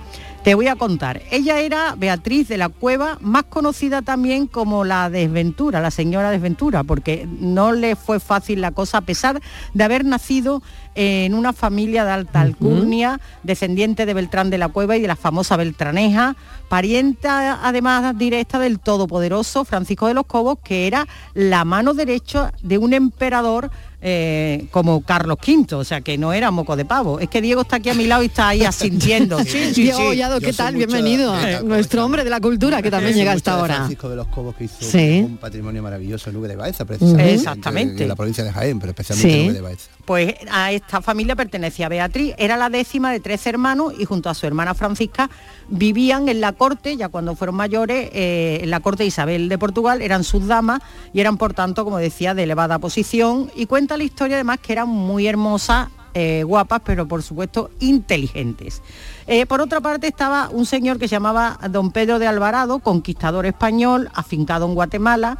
Te 0.42 0.54
voy 0.54 0.68
a 0.68 0.76
contar. 0.76 1.20
Ella 1.30 1.60
era 1.60 1.94
Beatriz 1.98 2.48
de 2.48 2.56
la 2.56 2.70
Cueva, 2.70 3.18
más 3.20 3.44
conocida 3.44 4.00
también 4.00 4.46
como 4.46 4.84
la 4.84 5.10
Desventura, 5.10 5.80
la 5.80 5.90
señora 5.90 6.30
Desventura, 6.30 6.82
porque 6.82 7.28
no 7.40 7.72
le 7.72 7.94
fue 7.94 8.20
fácil 8.20 8.62
la 8.62 8.70
cosa, 8.70 8.98
a 8.98 9.02
pesar 9.02 9.42
de 9.74 9.84
haber 9.84 10.06
nacido 10.06 10.62
en 10.94 11.34
una 11.34 11.52
familia 11.52 12.06
de 12.06 12.12
alta 12.12 12.40
alcurnia, 12.40 13.20
descendiente 13.42 14.06
de 14.06 14.14
Beltrán 14.14 14.48
de 14.48 14.56
la 14.56 14.68
Cueva 14.68 14.96
y 14.96 15.02
de 15.02 15.08
la 15.08 15.16
famosa 15.16 15.58
Beltraneja, 15.58 16.36
parienta 16.70 17.60
además 17.62 18.16
directa 18.16 18.58
del 18.58 18.80
todopoderoso 18.80 19.66
Francisco 19.66 20.06
de 20.06 20.14
los 20.14 20.24
Cobos, 20.24 20.58
que 20.64 20.86
era 20.86 21.06
la 21.34 21.66
mano 21.66 21.92
derecha 21.92 22.54
de 22.62 22.78
un 22.78 22.94
emperador 22.94 23.70
eh, 24.02 24.66
como 24.70 25.02
Carlos 25.02 25.36
V, 25.46 25.74
o 25.74 25.84
sea 25.84 26.00
que 26.00 26.16
no 26.16 26.32
era 26.32 26.50
moco 26.50 26.76
de 26.76 26.84
pavo. 26.84 27.20
Es 27.20 27.28
que 27.28 27.42
Diego 27.42 27.62
está 27.62 27.76
aquí 27.76 27.90
a 27.90 27.94
mi 27.94 28.06
lado 28.06 28.22
y 28.22 28.26
está 28.26 28.48
ahí 28.48 28.64
asintiendo. 28.64 29.38
Sí, 29.50 29.74
sí, 29.74 29.82
Diego 29.82 30.12
sí. 30.12 30.44
¿qué 30.46 30.52
tal? 30.52 30.76
Bienvenido. 30.76 31.34
Nuestro 31.64 32.04
hombre 32.04 32.22
de 32.24 32.30
la 32.30 32.40
cultura 32.40 32.82
que 32.82 32.90
también 32.90 33.14
llega 33.14 33.32
hasta 33.32 33.54
ahora. 33.58 33.76
Francisco 33.76 34.08
de 34.08 34.16
los 34.16 34.28
Cobos 34.28 34.54
que 34.54 34.64
hizo 34.64 34.76
Sí. 34.80 35.22
un 35.24 35.38
patrimonio 35.38 35.82
maravilloso 35.82 36.30
en 36.30 36.36
Nube 36.36 36.48
de 36.48 36.56
Baeza, 36.56 36.84
precisamente. 36.84 37.34
Exactamente. 37.34 38.02
En 38.04 38.08
la 38.08 38.16
provincia 38.16 38.44
de 38.44 38.52
Jaén, 38.52 38.78
pero 38.78 38.90
especialmente 38.90 39.40
en. 39.40 39.46
Nube 39.46 39.54
de 39.54 39.60
Baeza. 39.60 39.90
Pues 40.04 40.34
a 40.50 40.72
esta 40.72 41.00
familia 41.02 41.36
pertenecía 41.36 41.88
Beatriz, 41.88 42.34
era 42.38 42.56
la 42.56 42.68
décima 42.68 43.12
de 43.12 43.20
tres 43.20 43.46
hermanos 43.46 43.92
y 43.98 44.04
junto 44.04 44.28
a 44.28 44.34
su 44.34 44.46
hermana 44.46 44.74
Francisca 44.74 45.30
vivían 45.68 46.28
en 46.28 46.40
la 46.40 46.52
corte, 46.52 46.96
ya 46.96 47.08
cuando 47.08 47.34
fueron 47.36 47.54
mayores, 47.56 48.10
eh, 48.12 48.60
en 48.62 48.70
la 48.70 48.80
corte 48.80 49.04
de 49.04 49.08
Isabel 49.08 49.48
de 49.48 49.58
Portugal, 49.58 50.02
eran 50.02 50.24
sus 50.24 50.46
damas 50.46 50.80
y 51.12 51.20
eran 51.20 51.36
por 51.36 51.54
tanto, 51.54 51.84
como 51.84 51.98
decía, 51.98 52.34
de 52.34 52.42
elevada 52.44 52.78
posición 52.78 53.50
y 53.54 53.66
cuenta 53.66 53.89
la 53.96 54.04
historia 54.04 54.36
además 54.36 54.58
que 54.60 54.72
eran 54.72 54.88
muy 54.88 55.26
hermosas, 55.26 55.88
eh, 56.14 56.42
guapas, 56.44 56.82
pero 56.84 57.06
por 57.06 57.22
supuesto 57.22 57.70
inteligentes. 57.78 58.82
Eh, 59.26 59.46
por 59.46 59.60
otra 59.60 59.80
parte 59.80 60.08
estaba 60.08 60.48
un 60.50 60.66
señor 60.66 60.98
que 60.98 61.06
se 61.06 61.12
llamaba 61.12 61.58
don 61.70 61.92
Pedro 61.92 62.18
de 62.18 62.26
Alvarado, 62.26 62.80
conquistador 62.80 63.46
español, 63.46 64.10
afincado 64.14 64.66
en 64.66 64.74
Guatemala, 64.74 65.38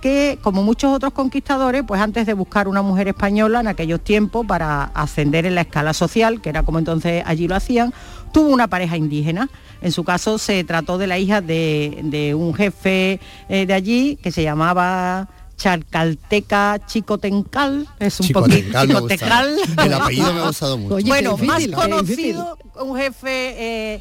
que 0.00 0.38
como 0.42 0.62
muchos 0.62 0.94
otros 0.94 1.12
conquistadores, 1.12 1.84
pues 1.86 2.00
antes 2.00 2.26
de 2.26 2.34
buscar 2.34 2.68
una 2.68 2.82
mujer 2.82 3.08
española 3.08 3.60
en 3.60 3.68
aquellos 3.68 4.00
tiempos 4.00 4.46
para 4.46 4.84
ascender 4.94 5.46
en 5.46 5.54
la 5.54 5.62
escala 5.62 5.92
social, 5.92 6.40
que 6.40 6.48
era 6.48 6.62
como 6.62 6.78
entonces 6.78 7.22
allí 7.26 7.48
lo 7.48 7.54
hacían, 7.54 7.92
tuvo 8.32 8.48
una 8.48 8.68
pareja 8.68 8.96
indígena. 8.96 9.48
En 9.82 9.92
su 9.92 10.04
caso 10.04 10.38
se 10.38 10.62
trató 10.64 10.98
de 10.98 11.06
la 11.06 11.18
hija 11.18 11.40
de, 11.40 12.00
de 12.04 12.34
un 12.34 12.54
jefe 12.54 13.20
eh, 13.48 13.66
de 13.66 13.74
allí 13.74 14.16
que 14.16 14.32
se 14.32 14.42
llamaba 14.42 15.28
Charcalteca 15.60 16.80
Chicotencal, 16.86 17.86
es 17.98 18.18
un 18.18 18.26
Chicotencal 18.28 18.88
poquito 18.88 19.00
gustado. 19.02 19.56
El 19.84 19.92
apellido 19.92 20.32
me 20.32 20.40
ha 20.40 20.46
gustado 20.46 20.78
mucho. 20.78 20.94
Oye, 20.94 21.06
bueno, 21.06 21.36
más 21.36 21.66
conocido 21.68 22.56
un 22.80 22.96
jefe 22.96 23.96
eh, 23.96 24.00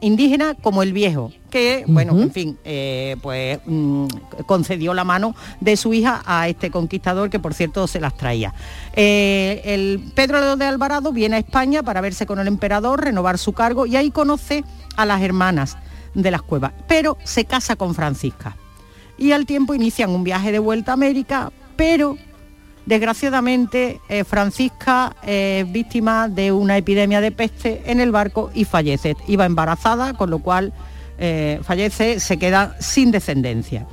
indígena 0.00 0.54
como 0.54 0.82
el 0.82 0.92
viejo, 0.92 1.32
que, 1.50 1.84
bueno, 1.86 2.20
en 2.20 2.32
fin, 2.32 2.58
eh, 2.64 3.16
pues 3.22 3.60
mm, 3.64 4.06
concedió 4.44 4.92
la 4.92 5.04
mano 5.04 5.36
de 5.60 5.76
su 5.76 5.94
hija 5.94 6.20
a 6.26 6.48
este 6.48 6.72
conquistador 6.72 7.30
que, 7.30 7.38
por 7.38 7.54
cierto, 7.54 7.86
se 7.86 8.00
las 8.00 8.16
traía. 8.16 8.52
Eh, 8.94 9.62
el 9.64 10.10
Pedro 10.16 10.56
de 10.56 10.64
Alvarado 10.64 11.12
viene 11.12 11.36
a 11.36 11.38
España 11.38 11.84
para 11.84 12.00
verse 12.00 12.26
con 12.26 12.40
el 12.40 12.48
emperador, 12.48 13.04
renovar 13.04 13.38
su 13.38 13.52
cargo 13.52 13.86
y 13.86 13.94
ahí 13.94 14.10
conoce 14.10 14.64
a 14.96 15.06
las 15.06 15.22
hermanas 15.22 15.78
de 16.14 16.32
las 16.32 16.42
cuevas, 16.42 16.72
pero 16.88 17.16
se 17.22 17.44
casa 17.44 17.76
con 17.76 17.94
Francisca. 17.94 18.56
Y 19.20 19.30
al 19.30 19.46
tiempo 19.46 19.74
inician 19.74 20.10
un 20.10 20.24
viaje 20.24 20.50
de 20.50 20.58
vuelta 20.58 20.90
a 20.90 20.94
América, 20.94 21.52
pero 21.76 22.16
Desgraciadamente, 22.86 24.00
eh, 24.08 24.24
Francisca 24.24 25.14
es 25.22 25.70
víctima 25.70 26.28
de 26.28 26.50
una 26.50 26.76
epidemia 26.76 27.20
de 27.20 27.30
peste 27.30 27.82
en 27.86 28.00
el 28.00 28.10
barco 28.10 28.50
y 28.52 28.64
fallece. 28.64 29.16
Iba 29.28 29.46
embarazada, 29.46 30.14
con 30.14 30.28
lo 30.30 30.40
cual 30.40 30.72
eh, 31.18 31.60
fallece, 31.62 32.18
se 32.18 32.38
queda 32.38 32.76
sin 32.80 33.12
descendencia. 33.12 33.86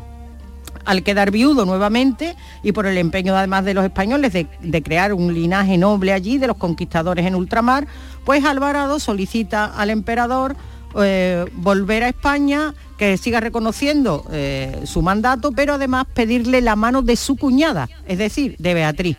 Al 0.85 1.03
quedar 1.03 1.31
viudo 1.31 1.65
nuevamente 1.65 2.35
y 2.63 2.71
por 2.71 2.87
el 2.87 2.97
empeño 2.97 3.35
además 3.35 3.65
de 3.65 3.73
los 3.73 3.83
españoles 3.83 4.31
de, 4.31 4.47
de 4.61 4.81
crear 4.81 5.13
un 5.13 5.33
linaje 5.33 5.77
noble 5.77 6.13
allí, 6.13 6.37
de 6.37 6.47
los 6.47 6.57
conquistadores 6.57 7.25
en 7.25 7.35
ultramar, 7.35 7.85
pues 8.25 8.45
Alvarado 8.45 8.99
solicita 8.99 9.65
al 9.65 9.89
emperador 9.89 10.55
eh, 10.97 11.45
volver 11.53 12.03
a 12.03 12.09
España, 12.09 12.73
que 12.97 13.17
siga 13.17 13.39
reconociendo 13.39 14.25
eh, 14.31 14.81
su 14.85 15.01
mandato, 15.01 15.51
pero 15.51 15.75
además 15.75 16.07
pedirle 16.13 16.61
la 16.61 16.75
mano 16.75 17.01
de 17.01 17.15
su 17.15 17.35
cuñada, 17.35 17.89
es 18.07 18.17
decir, 18.17 18.55
de 18.57 18.73
Beatriz. 18.73 19.17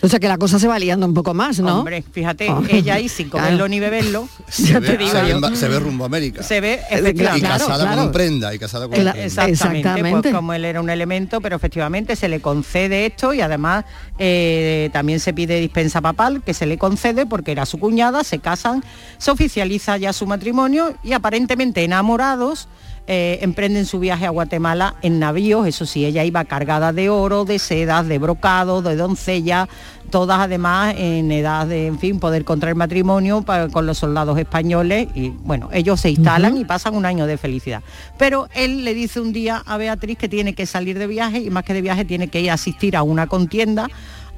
O 0.00 0.06
sea 0.08 0.20
que 0.20 0.28
la 0.28 0.38
cosa 0.38 0.58
se 0.60 0.68
va 0.68 0.78
liando 0.78 1.06
un 1.06 1.14
poco 1.14 1.34
más, 1.34 1.58
¿no? 1.58 1.78
Hombre, 1.80 2.04
fíjate, 2.12 2.48
Oh. 2.50 2.62
ella 2.68 2.94
ahí 2.94 3.08
sin 3.08 3.28
comerlo 3.28 3.56
Claro. 3.56 3.68
ni 3.68 3.80
beberlo, 3.80 4.28
Se 4.48 4.62
ya 4.72 4.78
ve, 4.78 4.86
te 4.86 4.96
digo 4.96 5.10
se 5.10 5.22
ve 5.22 5.28
yo. 5.30 5.34
en 5.34 5.40
ba- 5.40 5.56
se 5.56 5.68
ve 5.68 5.78
rumbo 5.80 6.04
a 6.04 6.06
América. 6.06 6.42
Se 6.44 6.60
ve 6.60 6.80
y 6.90 6.94
efectivamente. 6.94 7.48
casada 7.48 7.96
con 7.96 8.12
prenda, 8.12 8.54
y 8.54 8.58
casada 8.60 8.86
con 8.86 8.94
Cla- 8.96 9.12
prenda. 9.12 9.24
Exactamente, 9.24 9.78
Exactamente. 9.80 10.22
pues 10.22 10.34
como 10.34 10.52
él 10.54 10.64
era 10.64 10.80
un 10.80 10.88
elemento, 10.90 11.40
pero 11.40 11.56
efectivamente 11.56 12.14
se 12.14 12.28
le 12.28 12.40
concede 12.40 13.06
esto 13.06 13.34
y 13.34 13.40
además 13.40 13.84
eh, 14.18 14.90
también 14.92 15.18
se 15.20 15.32
pide 15.32 15.58
dispensa 15.60 16.00
papal, 16.00 16.42
que 16.44 16.54
se 16.54 16.66
le 16.66 16.78
concede 16.78 17.26
porque 17.26 17.52
era 17.52 17.66
su 17.66 17.78
cuñada, 17.78 18.22
se 18.24 18.38
casan, 18.38 18.84
se 19.18 19.30
oficializa 19.32 19.96
ya 19.96 20.12
su 20.12 20.26
matrimonio 20.26 20.94
y 21.02 21.12
aparentemente 21.12 21.82
enamorados. 21.84 22.68
Eh, 23.10 23.38
emprenden 23.42 23.86
su 23.86 23.98
viaje 23.98 24.26
a 24.26 24.30
Guatemala 24.30 24.94
en 25.02 25.18
navíos, 25.18 25.66
eso 25.66 25.86
sí, 25.86 26.04
ella 26.04 26.24
iba 26.24 26.44
cargada 26.44 26.92
de 26.92 27.08
oro, 27.08 27.44
de 27.46 27.58
sedas, 27.58 28.06
de 28.06 28.18
brocado, 28.18 28.82
de 28.82 28.94
doncella, 28.96 29.66
todas 30.10 30.38
además 30.40 30.94
en 30.96 31.32
edad 31.32 31.66
de, 31.66 31.86
en 31.86 31.98
fin, 31.98 32.20
poder 32.20 32.44
contraer 32.44 32.76
matrimonio 32.76 33.42
pa- 33.42 33.68
con 33.68 33.86
los 33.86 33.98
soldados 33.98 34.38
españoles 34.38 35.08
y 35.14 35.30
bueno, 35.30 35.68
ellos 35.72 36.00
se 36.00 36.10
instalan 36.10 36.56
y 36.58 36.64
pasan 36.64 36.94
un 36.94 37.04
año 37.06 37.26
de 37.26 37.36
felicidad. 37.38 37.82
Pero 38.18 38.48
él 38.54 38.84
le 38.84 38.94
dice 38.94 39.20
un 39.20 39.32
día 39.32 39.62
a 39.66 39.76
Beatriz 39.78 40.18
que 40.18 40.28
tiene 40.28 40.54
que 40.54 40.66
salir 40.66 40.98
de 40.98 41.06
viaje 41.06 41.40
y 41.40 41.50
más 41.50 41.64
que 41.64 41.74
de 41.74 41.82
viaje 41.82 42.04
tiene 42.04 42.28
que 42.28 42.40
ir 42.40 42.50
a 42.50 42.54
asistir 42.54 42.94
a 42.96 43.02
una 43.02 43.26
contienda 43.26 43.88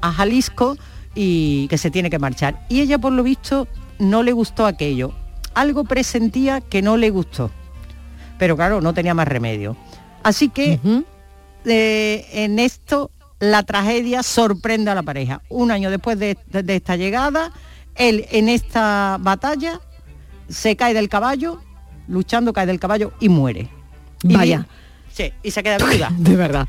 a 0.01 0.11
Jalisco 0.11 0.77
y 1.13 1.67
que 1.67 1.77
se 1.77 1.91
tiene 1.91 2.09
que 2.09 2.19
marchar. 2.19 2.65
Y 2.69 2.79
ella 2.81 2.97
por 2.97 3.11
lo 3.13 3.21
visto 3.23 3.67
no 3.99 4.23
le 4.23 4.31
gustó 4.31 4.65
aquello. 4.65 5.11
Algo 5.53 5.83
presentía 5.83 6.61
que 6.61 6.81
no 6.81 6.95
le 6.95 7.09
gustó. 7.09 7.51
Pero 8.41 8.55
claro, 8.57 8.81
no 8.81 8.91
tenía 8.91 9.13
más 9.13 9.27
remedio. 9.27 9.77
Así 10.23 10.49
que 10.49 10.79
eh, 11.65 12.25
en 12.33 12.57
esto 12.57 13.11
la 13.39 13.61
tragedia 13.61 14.23
sorprende 14.23 14.89
a 14.89 14.95
la 14.95 15.03
pareja. 15.03 15.43
Un 15.47 15.69
año 15.69 15.91
después 15.91 16.17
de, 16.17 16.35
de- 16.47 16.63
de 16.63 16.75
esta 16.77 16.95
llegada, 16.95 17.51
él 17.93 18.25
en 18.31 18.49
esta 18.49 19.17
batalla 19.19 19.79
se 20.49 20.75
cae 20.75 20.95
del 20.95 21.07
caballo, 21.07 21.61
luchando 22.07 22.51
cae 22.51 22.65
del 22.65 22.79
caballo 22.79 23.13
y 23.19 23.29
muere. 23.29 23.69
Vaya. 24.23 24.65
sí, 25.13 25.31
y 25.43 25.51
se 25.51 25.61
queda 25.61 25.77
viuda. 25.77 26.09
De 26.17 26.35
verdad. 26.35 26.67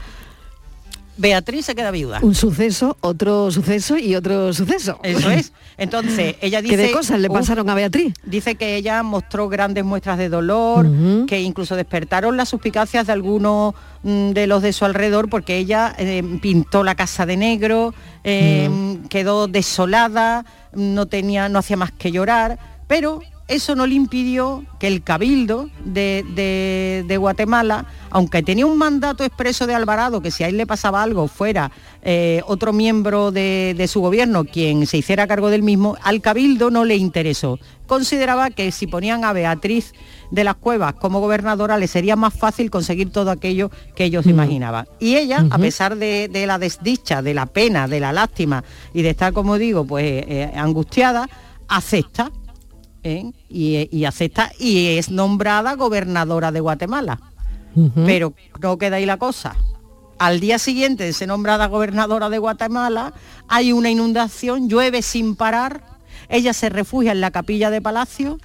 Beatriz 1.17 1.67
se 1.67 1.75
queda 1.75 1.91
viuda. 1.91 2.21
Un 2.23 2.35
suceso, 2.35 2.97
otro 3.01 3.51
suceso 3.51 3.99
y 3.99 4.15
otro 4.15 4.53
suceso. 4.53 4.99
Eso 5.03 5.31
es. 5.31 5.53
Entonces, 5.77 6.37
ella 6.41 6.63
dice... 6.63 6.77
¿Qué 6.77 6.83
de 6.83 6.93
cosas 6.93 7.21
le 7.21 7.29
pasaron 7.29 7.69
a 7.69 7.75
Beatriz? 7.75 8.15
Dice 8.25 8.55
que 8.55 8.77
ella 8.77 9.03
mostró 9.03 9.49
grandes 9.49 9.85
muestras 9.85 10.19
de 10.19 10.29
dolor, 10.29 10.87
que 11.27 11.41
incluso 11.41 11.77
despertaron 11.77 12.37
las 12.37 12.49
suspicacias 12.49 13.07
de 13.07 13.13
algunos 13.13 13.75
mm, 14.03 14.31
de 14.31 14.47
los 14.47 14.63
de 14.63 14.73
su 14.73 14.85
alrededor, 14.85 15.29
porque 15.29 15.59
ella 15.59 15.95
eh, 15.99 16.23
pintó 16.41 16.83
la 16.83 16.95
casa 16.95 17.27
de 17.27 17.37
negro, 17.37 17.95
eh, 18.25 18.71
quedó 19.09 19.49
desolada, 19.49 20.45
no 20.73 21.07
tenía, 21.07 21.49
no 21.49 21.59
hacía 21.59 21.77
más 21.77 21.93
que 21.93 22.11
llorar, 22.11 22.59
pero 22.87 23.21
eso 23.49 23.75
no 23.75 23.87
le 23.87 23.95
impidió 23.95 24.65
que 24.79 24.87
el 24.87 25.03
cabildo 25.03 25.69
de, 25.85 26.25
de- 26.35 27.05
de 27.07 27.17
Guatemala, 27.17 27.87
aunque 28.11 28.43
tenía 28.43 28.65
un 28.67 28.79
mandato 28.79 29.25
expreso 29.25 29.67
de 29.67 29.75
Alvarado, 29.75 30.21
que 30.23 30.31
si 30.31 30.45
a 30.45 30.49
él 30.49 30.57
le 30.57 30.67
pasaba 30.67 31.03
algo 31.03 31.29
fuera 31.29 31.71
eh, 32.03 32.43
otro 32.47 32.73
miembro 32.73 33.31
de, 33.33 33.75
de 33.77 33.89
su 33.89 34.01
gobierno 34.01 34.45
quien 34.45 34.87
se 34.87 34.99
hiciera 34.99 35.27
cargo 35.27 35.51
del 35.51 35.63
mismo, 35.63 35.97
al 36.03 36.21
cabildo 36.21 36.71
no 36.71 36.85
le 36.85 36.97
interesó. 36.97 37.59
Consideraba 37.87 38.51
que 38.51 38.73
si 38.73 38.87
ponían 38.87 39.25
a 39.25 39.33
Beatriz 39.35 39.93
de 40.31 40.45
las 40.45 40.55
Cuevas 40.55 40.95
como 40.95 41.21
gobernadora 41.21 41.77
le 41.77 41.89
sería 41.89 42.17
más 42.17 42.33
fácil 42.33 42.71
conseguir 42.71 43.11
todo 43.11 43.31
aquello 43.31 43.71
que 43.95 44.05
ellos 44.05 44.27
imaginaban. 44.27 44.87
Y 44.99 45.17
ella, 45.17 45.45
a 45.51 45.59
pesar 45.59 45.97
de, 45.97 46.29
de 46.33 46.47
la 46.47 46.59
desdicha, 46.59 47.21
de 47.21 47.35
la 47.35 47.47
pena, 47.47 47.87
de 47.89 48.01
la 48.01 48.13
lástima 48.13 48.65
y 48.95 49.03
de 49.03 49.11
estar, 49.11 49.33
como 49.35 49.59
digo, 49.59 49.85
pues 49.85 50.05
eh, 50.27 50.51
angustiada, 50.57 51.29
acepta 51.69 52.31
¿eh? 53.03 53.33
y, 53.49 53.89
y 53.97 54.05
acepta 54.05 54.53
y 54.59 54.99
es 54.99 55.11
nombrada 55.11 55.75
gobernadora 55.75 56.53
de 56.53 56.61
Guatemala. 56.61 57.21
Pero 58.05 58.35
no 58.61 58.77
queda 58.77 58.97
ahí 58.97 59.07
la 59.07 59.17
cosa. 59.17 59.57
Al 60.19 60.41
día 60.41 60.59
siguiente 60.59 61.05
de 61.05 61.13
ser 61.15 61.29
nombrada 61.29 61.69
gobernadora 61.69 62.29
de 62.29 62.39
Guatemala, 62.39 63.15
hay 63.49 63.73
una 63.73 63.91
inundación, 63.91 64.69
llueve 64.69 65.01
sin 65.01 65.37
parar, 65.37 65.83
ella 66.29 66.53
se 66.53 66.69
refugia 66.69 67.13
en 67.13 67.21
la 67.21 67.31
capilla 67.31 67.71
de 67.71 67.81
palacio 67.81 68.39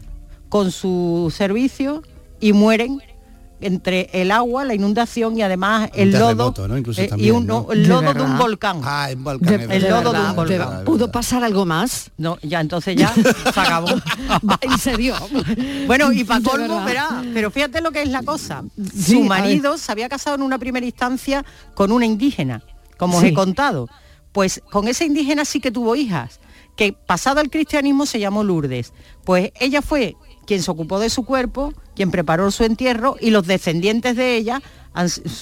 con 0.49 0.71
su 0.71 1.31
servicio 1.35 2.03
y 2.39 2.53
mueren 2.53 3.01
entre 3.59 4.09
el 4.13 4.31
agua, 4.31 4.63
la 4.65 4.73
inundación 4.75 5.37
y 5.37 5.41
además 5.41 5.89
el 5.95 6.11
lodo 6.11 6.25
terremoto, 6.53 6.67
¿no? 6.67 6.77
Incluso 6.77 7.01
eh, 7.01 7.09
y 7.17 7.31
un, 7.31 7.47
¿no? 7.47 7.67
el 7.71 7.87
lodo 7.87 8.13
de 8.13 8.21
un 8.21 8.37
volcán. 8.37 8.81
Ah, 8.83 9.09
un 9.15 9.23
volcán. 9.23 9.47
De- 9.47 9.63
el 9.63 9.69
de 9.69 9.79
verdad. 9.79 10.03
lodo 10.03 10.13
de 10.13 10.19
un 10.19 10.35
volcán. 10.35 10.47
de 10.47 10.57
verdad. 10.59 10.83
¿Pudo 10.83 11.11
pasar 11.11 11.43
algo 11.43 11.65
más? 11.65 12.11
No, 12.17 12.37
ya 12.43 12.61
entonces 12.61 12.95
ya 12.95 13.13
se 13.53 13.59
acabó. 13.59 13.87
Va, 14.49 14.59
¿En 14.61 14.77
serio? 14.77 15.15
Bueno, 15.87 16.11
y 16.11 16.23
para 16.23 16.41
colmo, 16.41 16.83
verá, 16.83 17.23
pero 17.33 17.49
fíjate 17.51 17.81
lo 17.81 17.91
que 17.91 18.01
es 18.03 18.09
la 18.09 18.23
cosa. 18.23 18.63
Sí, 18.95 19.13
Su 19.13 19.21
marido 19.23 19.77
se 19.77 19.91
había 19.91 20.07
casado 20.09 20.35
en 20.35 20.43
una 20.43 20.57
primera 20.59 20.85
instancia 20.85 21.43
con 21.73 21.91
una 21.91 22.05
indígena, 22.05 22.63
como 22.97 23.17
os 23.17 23.23
he 23.23 23.33
contado. 23.33 23.87
Pues 24.31 24.61
con 24.71 24.87
esa 24.87 25.03
indígena 25.03 25.45
sí 25.45 25.59
que 25.59 25.71
tuvo 25.71 25.95
hijas, 25.95 26.39
que 26.75 26.93
pasado 26.93 27.39
al 27.39 27.49
cristianismo 27.49 28.05
se 28.05 28.19
llamó 28.19 28.43
Lourdes. 28.43 28.93
Pues 29.25 29.51
ella 29.59 29.81
fue 29.81 30.15
quien 30.47 30.63
se 30.63 30.71
ocupó 30.71 30.99
de 30.99 31.11
su 31.11 31.23
cuerpo, 31.23 31.73
quien 31.95 32.09
preparó 32.09 32.49
su 32.49 32.63
entierro 32.63 33.17
y 33.19 33.29
los 33.29 33.45
descendientes 33.45 34.15
de 34.15 34.35
ella 34.35 34.61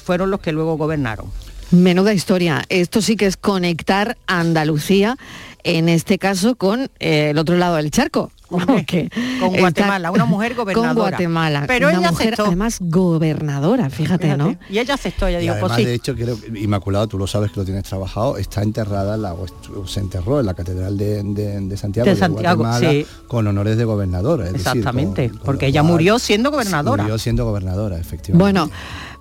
fueron 0.03 0.31
los 0.31 0.41
que 0.41 0.51
luego 0.51 0.75
gobernaron. 0.75 1.27
Menuda 1.71 2.13
historia. 2.13 2.63
Esto 2.69 3.01
sí 3.01 3.15
que 3.15 3.25
es 3.25 3.37
conectar 3.37 4.17
Andalucía, 4.27 5.17
en 5.63 5.87
este 5.89 6.17
caso 6.17 6.55
con 6.55 6.89
eh, 6.99 7.29
el 7.29 7.37
otro 7.37 7.57
lado 7.57 7.77
del 7.77 7.91
charco. 7.91 8.31
Con 8.47 8.61
está- 8.61 9.59
Guatemala, 9.59 10.11
una 10.11 10.25
mujer 10.25 10.55
gobernadora. 10.55 10.93
Con 10.93 10.97
Guatemala. 11.09 11.63
Pero 11.67 11.89
una 11.89 11.97
ella 11.99 12.11
mujer 12.11 12.27
aceptó. 12.33 12.45
además 12.47 12.77
gobernadora, 12.81 13.89
fíjate, 13.89 14.37
¿no? 14.37 14.55
Y 14.69 14.79
ella 14.79 14.93
aceptó, 14.95 15.27
ella 15.27 15.39
Y 15.39 15.43
dijo, 15.43 15.53
además, 15.53 15.71
pues 15.71 15.79
sí. 15.81 15.85
de 15.85 15.93
hecho, 15.93 16.15
creo 16.15 16.39
que 16.39 16.59
Inmaculada, 16.59 17.07
tú 17.07 17.17
lo 17.17 17.27
sabes 17.27 17.51
que 17.51 17.59
lo 17.59 17.65
tienes 17.65 17.83
trabajado, 17.83 18.37
está 18.37 18.61
enterrada, 18.61 19.15
en 19.15 19.21
la, 19.23 19.33
o 19.33 19.45
se 19.87 19.99
enterró 19.99 20.39
en 20.39 20.45
la 20.45 20.53
Catedral 20.53 20.97
de, 20.97 21.23
de- 21.23 21.59
de 21.61 21.77
Santiago, 21.77 22.09
De 22.09 22.15
Santiago, 22.15 22.63
Guatemala, 22.63 22.91
sí. 22.91 23.05
con 23.27 23.47
honores 23.47 23.77
de 23.77 23.83
gobernadora. 23.85 24.45
es 24.45 24.53
decir, 24.53 24.67
Exactamente, 24.67 25.29
con- 25.29 25.37
con 25.37 25.45
porque 25.45 25.67
ella 25.67 25.81
cual 25.81 25.91
murió 25.93 26.19
siendo 26.19 26.51
gobernadora. 26.51 27.03
Murió 27.03 27.17
siendo 27.17 27.45
gobernadora, 27.45 27.97
efectivamente. 27.97 28.37
Bueno, 28.39 28.69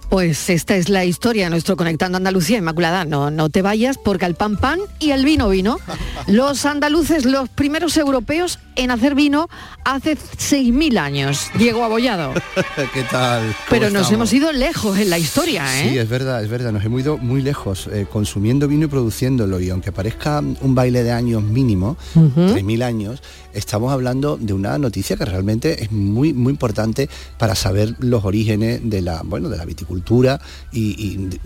pues 0.09 0.51
esta 0.51 0.77
es 0.77 0.89
la 0.89 1.05
historia 1.05 1.45
de 1.45 1.51
nuestro 1.51 1.77
Conectando 1.77 2.17
Andalucía, 2.19 2.59
Inmaculada. 2.59 3.05
No, 3.05 3.31
no 3.31 3.49
te 3.51 3.63
vayas 3.63 3.99
porque 3.99 4.25
al 4.25 4.35
pan 4.35 4.57
pan 4.57 4.79
y 4.99 5.11
al 5.11 5.25
vino 5.25 5.49
vino. 5.49 5.79
Los 6.27 6.65
andaluces, 6.65 7.25
los 7.27 7.49
primeros 7.51 7.97
europeos 7.97 8.59
en 8.77 8.91
hacer 8.91 9.15
vino 9.15 9.49
hace 9.85 10.17
6.000 10.17 10.99
años. 10.99 11.51
Diego 11.59 11.85
Abollado. 11.85 12.33
¿Qué 12.95 13.03
tal? 13.11 13.43
¿Cómo 13.43 13.55
Pero 13.69 13.91
nos 13.91 14.11
hemos 14.11 14.33
ido 14.33 14.51
lejos 14.53 14.99
en 14.99 15.11
la 15.11 15.19
historia, 15.19 15.65
¿eh? 15.81 15.91
Sí, 15.91 15.99
es 15.99 16.09
verdad, 16.09 16.43
es 16.43 16.49
verdad, 16.49 16.73
nos 16.73 16.85
hemos 16.85 17.01
ido 17.01 17.19
muy 17.19 17.43
lejos 17.43 17.89
eh, 17.93 18.07
consumiendo 18.11 18.67
vino 18.69 18.87
y 18.87 18.89
produciéndolo 18.89 19.61
y 19.61 19.69
aunque 19.71 19.93
parezca 19.93 20.41
un 20.41 20.75
baile 20.75 21.03
de 21.03 21.13
años 21.13 21.43
mínimo, 21.43 21.97
Ujú. 22.15 22.41
3.000 22.41 22.83
años, 22.83 23.23
estamos 23.55 23.93
hablando 23.93 24.37
de 24.37 24.53
una 24.53 24.79
noticia 24.79 25.17
que 25.17 25.25
realmente 25.25 25.83
es 25.85 25.93
muy 25.93 26.33
muy 26.33 26.51
importante 26.53 27.09
para 27.39 27.55
saber 27.55 27.95
los 28.01 28.25
orígenes 28.25 28.81
de 28.85 29.01
la, 29.03 29.23
bueno, 29.25 29.49
de 29.49 29.57
la 29.57 29.65
viticultura 29.65 30.41
y, 30.73 31.39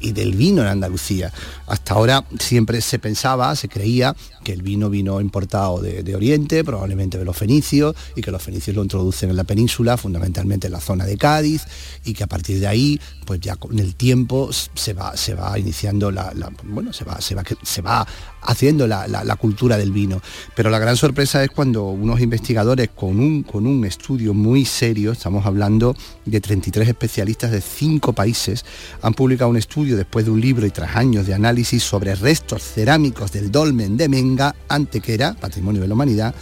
y- 0.00 0.12
del 0.12 0.34
vino 0.34 0.62
en 0.62 0.68
Andalucía. 0.68 1.32
Hasta 1.66 1.94
ahora 1.94 2.24
siempre 2.38 2.80
se 2.80 2.98
pensaba, 2.98 3.54
se 3.56 3.68
creía 3.68 4.14
que 4.44 4.52
el 4.52 4.62
vino 4.62 4.88
vino 4.90 5.20
importado 5.20 5.80
de, 5.80 6.14
Oriente, 6.14 6.64
probablemente 6.64 7.18
de 7.18 7.24
los 7.24 7.36
fenicios, 7.36 7.94
y 8.16 8.20
que 8.22 8.30
los 8.30 8.42
fenicios 8.42 8.74
lo 8.76 8.82
introducen 8.82 9.30
en 9.30 9.36
la 9.36 9.44
península, 9.44 9.96
fundamentalmente 9.96 10.66
en 10.66 10.72
la 10.72 10.80
zona 10.80 11.04
de 11.06 11.16
Cádiz, 11.16 11.62
y 12.04 12.12
que 12.14 12.24
a 12.24 12.26
partir 12.26 12.58
de 12.60 12.66
ahí, 12.66 13.00
pues 13.26 13.40
ya 13.40 13.56
con 13.56 13.78
el 13.78 13.94
tiempo 13.94 14.50
se 14.52 14.92
va, 14.92 15.16
se 15.16 15.34
va 15.34 15.58
iniciando 15.58 16.10
la, 16.10 16.32
la- 16.34 16.50
bueno, 16.64 16.92
se 16.92 17.04
va, 17.04 17.20
se 17.20 17.34
va, 17.34 17.42
se 17.62 17.80
va 17.82 18.06
haciendo 18.42 18.86
la, 18.86 19.06
la- 19.08 19.24
la 19.24 19.36
cultura 19.36 19.76
del 19.76 19.92
vino. 19.92 20.20
Pero 20.54 20.70
la 20.70 20.78
gran 20.78 20.96
sorpresa 20.96 21.42
es 21.44 21.50
cuando 21.50 21.84
unos 21.90 22.20
investigadores 22.20 22.88
con 22.94 23.20
un, 23.20 23.42
con 23.42 23.66
un 23.66 23.84
estudio 23.84 24.34
muy 24.34 24.64
serio, 24.64 25.12
estamos 25.12 25.44
hablando 25.46 25.94
de 26.24 26.40
33 26.40 26.88
especialistas 26.88 27.50
de 27.50 27.60
cinco 27.60 28.12
países, 28.12 28.64
han 29.02 29.14
publicado 29.14 29.50
un 29.50 29.56
estudio 29.56 29.96
después 29.96 30.24
de 30.24 30.30
un 30.30 30.40
libro 30.40 30.66
y 30.66 30.70
tras 30.70 30.96
años 30.96 31.26
de 31.26 31.34
análisis 31.34 31.82
sobre 31.82 32.14
restos 32.14 32.62
cerámicos 32.62 33.32
del 33.32 33.50
dolmen 33.50 33.96
de 33.96 34.08
Menga, 34.08 34.54
Antequera, 34.68 35.34
Patrimonio 35.34 35.82
de 35.82 35.88
la 35.88 35.94
Humanidad, 35.94 36.34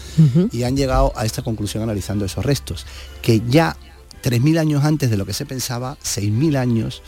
y 0.52 0.62
han 0.62 0.76
llegado 0.76 1.12
a 1.16 1.24
esta 1.24 1.42
conclusión 1.42 1.82
analizando 1.82 2.24
esos 2.24 2.44
restos, 2.44 2.86
que 3.22 3.42
ya 3.48 3.76
3.000 4.22 4.58
años 4.58 4.84
antes 4.84 5.10
de 5.10 5.16
lo 5.16 5.26
que 5.26 5.32
se 5.32 5.46
pensaba, 5.46 5.96
6.000 6.04 6.56
años, 6.56 7.02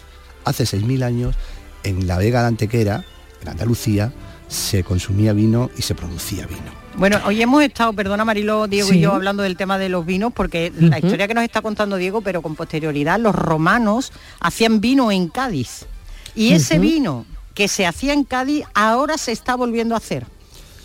hace 0.44 0.64
6.000 0.64 1.02
años, 1.02 1.34
en 1.82 2.06
la 2.06 2.18
Vega 2.18 2.42
de 2.42 2.48
Antequera, 2.48 3.04
en 3.42 3.48
Andalucía, 3.48 4.12
se 4.50 4.82
consumía 4.82 5.32
vino 5.32 5.70
y 5.78 5.82
se 5.82 5.94
producía 5.94 6.46
vino. 6.46 6.80
Bueno, 6.96 7.18
hoy 7.24 7.40
hemos 7.40 7.62
estado, 7.62 7.92
perdona 7.92 8.24
Marilo, 8.24 8.66
Diego 8.66 8.88
Sí. 8.88 8.98
y 8.98 9.00
yo 9.00 9.12
hablando 9.14 9.44
del 9.44 9.56
tema 9.56 9.78
de 9.78 9.88
los 9.88 10.04
vinos, 10.04 10.32
porque 10.34 10.72
la 10.76 10.98
historia 10.98 11.28
que 11.28 11.34
nos 11.34 11.44
está 11.44 11.62
contando 11.62 11.96
Diego, 11.96 12.20
pero 12.20 12.42
con 12.42 12.56
posterioridad, 12.56 13.18
los 13.20 13.34
romanos 13.34 14.12
hacían 14.40 14.80
vino 14.80 15.12
en 15.12 15.28
Cádiz. 15.28 15.86
Y 16.34 16.52
ese 16.52 16.78
vino 16.80 17.26
que 17.54 17.68
se 17.68 17.86
hacía 17.86 18.12
en 18.12 18.24
Cádiz 18.24 18.64
ahora 18.74 19.18
se 19.18 19.30
está 19.32 19.54
volviendo 19.54 19.94
a 19.94 19.98
hacer. 19.98 20.26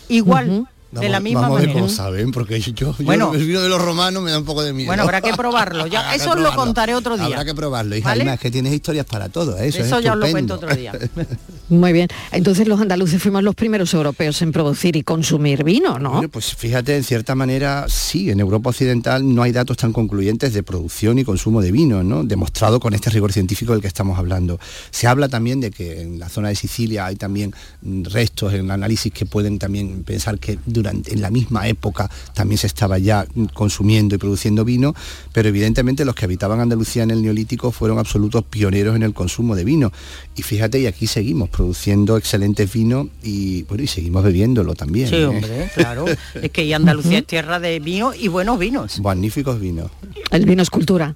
Igual, 0.08 0.68
de 1.00 1.08
la 1.08 1.18
Vamos- 1.18 1.22
misma 1.24 1.40
vamos 1.42 1.56
a 1.56 1.60
ver 1.60 1.68
manera. 1.68 1.80
cómo 1.86 1.92
saben, 1.94 2.30
porque 2.32 2.60
yo, 2.60 2.72
yo 2.72 2.94
Bueno. 3.00 3.32
el 3.34 3.46
vino 3.46 3.60
de 3.60 3.68
los 3.68 3.80
romanos 3.80 4.22
me 4.22 4.30
da 4.30 4.38
un 4.38 4.44
poco 4.44 4.62
de 4.62 4.72
miedo. 4.72 4.88
Bueno, 4.88 5.02
habrá 5.04 5.20
que 5.20 5.32
probarlo. 5.34 5.86
Ya, 5.86 6.00
Habrá 6.00 6.10
que 6.12 6.16
eso 6.16 6.30
os 6.30 6.36
lo 6.36 6.42
probarlo. 6.42 6.62
contaré 6.64 6.94
otro 6.94 7.16
día. 7.16 7.26
Habrá 7.26 7.44
que 7.44 7.54
probarlo, 7.54 7.96
hija. 7.96 8.08
¿Vale? 8.08 8.32
Es 8.32 8.40
que 8.40 8.50
tienes 8.50 8.72
historias 8.72 9.06
para 9.06 9.28
todo, 9.28 9.56
¿eh? 9.58 9.68
eso, 9.68 9.82
Eso 9.82 9.98
es 9.98 10.04
ya 10.04 10.12
os 10.12 10.18
lo 10.18 10.30
cuento 10.30 10.54
otro 10.54 10.74
día. 10.74 10.92
Muy 11.68 11.92
bien. 11.92 12.08
Entonces 12.32 12.68
los 12.68 12.80
andaluces 12.80 13.20
fuimos 13.20 13.42
los 13.42 13.54
primeros 13.54 13.92
europeos 13.92 14.40
en 14.42 14.52
producir 14.52 14.94
y 14.96 15.02
consumir 15.02 15.64
vino, 15.64 15.98
¿no? 15.98 16.12
Bueno, 16.12 16.28
pues 16.28 16.54
fíjate, 16.54 16.96
en 16.96 17.02
cierta 17.04 17.34
manera, 17.34 17.86
sí, 17.88 18.30
en 18.30 18.38
Europa 18.40 18.70
Occidental 18.70 19.34
no 19.34 19.42
hay 19.42 19.50
datos 19.52 19.76
tan 19.76 19.92
concluyentes 19.92 20.52
de 20.52 20.62
producción 20.62 21.18
y 21.18 21.24
consumo 21.24 21.60
de 21.60 21.72
vino, 21.72 22.04
¿no? 22.04 22.22
Demostrado 22.22 22.78
con 22.78 22.94
este 22.94 23.10
rigor 23.10 23.32
científico 23.32 23.72
del 23.72 23.80
que 23.82 23.88
estamos 23.88 24.18
hablando. 24.18 24.60
Se 24.90 25.08
habla 25.08 25.28
también 25.28 25.60
de 25.60 25.70
que 25.72 26.02
en 26.02 26.18
la 26.20 26.28
zona 26.28 26.48
de 26.50 26.54
Sicilia 26.54 27.06
hay 27.06 27.16
también 27.16 27.52
mm, 27.82 28.04
restos 28.04 28.52
en 28.54 28.70
análisis 28.70 29.12
que 29.12 29.26
pueden 29.26 29.58
también 29.58 30.04
pensar 30.04 30.38
que 30.38 30.58
durante 30.66 30.85
en 30.90 31.20
la 31.20 31.30
misma 31.30 31.68
época 31.68 32.10
también 32.34 32.58
se 32.58 32.66
estaba 32.66 32.98
ya 32.98 33.26
consumiendo 33.54 34.14
y 34.14 34.18
produciendo 34.18 34.64
vino, 34.64 34.94
pero 35.32 35.48
evidentemente 35.48 36.04
los 36.04 36.14
que 36.14 36.24
habitaban 36.24 36.60
Andalucía 36.60 37.02
en 37.02 37.10
el 37.10 37.22
Neolítico 37.22 37.72
fueron 37.72 37.98
absolutos 37.98 38.44
pioneros 38.44 38.96
en 38.96 39.02
el 39.02 39.14
consumo 39.14 39.54
de 39.54 39.64
vino. 39.64 39.92
Y 40.36 40.42
fíjate, 40.42 40.80
y 40.80 40.86
aquí 40.86 41.06
seguimos 41.06 41.48
produciendo 41.48 42.16
excelentes 42.16 42.72
vinos 42.72 43.08
y 43.22 43.62
bueno, 43.64 43.84
y 43.84 43.86
seguimos 43.86 44.24
bebiéndolo 44.24 44.74
también. 44.74 45.08
Sí, 45.08 45.16
¿eh? 45.16 45.26
hombre, 45.26 45.70
claro. 45.74 46.06
Es 46.34 46.50
que 46.50 46.64
y 46.64 46.72
Andalucía 46.72 47.18
es 47.18 47.26
tierra 47.26 47.60
de 47.60 47.80
vino 47.80 48.12
y 48.14 48.28
buenos 48.28 48.58
vinos. 48.58 49.00
Magníficos 49.00 49.60
vinos. 49.60 49.90
El 50.30 50.46
vino 50.46 50.62
es 50.62 50.70
cultura. 50.70 51.14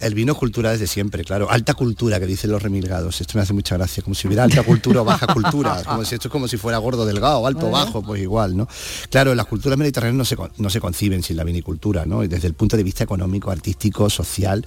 El 0.00 0.14
vino 0.14 0.32
es 0.32 0.38
cultura 0.38 0.72
desde 0.72 0.86
siempre, 0.86 1.24
claro. 1.24 1.50
Alta 1.50 1.74
cultura, 1.74 2.20
que 2.20 2.26
dicen 2.26 2.50
los 2.50 2.62
remilgados. 2.62 3.20
Esto 3.20 3.38
me 3.38 3.42
hace 3.42 3.52
mucha 3.52 3.76
gracia, 3.76 4.02
como 4.02 4.14
si 4.14 4.26
hubiera 4.26 4.44
alta 4.44 4.62
cultura 4.62 5.02
o 5.02 5.04
baja 5.04 5.26
cultura. 5.26 5.82
Como 5.84 6.04
si 6.04 6.14
esto 6.14 6.28
es 6.28 6.32
como 6.32 6.48
si 6.48 6.56
fuera 6.56 6.78
gordo, 6.78 7.06
delgado, 7.06 7.46
alto, 7.46 7.70
bajo, 7.70 8.02
pues 8.02 8.20
igual, 8.20 8.56
¿no? 8.56 8.68
Claro, 9.10 9.34
las 9.34 9.46
culturas 9.46 9.78
mediterráneas 9.78 10.16
no 10.16 10.24
se, 10.24 10.36
no 10.58 10.70
se 10.70 10.80
conciben 10.80 11.22
sin 11.22 11.36
la 11.36 11.44
vinicultura, 11.44 12.04
¿no? 12.04 12.24
Y 12.24 12.28
desde 12.28 12.48
el 12.48 12.54
punto 12.54 12.76
de 12.76 12.82
vista 12.82 13.04
económico, 13.04 13.50
artístico, 13.50 14.10
social. 14.10 14.64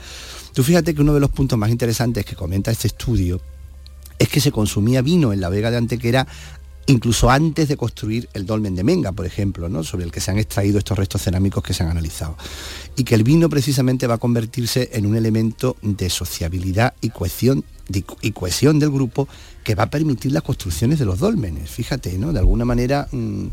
Tú 0.54 0.64
fíjate 0.64 0.96
que 0.96 1.02
uno 1.02 1.14
de 1.14 1.20
los 1.20 1.30
puntos 1.30 1.58
más 1.60 1.70
interesantes 1.70 2.26
que 2.26 2.36
comenta 2.36 2.72
este 2.72 2.88
estudio 2.88 3.42
es 4.20 4.30
que 4.30 4.42
se 4.42 4.52
consumía 4.52 5.02
vino 5.02 5.34
en 5.34 5.42
la 5.42 5.50
Vega 5.50 5.72
de 5.72 5.78
Antequera 5.78 6.28
incluso 6.88 7.30
antes 7.30 7.68
de 7.68 7.78
construir 7.78 8.28
el 8.34 8.46
dolmen 8.46 8.76
de 8.76 8.84
Menga, 8.84 9.12
por 9.12 9.26
ejemplo, 9.26 9.70
¿no? 9.70 9.84
sobre 9.84 10.06
el 10.06 10.12
que 10.12 10.20
se 10.22 10.32
han 10.32 10.38
extraído 10.40 10.78
estos 10.80 10.98
restos 10.98 11.22
cerámicos 11.22 11.62
que 11.64 11.74
se 11.74 11.84
han 11.84 11.90
analizado. 11.90 12.38
Y 12.96 13.04
que 13.04 13.16
el 13.16 13.24
vino 13.24 13.50
precisamente 13.50 14.08
va 14.08 14.16
a 14.16 14.18
convertirse 14.18 14.90
en 14.94 15.06
un 15.06 15.16
elemento 15.16 15.76
de 15.82 16.10
sociabilidad 16.10 16.94
y 17.02 17.10
cohesión, 17.10 17.64
de- 17.90 18.04
y 18.22 18.32
cohesión 18.32 18.80
del 18.80 18.90
grupo 18.92 19.28
que 19.64 19.76
va 19.76 19.84
a 19.84 19.90
permitir 19.90 20.32
las 20.32 20.44
construcciones 20.44 20.98
de 21.00 21.06
los 21.06 21.20
dólmenes. 21.20 21.70
Fíjate, 21.70 22.18
¿no? 22.18 22.32
De 22.34 22.40
alguna 22.40 22.64
manera 22.66 23.08
mm, 23.12 23.48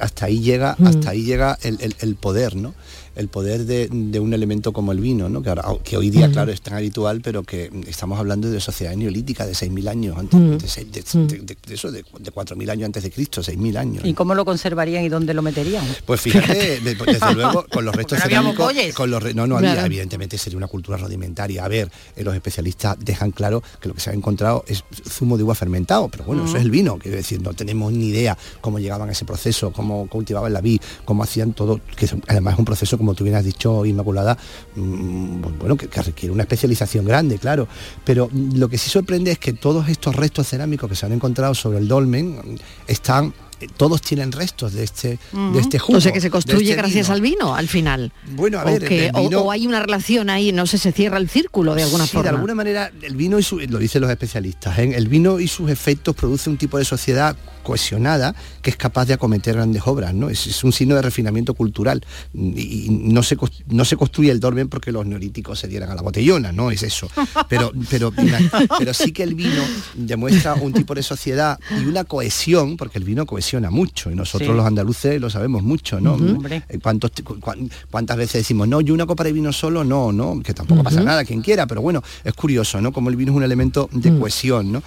hasta 0.00 0.26
ahí 0.26 0.40
llega, 0.40 0.76
hasta 0.86 1.10
ahí 1.10 1.22
llega 1.22 1.58
el, 1.62 1.78
el- 1.80 1.96
el 2.00 2.14
poder, 2.16 2.56
¿no? 2.56 2.74
El 3.16 3.28
poder 3.28 3.64
de, 3.66 3.88
de 3.90 4.20
un 4.20 4.32
elemento 4.34 4.72
como 4.72 4.92
el 4.92 5.00
vino, 5.00 5.28
¿no? 5.28 5.42
que, 5.42 5.48
ahora- 5.50 5.64
que 5.84 5.96
hoy 5.96 6.10
día, 6.10 6.30
claro, 6.30 6.50
es 6.52 6.60
tan 6.62 6.74
habitual, 6.74 7.20
pero 7.22 7.42
que 7.42 7.70
estamos 7.86 8.18
hablando 8.18 8.50
de 8.50 8.60
sociedades 8.60 8.98
neolíticas 8.98 9.46
de 9.46 9.52
6.000 9.54 9.88
años 9.88 10.16
antes, 10.18 10.40
de, 10.76 10.84
de- 10.84 11.38
de- 11.38 11.74
eso, 11.74 11.90
de, 11.92 12.04
de 12.18 12.32
4.000 12.32 12.70
años 12.70 12.86
antes 12.86 13.02
de 13.02 13.10
Cristo, 13.10 13.42
6.000 13.42 13.76
años. 13.76 14.04
¿Y 14.04 14.14
cómo 14.14 14.34
lo 14.34 14.44
conservarían 14.44 15.04
y 15.04 15.08
dónde 15.08 15.34
lo 15.34 15.42
meterían? 15.42 15.84
Pues 16.06 16.20
fíjate, 16.20 16.80
de- 16.80 16.94
desde 16.94 17.34
luego, 17.34 17.66
con 17.70 17.84
los 17.84 17.94
restos 17.94 18.18
cerámicos, 18.20 18.72
con 18.94 19.10
los 19.10 19.22
re- 19.22 19.34
no, 19.34 19.46
no 19.46 19.56
había, 19.58 19.72
Claro. 19.72 19.86
evidentemente 19.86 20.38
sería 20.38 20.56
una 20.56 20.66
cultura 20.68 20.96
rudimentaria. 20.98 21.64
A 21.64 21.68
ver, 21.68 21.90
eh, 22.16 22.24
los 22.24 22.34
especialistas 22.34 22.96
dejan 22.98 23.30
claro 23.30 23.62
que 23.80 23.88
lo 23.88 23.94
que 23.94 24.00
se 24.00 24.10
ha 24.10 24.12
encontrado 24.12 24.64
es 24.66 24.84
zumo 25.08 25.36
de 25.36 25.42
uva 25.44 25.54
fermentado, 25.54 26.08
pero 26.08 26.24
bueno, 26.24 26.44
eso 26.44 26.54
Mm. 26.54 26.56
es 26.56 26.62
el 26.62 26.70
vino, 26.70 26.98
quiero 26.98 27.16
decir, 27.16 27.40
no 27.42 27.52
tenemos 27.54 27.92
ni 27.92 28.06
idea 28.08 28.36
cómo 28.60 28.78
llegaban 28.78 29.08
a 29.08 29.12
ese 29.12 29.24
proceso, 29.24 29.72
cómo 29.72 30.06
cultivaban 30.08 30.52
la 30.52 30.60
vid, 30.60 30.80
cómo 31.04 31.22
hacían 31.22 31.52
todo, 31.52 31.80
que 31.96 32.08
además 32.28 32.54
es 32.54 32.58
un 32.58 32.64
proceso, 32.64 32.98
como 33.02 33.14
tú 33.14 33.24
bien 33.24 33.34
has 33.34 33.44
dicho, 33.44 33.84
Inmaculada, 33.84 34.38
mm, 34.76 35.42
bueno, 35.58 35.76
que, 35.76 35.88
requiere 36.02 36.32
una 36.32 36.44
especialización 36.44 37.04
grande, 37.04 37.36
claro. 37.38 37.66
Pero 38.04 38.28
mm, 38.30 38.56
lo 38.58 38.68
que 38.68 38.78
sí 38.78 38.90
sorprende 38.90 39.32
es 39.32 39.38
que 39.40 39.52
todos 39.52 39.88
estos 39.88 40.14
restos 40.14 40.48
cerámicos 40.48 40.88
que 40.88 40.94
se 40.94 41.04
han 41.04 41.12
encontrado 41.12 41.52
sobre 41.54 41.78
el 41.78 41.88
dolmen 41.88 42.36
mm, 42.36 42.56
están 42.86 43.34
todos 43.68 44.00
tienen 44.02 44.32
restos 44.32 44.72
de 44.72 44.84
este 44.84 45.18
de 45.32 45.60
este 45.60 45.78
jugo. 45.78 45.98
o 45.98 46.00
sea 46.00 46.12
que 46.12 46.20
se 46.20 46.26
de 46.26 46.30
construye 46.30 46.70
este 46.70 46.76
gracias 46.76 47.06
vino. 47.06 47.14
al 47.14 47.20
vino 47.20 47.54
al 47.54 47.68
final. 47.68 48.12
Bueno, 48.34 48.58
a 48.60 48.62
O 48.62 48.66
ver, 48.66 48.84
que- 48.88 49.10
o- 49.14 49.50
hay 49.50 49.66
una 49.66 49.80
relación 49.80 50.30
ahí, 50.30 50.52
no 50.52 50.66
sé, 50.66 50.78
se 50.78 50.92
cierra 50.92 51.18
el 51.18 51.28
círculo 51.28 51.74
de 51.74 51.82
alguna 51.82 52.04
Sí, 52.06 52.12
forma. 52.12 52.22
de 52.30 52.34
alguna 52.36 52.54
manera 52.54 52.90
el 53.02 53.16
vino 53.16 53.38
y 53.38 53.42
su, 53.42 53.58
lo 53.60 53.78
dicen 53.78 54.00
los 54.02 54.10
especialistas, 54.10 54.78
¿eh? 54.78 54.92
el 54.94 55.08
vino 55.08 55.40
y 55.40 55.48
sus 55.48 55.70
efectos 55.70 56.14
produce 56.14 56.50
un 56.50 56.56
tipo 56.56 56.78
de 56.78 56.84
sociedad 56.84 57.36
cohesionada 57.62 58.34
que 58.60 58.70
es 58.70 58.76
capaz 58.76 59.04
de 59.06 59.14
acometer 59.14 59.54
grandes 59.54 59.82
obras, 59.86 60.12
¿no? 60.12 60.28
Es, 60.28 60.46
es 60.48 60.64
un 60.64 60.72
signo 60.72 60.96
de 60.96 61.02
refinamiento 61.02 61.54
cultural 61.54 62.04
y, 62.34 62.86
y 62.86 62.88
no 62.90 63.22
se 63.22 63.36
no 63.68 63.84
se 63.84 63.96
construye 63.96 64.32
el 64.32 64.40
dolmen 64.40 64.68
porque 64.68 64.90
los 64.90 65.06
neolíticos 65.06 65.60
se 65.60 65.68
dieran 65.68 65.90
a 65.90 65.94
la 65.94 66.02
botellona, 66.02 66.50
no 66.50 66.70
es 66.72 66.82
eso. 66.82 67.08
Pero 67.48 67.72
pero 67.88 68.12
pero 68.78 68.92
sí 68.94 69.12
que 69.12 69.22
el 69.22 69.34
vino 69.34 69.62
demuestra 69.94 70.54
un 70.54 70.72
tipo 70.72 70.94
de 70.94 71.02
sociedad 71.02 71.58
y 71.80 71.84
una 71.86 72.02
cohesión, 72.04 72.76
porque 72.76 72.98
el 72.98 73.04
vino 73.04 73.26
mucho 73.60 74.10
y 74.10 74.14
nosotros 74.14 74.50
Sí. 74.50 74.56
los 74.56 74.64
andaluces 74.66 75.20
lo 75.20 75.28
sabemos 75.30 75.62
mucho, 75.62 76.00
¿no? 76.00 76.16
Eh, 76.50 76.78
¿Cuántos, 76.82 77.10
cu- 77.24 77.38
cuán- 77.40 77.70
¿Cuántas 77.90 78.16
veces 78.16 78.34
decimos, 78.42 78.66
no, 78.68 78.80
yo 78.80 78.94
una 78.94 79.06
copa 79.06 79.24
de 79.24 79.32
vino 79.32 79.52
solo, 79.52 79.84
no, 79.84 80.12
no, 80.12 80.40
que 80.42 80.54
tampoco 80.54 80.82
pasa 80.82 81.00
nada, 81.02 81.24
quien 81.24 81.42
quiera, 81.42 81.66
pero 81.66 81.82
bueno, 81.82 82.02
es 82.24 82.32
curioso, 82.34 82.80
¿no? 82.80 82.92
Como 82.92 83.10
el 83.10 83.16
vino 83.16 83.32
es 83.32 83.36
un 83.36 83.42
elemento 83.42 83.88
de 83.92 84.10
Mm. 84.10 84.18
cohesión, 84.20 84.72
¿no? 84.72 84.82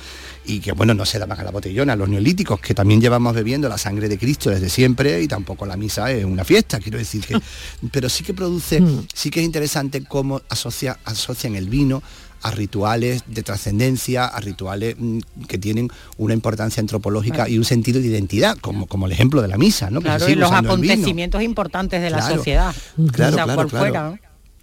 Y 0.48 0.60
que, 0.60 0.72
bueno, 0.74 0.94
no 0.94 1.06
se 1.06 1.18
da 1.20 1.26
más 1.28 1.40
a 1.40 1.44
la 1.44 1.52
botellona, 1.52 1.96
los 1.96 2.08
neolíticos, 2.10 2.60
que 2.60 2.74
también 2.74 3.02
llevamos 3.02 3.34
bebiendo 3.34 3.68
la 3.70 3.78
sangre 3.78 4.08
de 4.10 4.18
Cristo 4.18 4.50
desde 4.50 4.70
siempre 4.70 5.22
y 5.22 5.28
tampoco 5.28 5.66
la 5.66 5.76
misa 5.78 6.12
es 6.12 6.24
una 6.26 6.44
fiesta, 6.44 6.80
quiero 6.84 6.98
decir 6.98 7.24
que... 7.26 7.40
pero 7.92 8.10
sí 8.10 8.24
que 8.24 8.34
produce, 8.34 8.82
Mm. 8.82 9.08
sí 9.14 9.30
que 9.30 9.40
es 9.40 9.46
interesante 9.46 10.04
cómo 10.04 10.42
asocia, 10.50 10.98
asocian 11.06 11.56
el 11.56 11.70
vino 11.70 12.02
a 12.46 12.52
rituales 12.52 13.24
de 13.26 13.42
trascendencia, 13.42 14.26
a 14.26 14.40
rituales 14.40 14.96
mm, 15.00 15.20
que 15.48 15.58
tienen 15.58 15.90
una 16.18 16.36
importancia 16.36 16.80
antropológica 16.80 17.36
Claro. 17.38 17.50
y 17.52 17.58
un 17.58 17.66
sentido 17.66 18.00
de 18.00 18.06
identidad, 18.08 18.56
como, 18.62 18.86
como 18.86 19.08
el 19.08 19.12
ejemplo 19.14 19.42
de 19.42 19.48
la 19.48 19.58
misa, 19.58 19.90
¿no? 19.90 20.00
Claro, 20.00 20.30
y 20.30 20.36
los 20.36 20.52
acontecimientos 20.52 21.42
importantes 21.42 22.04
de 22.04 22.12
la 22.12 22.20
Claro. 22.20 22.36
sociedad. 22.36 22.76
Claro, 23.12 23.34
o 23.34 23.36
sea, 23.36 23.44
claro, 23.46 23.68
claro. 23.68 23.70
fuera. 23.70 24.10
¿no? 24.12 24.20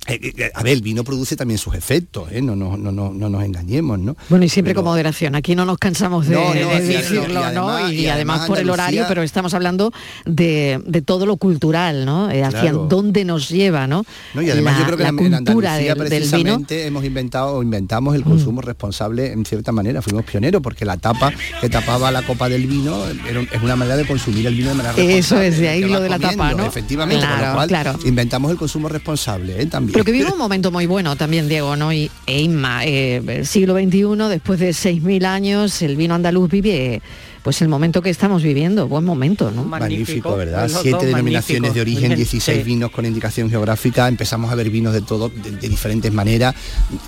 Eh, 0.08 0.32
eh, 0.36 0.50
a 0.52 0.62
ver, 0.64 0.72
el 0.72 0.82
vino 0.82 1.04
produce 1.04 1.36
también 1.36 1.58
sus 1.58 1.74
efectos, 1.76 2.28
¿eh? 2.32 2.42
no, 2.42 2.56
no, 2.56 2.76
no, 2.76 2.90
no, 2.90 3.12
no 3.12 3.28
nos 3.28 3.44
engañemos, 3.44 4.00
¿no? 4.00 4.16
Bueno, 4.28 4.44
y 4.44 4.48
siempre 4.48 4.74
con 4.74 4.84
moderación. 4.84 5.36
Aquí 5.36 5.54
no 5.54 5.64
nos 5.64 5.78
cansamos 5.78 6.26
de, 6.26 6.34
No, 6.34 6.48
no, 6.48 6.52
de 6.70 6.80
decirlo, 6.80 7.28
Y 7.30 7.32
¿no? 7.54 7.68
además- 7.68 7.92
Y, 7.92 7.94
y 8.00 8.06
además, 8.08 8.46
por 8.48 8.58
el 8.58 8.68
horario, 8.68 9.04
pero 9.06 9.22
estamos 9.22 9.54
hablando 9.54 9.92
de, 10.24 10.80
de 10.86 11.02
todo 11.02 11.24
lo 11.24 11.36
cultural, 11.36 12.04
¿no? 12.04 12.30
Eh, 12.32 12.42
hacia 12.42 12.60
Claro. 12.62 12.86
dónde 12.90 13.24
nos 13.24 13.48
lleva, 13.48 13.86
¿no? 13.86 14.04
No, 14.34 14.42
y 14.42 14.50
además 14.50 14.74
la, 14.74 14.78
yo 14.80 14.86
creo 14.86 14.96
que 14.96 15.02
la 15.04 15.08
en, 15.10 15.18
en 15.20 15.44
cultura 15.44 15.74
Andalucía 15.76 15.94
del, 15.94 16.08
del 16.08 16.22
vino. 16.22 16.26
Mm. 16.26 16.30
precisamente 16.30 16.86
hemos 16.86 17.04
inventado 17.04 17.54
o 17.56 17.62
inventamos 17.62 18.14
el 18.16 18.24
consumo 18.24 18.60
responsable 18.60 19.30
en 19.32 19.44
cierta 19.44 19.70
manera. 19.70 20.02
Fuimos 20.02 20.24
pioneros 20.24 20.60
porque 20.62 20.84
la 20.84 20.96
tapa 20.96 21.32
que 21.60 21.68
tapaba 21.68 22.10
la 22.10 22.22
copa 22.22 22.48
del 22.48 22.66
vino 22.66 23.04
era 23.06 23.40
es 23.40 23.62
una 23.62 23.76
manera 23.76 23.96
de 23.96 24.04
consumir 24.06 24.46
el 24.48 24.54
vino 24.56 24.70
de 24.70 24.74
manera 24.74 24.94
Eso 24.94 25.36
responsable. 25.36 25.46
es, 25.48 25.58
de 25.58 25.68
ahí 25.68 25.80
lo 25.84 26.00
de 26.00 26.08
la 26.08 26.16
comiendo, 26.18 26.42
tapa, 26.44 26.54
¿no? 26.54 26.66
Efectivamente, 26.66 27.24
con 27.24 27.34
Claro, 27.36 27.46
lo 27.50 27.54
cual 27.54 27.68
claro. 27.68 27.98
inventamos 28.04 28.50
el 28.50 28.56
consumo 28.56 28.88
responsable 28.88 29.62
¿eh? 29.62 29.66
también. 29.66 29.91
Pero 29.92 30.04
que 30.04 30.12
vive 30.12 30.30
un 30.30 30.38
momento 30.38 30.70
muy 30.70 30.86
bueno 30.86 31.16
también, 31.16 31.48
Diego, 31.48 31.76
¿no? 31.76 31.92
Y 31.92 32.10
e 32.26 32.40
Inma, 32.40 32.84
eh, 32.84 33.42
siglo 33.44 33.74
XXI, 33.74 34.28
después 34.28 34.58
de 34.58 34.70
6.000 34.70 35.24
años, 35.24 35.82
el 35.82 35.96
vino 35.96 36.14
andaluz 36.14 36.50
vive 36.50 37.02
pues 37.42 37.60
el 37.60 37.68
momento 37.68 38.02
que 38.02 38.10
estamos 38.10 38.42
viviendo, 38.42 38.86
buen 38.86 39.04
momento, 39.04 39.50
¿no? 39.50 39.64
Magnífico, 39.64 40.36
¿verdad? 40.36 40.70
Siete 40.80 41.06
denominaciones 41.06 41.74
de 41.74 41.80
origen, 41.80 42.02
Muy 42.02 42.08
bien, 42.10 42.18
16 42.18 42.58
sí. 42.58 42.64
vinos 42.64 42.92
con 42.92 43.04
indicación 43.04 43.50
geográfica, 43.50 44.06
empezamos 44.06 44.52
a 44.52 44.54
ver 44.54 44.70
vinos 44.70 44.94
de 44.94 45.02
todo, 45.02 45.28
de, 45.28 45.50
de 45.50 45.68
diferentes 45.68 46.12
maneras, 46.12 46.54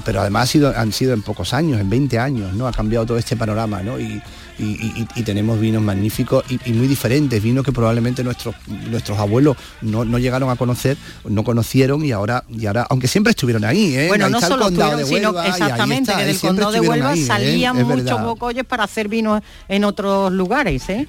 pero 0.04 0.20
además 0.20 0.44
ha 0.44 0.52
sido, 0.52 0.76
han 0.76 0.92
sido 0.92 1.14
en 1.14 1.22
pocos 1.22 1.54
años, 1.54 1.80
en 1.80 1.88
20 1.88 2.18
años, 2.18 2.52
¿no? 2.52 2.66
Ha 2.66 2.72
cambiado 2.72 3.06
todo 3.06 3.16
este 3.16 3.36
panorama, 3.36 3.82
¿no? 3.82 4.00
Y, 4.00 4.20
y- 4.58 4.64
y- 5.02 5.06
y 5.16 5.22
tenemos 5.22 5.58
vinos 5.60 5.82
magníficos 5.82 6.44
y, 6.48 6.58
y 6.68 6.72
muy 6.72 6.86
diferentes, 6.86 7.42
vinos 7.42 7.64
que 7.64 7.72
probablemente 7.72 8.22
nuestros 8.24 8.54
nuestros 8.90 9.18
abuelos 9.18 9.56
no, 9.82 10.04
no 10.04 10.18
llegaron 10.18 10.50
a 10.50 10.56
conocer, 10.56 10.96
no 11.28 11.44
conocieron 11.44 12.04
y 12.04 12.12
ahora, 12.12 12.44
y 12.48 12.66
ahora, 12.66 12.86
aunque 12.90 13.08
siempre 13.08 13.30
estuvieron 13.30 13.64
ahí, 13.64 13.94
¿eh? 13.96 14.08
Bueno, 14.08 14.26
Ahí 14.26 14.32
no 14.32 14.40
solo 14.40 14.68
estuvieron, 14.68 14.98
de 14.98 15.04
sino 15.06 15.28
Huelva 15.30 15.46
exactamente 15.48 16.10
está, 16.12 16.22
que 16.22 16.26
del 16.28 16.38
condado 16.40 16.72
de 16.72 16.80
Huelva 16.80 17.10
ahí, 17.10 17.22
¿eh? 17.22 17.26
salían 17.26 17.76
muchos 17.76 18.04
verdad. 18.04 18.24
bocolles 18.24 18.64
para 18.64 18.84
hacer 18.84 19.08
vinos 19.08 19.42
en 19.68 19.84
otros 19.84 20.32
lugares, 20.32 20.88
¿eh? 20.88 21.06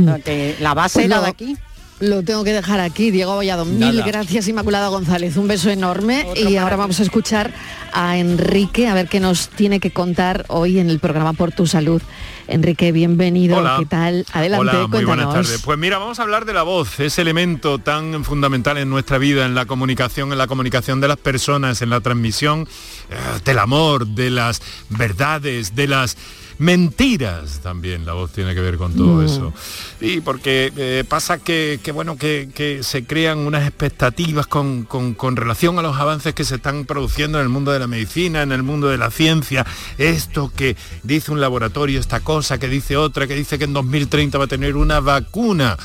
O 0.00 0.04
sea, 0.04 0.18
que 0.18 0.56
la 0.60 0.74
base 0.74 0.94
Pues 1.00 1.06
era 1.06 1.16
lo- 1.16 1.22
de 1.22 1.28
aquí. 1.28 1.56
Lo 2.00 2.22
tengo 2.22 2.42
que 2.42 2.52
dejar 2.52 2.80
aquí, 2.80 3.10
Diego 3.10 3.34
Bollado. 3.34 3.64
Mil 3.64 4.02
gracias, 4.02 4.48
Inmaculada 4.48 4.88
González. 4.88 5.36
Un 5.36 5.46
beso 5.46 5.70
enorme. 5.70 6.26
Otro 6.28 6.50
y 6.50 6.56
ahora 6.56 6.76
vamos 6.76 6.98
a 6.98 7.04
escuchar 7.04 7.54
a 7.92 8.18
Enrique, 8.18 8.88
a 8.88 8.94
ver 8.94 9.08
qué 9.08 9.20
nos 9.20 9.48
tiene 9.48 9.78
que 9.78 9.92
contar 9.92 10.44
hoy 10.48 10.80
en 10.80 10.90
el 10.90 10.98
programa 10.98 11.34
Por 11.34 11.52
tu 11.52 11.66
Salud. 11.66 12.02
Enrique, 12.48 12.90
bienvenido. 12.90 13.58
Hola. 13.58 13.76
¿Qué 13.78 13.86
tal? 13.86 14.26
Adelante, 14.32 14.76
Hola, 14.76 14.86
muy 14.88 15.04
buenas 15.04 15.32
tardes. 15.32 15.62
Pues 15.64 15.78
mira, 15.78 15.98
vamos 15.98 16.18
a 16.18 16.22
hablar 16.22 16.44
de 16.44 16.52
la 16.52 16.62
voz, 16.64 16.98
ese 16.98 17.22
elemento 17.22 17.78
tan 17.78 18.24
fundamental 18.24 18.76
en 18.76 18.90
nuestra 18.90 19.18
vida, 19.18 19.46
en 19.46 19.54
la 19.54 19.66
comunicación, 19.66 20.32
en 20.32 20.38
la 20.38 20.48
comunicación 20.48 21.00
de 21.00 21.08
las 21.08 21.16
personas, 21.16 21.80
en 21.80 21.90
la 21.90 22.00
transmisión 22.00 22.68
eh, 23.08 23.14
del 23.44 23.58
amor, 23.60 24.08
de 24.08 24.30
las 24.30 24.60
verdades, 24.90 25.74
de 25.76 25.86
las 25.86 26.16
mentiras 26.64 27.60
también. 27.62 28.04
La 28.06 28.14
voz 28.14 28.32
tiene 28.32 28.54
que 28.54 28.60
ver 28.60 28.76
con 28.76 28.94
todo 28.94 29.20
Mm. 29.22 29.24
eso. 29.24 29.52
Y 30.00 30.20
porque 30.20 30.72
eh, 30.76 31.04
pasa 31.08 31.38
que, 31.38 31.78
que, 31.82 31.92
bueno, 31.92 32.16
que, 32.16 32.48
que 32.54 32.82
se 32.82 33.04
crean 33.04 33.38
unas 33.38 33.66
expectativas 33.68 34.46
con, 34.46 34.84
con- 34.84 35.14
con 35.14 35.36
relación 35.36 35.78
a 35.78 35.82
los 35.82 35.96
avances 35.96 36.34
que 36.34 36.44
se 36.44 36.56
están 36.56 36.84
produciendo 36.84 37.38
en 37.38 37.44
el 37.44 37.48
mundo 37.50 37.70
de 37.72 37.78
la 37.78 37.86
medicina, 37.86 38.42
en 38.42 38.52
el 38.52 38.62
mundo 38.62 38.88
de 38.88 38.98
la 38.98 39.10
ciencia. 39.10 39.64
Esto 39.98 40.50
que 40.54 40.76
dice 41.02 41.30
un 41.32 41.40
laboratorio, 41.40 42.00
esta 42.00 42.20
cosa 42.20 42.58
que 42.58 42.68
dice 42.68 42.96
otra, 42.96 43.26
que 43.26 43.34
dice 43.34 43.58
que 43.58 43.64
en 43.64 43.72
2030 43.72 44.38
va 44.38 44.44
a 44.44 44.48
tener 44.48 44.76
una 44.76 45.00
vacuna. 45.00 45.76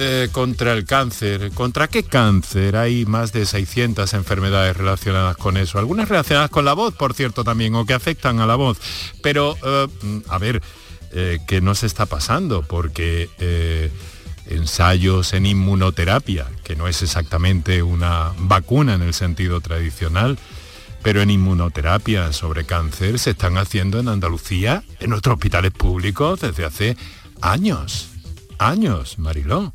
Eh, 0.00 0.28
contra 0.32 0.72
el 0.72 0.86
cáncer. 0.86 1.50
¿Contra 1.52 1.86
qué 1.86 2.02
cáncer? 2.02 2.76
Hay 2.76 3.04
más 3.04 3.32
de 3.32 3.44
600 3.44 4.14
enfermedades 4.14 4.74
relacionadas 4.76 5.36
con 5.36 5.58
eso. 5.58 5.78
Algunas 5.78 6.08
relacionadas 6.08 6.50
con 6.50 6.64
la 6.64 6.72
voz, 6.72 6.94
por 6.94 7.12
cierto, 7.12 7.44
también, 7.44 7.74
o 7.74 7.84
que 7.84 7.92
afectan 7.92 8.40
a 8.40 8.46
la 8.46 8.56
voz. 8.56 8.78
Pero, 9.22 9.56
eh, 9.62 9.88
a 10.28 10.38
ver, 10.38 10.62
eh, 11.12 11.40
¿qué 11.46 11.60
nos 11.60 11.82
está 11.82 12.06
pasando? 12.06 12.62
Porque 12.62 13.28
eh, 13.38 13.90
ensayos 14.46 15.34
en 15.34 15.44
inmunoterapia, 15.46 16.46
que 16.64 16.76
no 16.76 16.88
es 16.88 17.02
exactamente 17.02 17.82
una 17.82 18.32
vacuna 18.38 18.94
en 18.94 19.02
el 19.02 19.12
sentido 19.12 19.60
tradicional, 19.60 20.38
pero 21.02 21.20
en 21.20 21.30
inmunoterapia 21.30 22.32
sobre 22.32 22.64
cáncer 22.64 23.18
se 23.18 23.30
están 23.30 23.58
haciendo 23.58 23.98
en 23.98 24.08
Andalucía, 24.08 24.84
en 25.00 25.10
nuestros 25.10 25.34
hospitales 25.34 25.72
públicos, 25.72 26.40
desde 26.40 26.64
hace 26.64 26.96
años. 27.40 28.09
Años, 28.60 29.18
Mariló. 29.18 29.72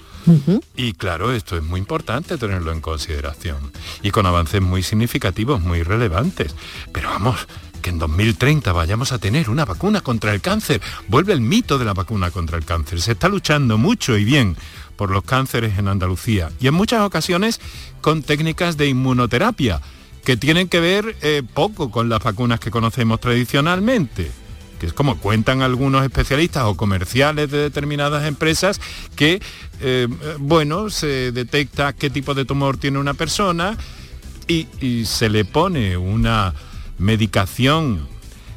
Y 0.76 0.94
claro, 0.94 1.34
esto 1.34 1.58
es 1.58 1.64
muy 1.64 1.80
importante 1.80 2.38
tenerlo 2.38 2.72
en 2.72 2.82
consideración. 2.82 3.72
Y 4.04 4.12
con 4.12 4.28
avances 4.28 4.62
muy 4.62 4.84
significativos, 4.84 5.60
muy 5.60 5.82
relevantes. 5.82 6.56
Pero 6.94 7.10
vamos, 7.10 7.48
que 7.82 7.90
en 7.90 7.98
2030 7.98 8.72
vayamos 8.74 9.12
a 9.12 9.18
tener 9.18 9.50
una 9.50 9.66
vacuna 9.66 10.02
contra 10.02 10.34
el 10.36 10.42
cáncer. 10.42 10.82
Vuelve 11.08 11.34
el 11.34 11.42
mito 11.42 11.80
de 11.80 11.86
la 11.86 11.96
vacuna 11.96 12.30
contra 12.30 12.60
el 12.60 12.66
cáncer. 12.66 13.02
Se 13.02 13.14
está 13.14 13.28
luchando 13.28 13.80
mucho 13.80 14.18
y 14.18 14.24
bien 14.24 14.56
por 14.96 15.10
los 15.10 15.24
cánceres 15.24 15.80
en 15.80 15.88
Andalucía. 15.88 16.52
Y 16.60 16.68
en 16.68 16.76
muchas 16.76 17.02
ocasiones 17.02 17.60
con 18.02 18.22
técnicas 18.22 18.78
de 18.78 18.88
inmunoterapia, 18.88 19.82
que 20.24 20.38
tienen 20.38 20.68
que 20.68 20.80
ver 20.80 21.16
eh, 21.24 21.42
poco 21.56 21.90
con 21.90 22.08
las 22.08 22.22
vacunas 22.22 22.60
que 22.60 22.70
conocemos 22.70 23.20
tradicionalmente 23.20 24.32
que 24.80 24.88
es 24.88 24.94
como 24.94 25.18
cuentan 25.18 25.62
algunos 25.62 26.04
especialistas 26.04 26.64
o 26.66 26.76
comerciales 26.76 27.52
de 27.52 27.58
determinadas 27.58 28.26
empresas, 28.26 28.80
que, 29.16 29.42
eh, 29.82 30.08
bueno, 30.40 30.90
se 30.90 31.32
detecta 31.32 31.94
qué 31.94 32.10
tipo 32.10 32.34
de 32.34 32.46
tumor 32.46 32.78
tiene 32.78 33.00
una 33.00 33.14
persona 33.14 33.78
y, 34.48 34.68
y 34.82 35.06
se 35.06 35.30
le 35.30 35.46
pone 35.46 35.98
una 35.98 36.54
medicación 36.98 38.08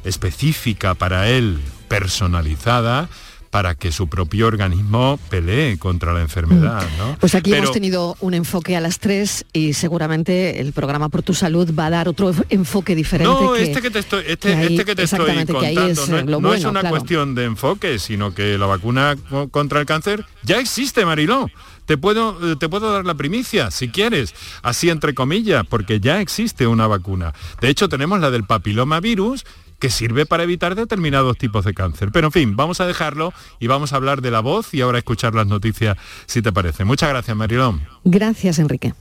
específica 0.03 0.93
para 0.95 1.29
él, 1.29 1.59
personalizada, 1.87 3.09
para 3.49 3.75
que 3.75 3.91
su 3.91 4.07
propio 4.07 4.47
organismo 4.47 5.19
pelee 5.29 5.77
contra 5.79 6.13
la 6.13 6.21
enfermedad. 6.21 6.85
¿no? 6.97 7.17
Pues 7.19 7.33
aquí 7.35 7.49
Pero- 7.51 7.63
hemos 7.63 7.73
tenido 7.73 8.15
un 8.19 8.33
enfoque 8.33 8.75
a 8.75 8.81
las 8.81 8.99
tres 8.99 9.45
y 9.53 9.73
seguramente 9.73 10.59
el 10.61 10.71
programa 10.73 11.09
Por 11.09 11.23
tu 11.23 11.33
Salud 11.33 11.73
va 11.77 11.87
a 11.87 11.89
dar 11.89 12.07
otro 12.07 12.31
enfoque 12.49 12.95
diferente. 12.95 13.33
No, 13.33 13.53
que, 13.53 13.63
este 13.63 13.81
que 13.81 13.89
te 13.91 13.99
estoy, 13.99 14.23
este, 14.27 14.49
que 14.49 14.55
ahí- 14.55 14.63
este 14.73 14.85
que 14.85 14.95
te 14.95 15.03
estoy 15.03 15.19
exactamente, 15.21 15.53
que 15.53 15.65
ahí 15.65 15.75
contando 15.75 16.01
es, 16.03 16.09
no, 16.09 16.17
eh, 16.17 16.19
es 16.37 16.41
bueno, 16.41 16.69
una 16.69 16.79
claro. 16.81 16.95
cuestión 16.95 17.35
de 17.35 17.45
enfoque, 17.45 17.99
sino 17.99 18.33
que 18.35 18.57
la 18.57 18.65
vacuna 18.67 19.15
co- 19.29 19.49
contra 19.49 19.79
el 19.79 19.85
cáncer 19.85 20.25
ya 20.43 20.59
existe, 20.59 21.05
Mariló. 21.05 21.47
Te 21.85 21.97
puedo, 21.97 22.51
eh, 22.51 22.55
te 22.55 22.69
puedo 22.69 22.93
dar 22.93 23.03
la 23.03 23.15
primicia, 23.15 23.71
si 23.71 23.89
quieres, 23.89 24.35
así 24.61 24.91
entre 24.91 25.15
comillas, 25.15 25.65
porque 25.67 25.99
ya 25.99 26.21
existe 26.21 26.67
una 26.67 26.85
vacuna. 26.85 27.33
De 27.61 27.69
hecho, 27.69 27.89
tenemos 27.89 28.19
la 28.19 28.29
del 28.29 28.43
papilomavirus, 28.43 29.43
que 29.79 29.89
sirve 29.89 30.25
para 30.25 30.43
evitar 30.43 30.75
determinados 30.75 31.37
tipos 31.37 31.65
de 31.65 31.73
cáncer. 31.73 32.11
Pero 32.11 32.27
en 32.27 32.31
fin, 32.31 32.55
vamos 32.55 32.81
a 32.81 32.87
dejarlo 32.87 33.33
y 33.59 33.67
vamos 33.67 33.93
a 33.93 33.95
hablar 33.95 34.21
de 34.21 34.31
la 34.31 34.41
voz 34.41 34.73
y 34.73 34.81
ahora 34.81 34.97
escuchar 34.97 35.33
las 35.35 35.47
noticias, 35.47 35.97
si 36.25 36.41
te 36.41 36.51
parece. 36.51 36.85
Muchas 36.85 37.09
gracias, 37.09 37.35
Marilón. 37.35 37.81
Gracias, 38.03 38.59
Enrique. 38.59 38.93